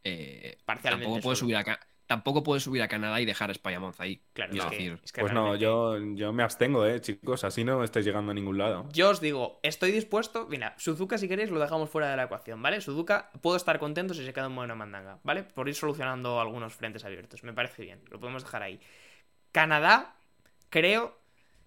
[0.04, 3.52] Eh, Parcialmente tampoco puedes subir a Ca- tampoco puedes subir a Canadá y dejar a
[3.52, 4.22] Spa y a Monza ahí.
[4.32, 7.42] Claro, es que, decir, es que Pues no, yo, yo me abstengo, ¿eh, chicos?
[7.42, 8.86] Así no estáis llegando a ningún lado.
[8.92, 10.46] Yo os digo, estoy dispuesto.
[10.48, 12.80] Mira, Suzuka, si queréis, lo dejamos fuera de la ecuación, ¿vale?
[12.80, 15.42] Suzuka, puedo estar contento si se queda en buena mandanga, ¿vale?
[15.42, 17.42] Por ir solucionando algunos frentes abiertos.
[17.42, 18.80] Me parece bien, lo podemos dejar ahí.
[19.52, 20.16] Canadá,
[20.70, 21.18] creo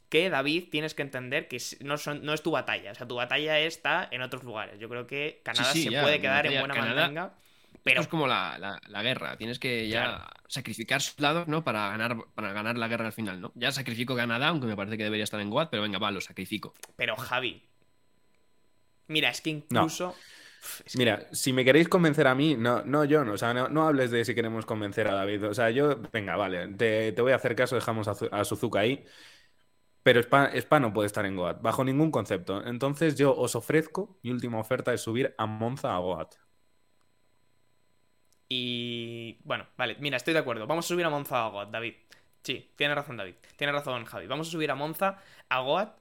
[0.10, 2.92] que David tienes que entender que no, son, no es tu batalla.
[2.92, 4.80] O sea, tu batalla está en otros lugares.
[4.80, 7.34] Yo creo que Canadá sí, se ya, puede quedar en buena Canadá-.
[7.84, 9.38] Pero es como la, la- la guerra.
[9.38, 10.26] Tienes que ya Claro.
[10.48, 11.64] sacrificar sus lados, ¿no?
[11.64, 13.52] Para ganar, para ganar la guerra al final, ¿no?
[13.56, 16.20] Ya sacrifico Canadá, aunque me parece que debería estar en Goat, pero venga, va, lo
[16.20, 16.74] sacrifico.
[16.98, 17.64] Pero Javi.
[19.08, 20.10] Mira, es que incluso.
[20.10, 23.38] Uf, es que- Mira, si me queréis convencer a mí, no, no yo, no, o
[23.38, 25.46] sea, no, no hables de si queremos convencer a David.
[25.46, 28.44] O sea, yo, venga, vale, te, te voy a hacer caso, dejamos a, Zu- a
[28.44, 29.04] Suzuka ahí.
[30.04, 32.66] Pero Spa, no puede estar en Goat, bajo ningún concepto.
[32.66, 36.36] Entonces yo os ofrezco, mi última oferta es subir a Monza a Goat.
[38.48, 39.40] Y.
[39.44, 40.66] Bueno, vale, mira, estoy de acuerdo.
[40.66, 41.94] Vamos a subir a Monza a Goat, David.
[42.44, 43.36] Sí, tiene razón, David.
[43.58, 44.28] Tiene razón, Javi.
[44.28, 45.20] Vamos a subir a Monza
[45.50, 45.98] a Goat.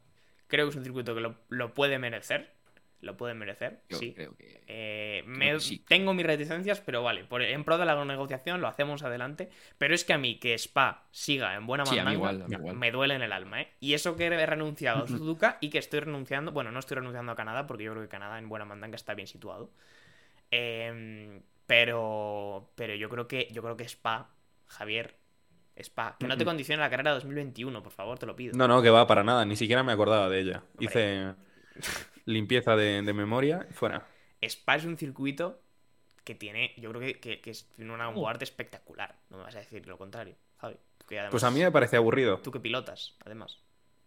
[0.46, 2.57] Creo que es un circuito que lo puede merecer.
[3.00, 4.12] Lo puede merecer, Yo sí.
[4.12, 4.60] creo que.
[4.66, 5.84] Eh, me- que sí.
[5.86, 9.50] Tengo mis reticencias, pero vale, por, en pro de la negociación lo hacemos adelante.
[9.78, 12.44] Pero es que a mí que Spa siga en buena Sí, mandanga igual,
[12.74, 13.68] me duele en el alma, ¿eh?
[13.78, 17.30] Y eso que he renunciado a Suzuka y que estoy renunciando, bueno, no estoy renunciando
[17.30, 19.70] a Canadá porque yo creo que Canadá en buena mandanga está bien situado.
[20.50, 24.30] Em, pero, pero yo creo que yo creo que Spa,
[24.66, 25.14] Javier,
[25.76, 28.56] Spa, que no te condicione la carrera 2021, por favor, te lo pido.
[28.56, 30.62] No, no, que va para nada, ni siquiera me acordaba de ella.
[30.72, 30.84] Hombre.
[30.86, 31.34] Hice
[32.28, 34.06] limpieza de, de memoria y fuera.
[34.42, 35.60] Spa es un circuito
[36.24, 39.16] que tiene, yo creo que, que, que tiene una arte espectacular.
[39.30, 40.76] No me vas a decir lo contrario, Javi.
[41.08, 42.38] además- Pues a mí me parece aburrido.
[42.38, 43.58] Tú que pilotas, además.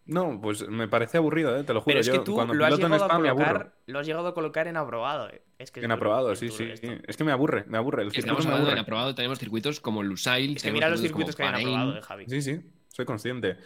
[0.05, 1.63] No, pues me parece aburrido, ¿eh?
[1.63, 1.91] te lo juro.
[1.93, 3.45] Pero es que Yo tú cuando lo has, piloto en llegado a Spa me aburro.
[3.45, 5.29] colocar, lo has llegado a colocar en aprobado.
[5.29, 5.41] eh.
[5.59, 6.63] Es que En aprobado, sí, sí.
[6.63, 6.87] esto.
[7.07, 8.01] Es que me aburre, me aburre.
[8.03, 10.57] El Estamos circuito me en aprobado, tenemos circuitos como Lusail.
[10.57, 12.25] Es que mira los circuitos que hay en aprobado, eh, Javi.
[12.27, 13.57] Sí, sí, soy consciente.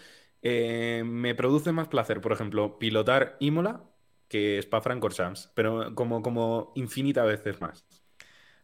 [0.42, 3.84] Eh, me produce más placer, por ejemplo, pilotar Imola
[4.28, 7.86] que Spa-Francorchamps, pero como, como infinita veces más.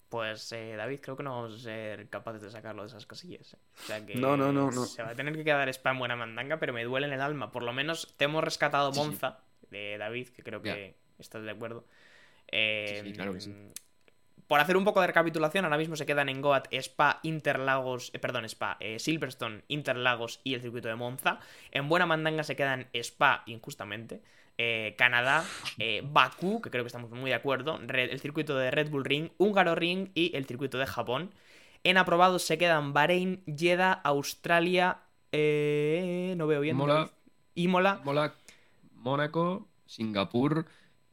[0.10, 3.54] Pues eh, David, creo que no vamos a ser capaces de sacarlo de esas cosillas.
[3.54, 3.58] eh.
[3.82, 4.86] O sea que No, no, no, no.
[4.86, 7.22] se va a tener que quedar Spa en buena mandanga, pero me duele en el
[7.22, 7.52] alma.
[7.52, 9.06] Por lo menos te hemos rescatado Sí, sí.
[9.08, 9.40] Monza
[9.70, 11.86] de David, que creo que estás de acuerdo.
[12.50, 13.56] Eh, Sí, sí, claro que sí.
[14.48, 18.20] Por hacer un poco de recapitulación, ahora mismo se quedan en Goat Spa, Interlagos, eh,
[18.20, 21.40] perdón, Spa, eh, Silverstone, Interlagos y el circuito de Monza.
[21.72, 24.22] En buena mandanga se quedan Spa, injustamente,
[24.64, 25.44] eh, Canadá,
[25.80, 29.04] eh, Bakú, que creo que estamos muy de acuerdo, Red- el circuito de Red Bull
[29.06, 31.32] Ring, Húngaro Ring y el circuito de Japón.
[31.84, 35.00] En aprobados se quedan Bahrein, Jeddah, Australia,
[35.32, 36.78] eh, no veo bien.
[36.78, 37.10] David.
[37.56, 38.36] Imola, Mola-
[38.94, 40.66] Mónaco, Singapur,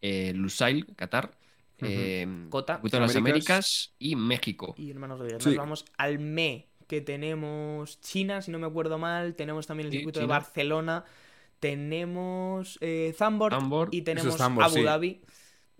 [0.02, 1.30] eh, Lusail, Qatar,
[1.78, 2.80] eh, Cota.
[2.82, 3.16] De las Américas.
[3.16, 4.74] Américas y México.
[4.76, 5.48] Y hermanos de Dios, Sí.
[5.50, 9.92] nos vamos al ME, que tenemos China, si no me acuerdo mal, tenemos también el
[9.92, 10.26] Sí, circuito de.
[10.26, 11.04] Barcelona,
[11.60, 13.92] tenemos eh, Zandvoort.
[13.94, 14.82] y tenemos Abu sí.
[14.82, 15.22] Dhabi.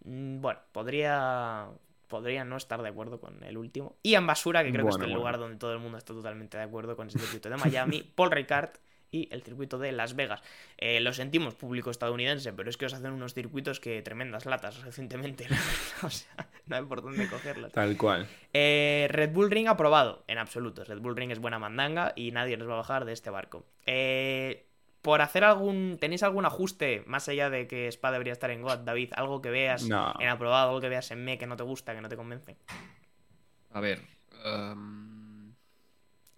[0.05, 1.68] Mm, Bueno, podría
[2.09, 3.96] podría no estar de acuerdo con el último.
[4.02, 5.16] Y en Basura, que creo que es el bueno.
[5.18, 8.30] lugar donde todo el mundo está totalmente de acuerdo con ese circuito de Miami, Paul
[8.30, 8.70] Ricard
[9.10, 10.42] y el circuito de Las Vegas.
[10.78, 14.82] Eh, lo sentimos, público estadounidense, pero es que os hacen unos circuitos que tremendas latas
[14.82, 15.46] recientemente.
[16.02, 17.72] O sea, no hay por dónde cogerlas.
[17.72, 18.26] Tal cual.
[18.55, 20.84] Eh, Red Bull Ring aprobado, en absoluto.
[20.84, 23.66] Red Bull Ring es buena mandanga y nadie nos va a bajar de este barco.
[23.84, 24.68] Eh,
[25.02, 25.96] por hacer algún.
[26.00, 29.12] ¿Tenéis algún ajuste más allá de que Spa debería estar en God, David?
[29.14, 30.14] Algo que veas No.
[30.20, 32.56] en aprobado, algo que veas en Me que no te gusta, que no te convence.
[33.72, 34.00] A ver.
[34.44, 35.54] em,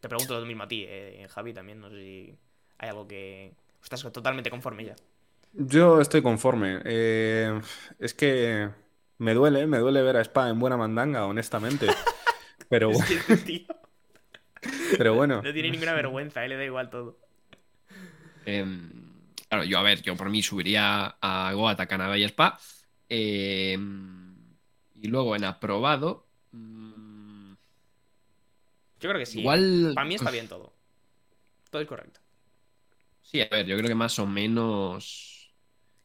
[0.01, 1.81] Te pregunto lo mismo a ti, eh, Javi, también.
[1.81, 2.39] No sé si
[2.79, 3.53] hay algo que.
[3.83, 4.97] Estás totalmente conforme ya.
[5.53, 6.81] Yo estoy conforme.
[6.85, 7.61] Eh,
[7.99, 8.71] es que
[9.19, 11.87] me duele, me duele ver a Spa en buena mandanga, honestamente.
[12.69, 13.67] Pero, Es que este tío
[14.99, 15.41] pero bueno.
[15.43, 17.19] no tiene ninguna vergüenza, eh, le da igual todo.
[18.51, 18.91] Em,
[19.49, 22.59] claro, yo a ver, yo por mí subiría a Goat, a Canadá y Spa.
[23.09, 24.37] em,
[25.03, 26.27] y luego en aprobado.
[26.53, 27.55] mm,
[29.01, 29.41] Yo creo que sí.
[29.41, 29.93] Igual.
[29.95, 30.73] Para mí está bien todo.
[31.71, 32.21] Todo es correcto.
[33.23, 35.55] Sí, a ver, yo creo que más o menos.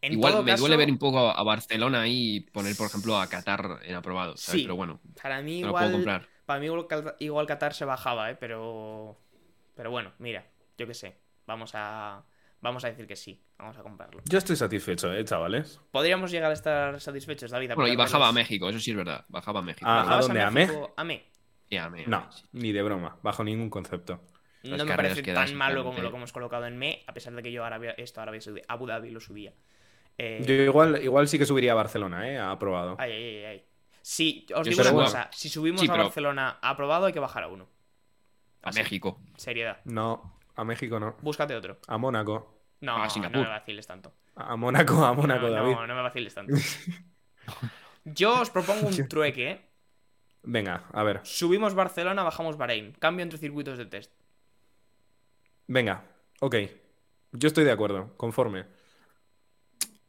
[0.01, 3.17] En Igual me caso, duele ver un poco a Barcelona ahí y poner, por ejemplo,
[3.19, 4.61] a Qatar en aprobado, ¿sabes?
[4.61, 4.63] Sí.
[4.63, 6.29] Pero bueno, Para mí no lo puedo igual, comprar.
[6.45, 6.67] para mí
[7.19, 8.35] igual Qatar se bajaba, ¿eh?
[8.35, 9.17] Pero,
[9.75, 10.45] pero bueno, mira,
[10.77, 11.17] yo qué sé.
[11.47, 12.23] Vamos a,
[12.65, 13.41] vamos a decir que sí.
[13.57, 14.21] Vamos a comprarlo.
[14.25, 15.79] Yo estoy satisfecho, ¿eh, chavales?
[15.91, 17.71] Podríamos llegar a estar satisfechos, David.
[17.75, 19.25] Bueno, y bajaba a México, eso sí es verdad.
[19.29, 19.85] Bajaba a México.
[19.87, 20.41] Ah, pero ¿Bajabas dónde?
[20.41, 20.93] ¿A México?
[20.97, 21.23] A mí.
[21.69, 22.43] sí, a México, No, sí.
[22.51, 24.21] ni de broma, bajo ningún concepto.
[24.63, 27.33] Las No me parece tan malo como lo que hemos colocado en ME, a pesar
[27.33, 29.53] de que yo Arabia, esto Arabia Saudí, Abu Dhabi lo subía.
[30.17, 32.39] Eh, Yo igual, igual sí que subiría a Barcelona, ¿eh?
[32.39, 32.95] Aprobado.
[32.97, 33.65] Ay, ay, ay, ay.
[34.01, 35.05] Si, os Yo digo una bueno.
[35.07, 37.67] cosa, si subimos Sí, a pero- Barcelona aprobado hay que bajar a uno.
[38.63, 39.19] A México.
[39.35, 39.81] Seriedad.
[39.85, 41.15] No, a México no.
[41.21, 41.77] Búscate otro.
[41.87, 42.54] A Mónaco.
[42.81, 44.13] No, A no me vaciles tanto.
[44.35, 45.73] A Mónaco, a Mónaco, no, David.
[45.73, 46.53] No, no me vaciles tanto.
[48.05, 49.69] Yo os propongo un trueque, ¿eh?
[50.43, 51.21] Venga, a ver.
[51.23, 52.93] Subimos Barcelona, bajamos Bahrein.
[52.99, 54.11] Cambio entre circuitos de test.
[55.67, 56.03] Venga,
[56.39, 56.55] ok.
[57.31, 58.65] Yo estoy de acuerdo, conforme.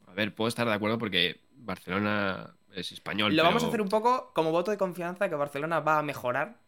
[0.07, 3.35] A ver, puedo estar de acuerdo porque Barcelona es español.
[3.35, 6.61] Lo vamos a hacer un poco como voto de confianza que Barcelona va a mejorar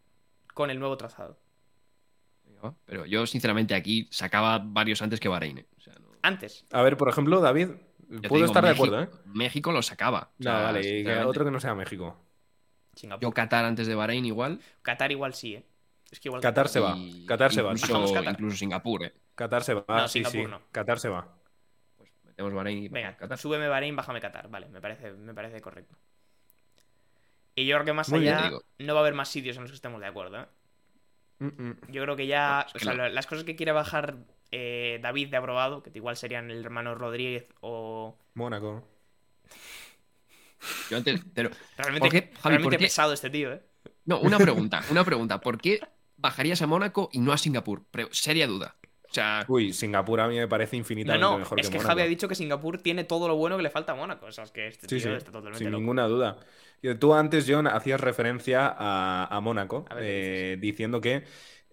[0.53, 1.37] con el nuevo trazado.
[2.85, 5.59] Pero yo, sinceramente, aquí sacaba varios antes que Bahrein.
[5.59, 5.65] ¿eh?
[5.77, 6.65] O sea, no- Antes.
[6.71, 7.69] A ver, por ejemplo, David,
[8.07, 9.09] puedo digo, estar de acuerdo, ¿eh?
[9.25, 10.31] México lo sacaba.
[10.39, 12.17] O No, sea, vale, y que otro que no sea México.
[12.95, 13.21] Singapur.
[13.21, 14.59] Yo Qatar antes de Bahrein igual.
[14.81, 15.65] Qatar igual sí, ¿eh?
[16.11, 16.95] Es que igual Qatar se va.
[16.97, 17.71] y Qatar se va.
[17.71, 18.33] Incluso, Bajamos Qatar.
[18.33, 19.13] incluso Singapur, ¿eh?
[19.35, 19.85] Qatar se va.
[19.87, 20.47] No, sí, Singapur sí.
[20.51, 20.61] no.
[20.71, 21.27] Qatar se va.
[21.97, 23.37] Pues metemos Bahrein y Venga, Qatar.
[23.37, 24.49] súbeme Bahrein, bájame Qatar.
[24.49, 25.95] Vale, me parece, me parece correcto.
[27.55, 29.71] Y yo creo que más Muy allá no va a haber más sitios en los
[29.71, 30.45] que estemos de acuerdo, ¿eh?
[31.39, 31.77] Mm, mm.
[31.89, 32.61] Yo creo que ya.
[32.67, 33.03] Es o que sea, no.
[33.03, 34.17] lo- las cosas que quiere bajar
[34.51, 38.17] eh, David de aprobado, que igual serían el hermano Rodríguez o.
[38.33, 38.87] Mónaco.
[40.89, 42.77] Yo antes, pero, Realmente, ¿Por qué, Javi, realmente por qué?
[42.85, 43.61] pesado este tío, ¿eh?
[44.05, 45.39] no, una pregunta, una pregunta.
[45.39, 45.79] ¿Por qué
[46.17, 47.85] bajarías a Mónaco y no a Singapur?
[47.89, 48.75] Pre- seria duda.
[49.11, 51.79] O sea, Uy, Singapur a mí me parece No, infinitamente no, mejor es que que
[51.79, 51.79] Mónaco.
[51.79, 54.25] Javi ha dicho que Singapur tiene todo lo bueno que le falta a Mónaco.
[54.27, 55.79] O sea, es que este Sí, tío sí, está totalmente sin loco.
[55.79, 56.39] ninguna duda.
[56.81, 60.19] Y Tú antes, John, hacías referencia a, a Mónaco, A ver, ¿qué
[60.53, 61.25] eh, diciendo que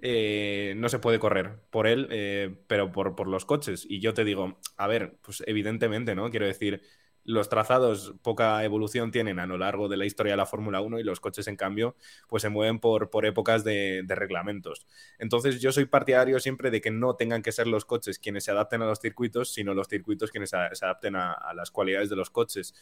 [0.03, 3.87] eh, no se puede correr por él, eh, pero por, por los coches.
[3.89, 6.31] Y yo te digo, a ver, pues evidentemente, ¿no?
[6.31, 6.83] Quiero decir,
[7.27, 10.99] los trazados poca evolución tienen a lo largo de la historia de la Fórmula 1
[11.01, 11.97] y los coches, en cambio,
[12.29, 14.87] pues se mueven por, por épocas de, de reglamentos.
[15.19, 18.51] Entonces, yo soy partidario siempre de que no tengan que ser los coches quienes se
[18.53, 22.09] adapten a los circuitos, sino los circuitos quienes se, se adapten a, a las cualidades
[22.11, 22.75] de los coches.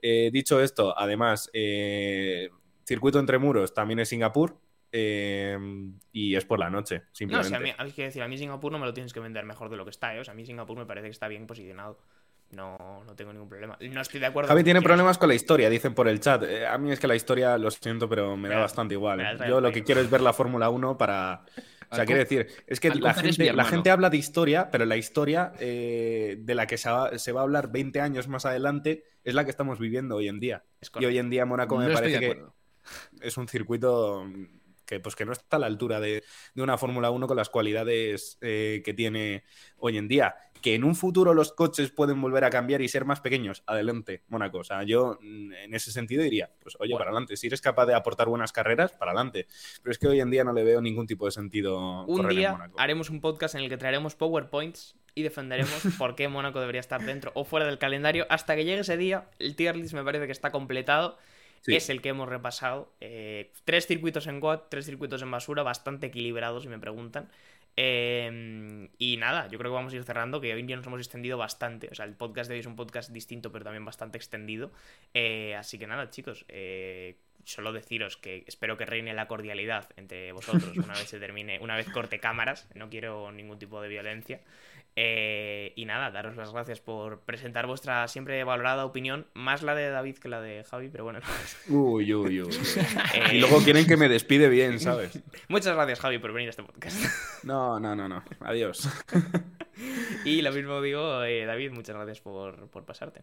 [0.00, 2.50] Eh, dicho esto, además, eh,
[2.86, 4.58] circuito entre muros también es Singapur
[4.92, 5.58] eh,
[6.12, 7.44] y es por la noche, No, o simplemente.
[7.44, 9.44] sea, a mí, hay que decir, a mí Singapur no me lo tienes que vender
[9.44, 10.20] mejor de lo que está, ¿eh?
[10.20, 11.98] O sea, a mí Singapur me parece que está bien posicionado.
[12.50, 13.76] No, no tengo ningún problema.
[13.80, 14.48] No estoy de acuerdo.
[14.48, 16.42] Javi tiene problemas con la historia, dicen por el chat.
[16.44, 19.38] Eh, a mí es que la historia, lo siento, pero me da bastante igual.
[19.46, 21.44] Yo lo que quiero es ver la Fórmula 1 para...
[21.90, 24.98] O sea, quiero decir, es que la gente, la gente habla de historia, pero la
[24.98, 29.04] historia eh, de la que se va, se va a hablar 20 años más adelante
[29.24, 30.64] es la que estamos viviendo hoy en día.
[30.82, 32.44] Es Y hoy en día Mónaco me no parece que
[33.22, 34.26] es un circuito
[34.88, 36.24] que, pues, que no está a la altura de,
[36.54, 39.44] de una Fórmula 1 con las cualidades eh, que tiene
[39.76, 40.34] hoy en día.
[40.60, 44.24] Que en un futuro los coches pueden volver a cambiar y ser más pequeños, adelante,
[44.26, 44.58] Mónaco.
[44.58, 46.98] O sea, yo mm, en ese sentido diría, pues oye, Bueno.
[46.98, 47.36] para adelante.
[47.36, 49.46] Si eres capaz de aportar buenas carreras, para adelante.
[49.82, 52.32] Pero es que hoy en día no le veo ningún tipo de sentido Un correr
[52.32, 52.80] en día Mónaco.
[52.80, 57.04] haremos un podcast en el que traeremos PowerPoints y defenderemos por qué Mónaco debería estar
[57.04, 58.26] dentro o fuera del calendario.
[58.28, 61.18] Hasta que llegue ese día, el tier list me parece que está completado.
[61.66, 62.92] Es el que hemos repasado.
[63.00, 67.28] Eh, tres circuitos en GOAT, tres circuitos en basura, bastante equilibrados, si me preguntan.
[67.80, 70.98] Eh, y nada, yo creo que vamos a ir cerrando, que hoy día nos hemos
[70.98, 71.88] extendido bastante.
[71.92, 74.72] O sea, el podcast de hoy es un podcast distinto, pero también bastante extendido.
[75.14, 80.32] Eh, así que nada, chicos, eh, solo deciros que espero que reine la cordialidad entre
[80.32, 82.66] vosotros una vez se termine, una vez corte cámaras.
[82.74, 84.40] No quiero ningún tipo de violencia.
[85.00, 89.90] Eh, y nada, daros las gracias por presentar vuestra siempre valorada opinión, más la de
[89.90, 91.20] David que la de Javi, pero bueno.
[91.68, 92.50] Uy, uy, uy.
[93.14, 95.22] Eh, Y luego quieren que me despide bien, ¿sabes?
[95.48, 96.98] Muchas gracias, Javi, por venir a este podcast.
[97.44, 98.24] No, no, no, no.
[98.40, 98.88] Adiós.
[100.24, 103.22] y lo mismo digo, eh, David, muchas gracias por, por pasarte.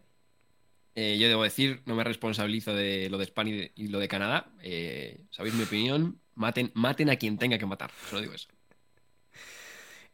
[0.94, 3.98] Eh, yo debo decir, no me responsabilizo de lo de España y de- y lo
[3.98, 4.46] de Canadá.
[4.62, 6.18] Eh, Sabéis mi opinión.
[6.34, 7.90] Maten, maten a quien tenga que matar.
[8.08, 8.48] Solo digo eso.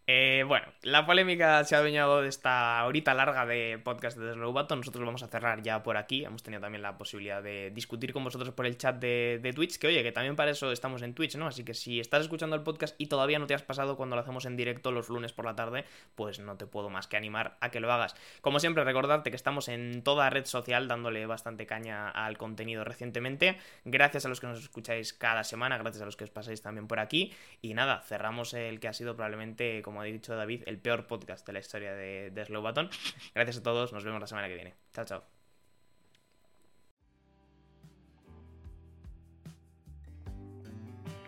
[0.08, 4.52] Eh, bueno, la polémica se ha adueñado de esta horita larga de podcast de Slow.
[4.52, 6.24] Nosotros vamos a cerrar ya por aquí.
[6.24, 9.78] Hemos tenido también la posibilidad de discutir con vosotros por el chat de, de Twitch.
[9.78, 11.46] Que oye, que también para eso estamos en Twitch, ¿no?
[11.46, 14.22] Así que si estás escuchando el podcast y todavía no te has pasado cuando lo
[14.22, 15.84] hacemos en directo los lunes por la tarde,
[16.16, 18.16] pues no te puedo más que animar a que lo hagas.
[18.40, 23.56] Como siempre, recordarte que estamos en toda red social dándole bastante caña al contenido recientemente.
[23.84, 26.88] Gracias a los que nos escucháis cada semana, gracias a los que os pasáis también
[26.88, 27.32] por aquí.
[27.60, 31.06] Y nada, cerramos el que ha sido probablemente, como como ha dicho David, el peor
[31.06, 32.88] podcast de la historia de, de Slow Button.
[33.34, 34.74] Gracias a todos, nos vemos la semana que viene.
[34.94, 35.22] Chao, chao.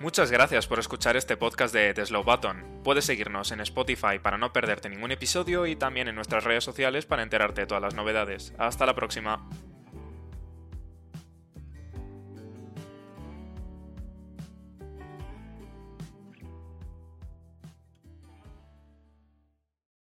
[0.01, 2.81] Muchas gracias por escuchar este podcast de The Slow Button.
[2.83, 7.05] Puedes seguirnos en Spotify para no perderte ningún episodio y también en nuestras redes sociales
[7.05, 8.55] para enterarte de todas las novedades.
[8.57, 9.47] Hasta la próxima.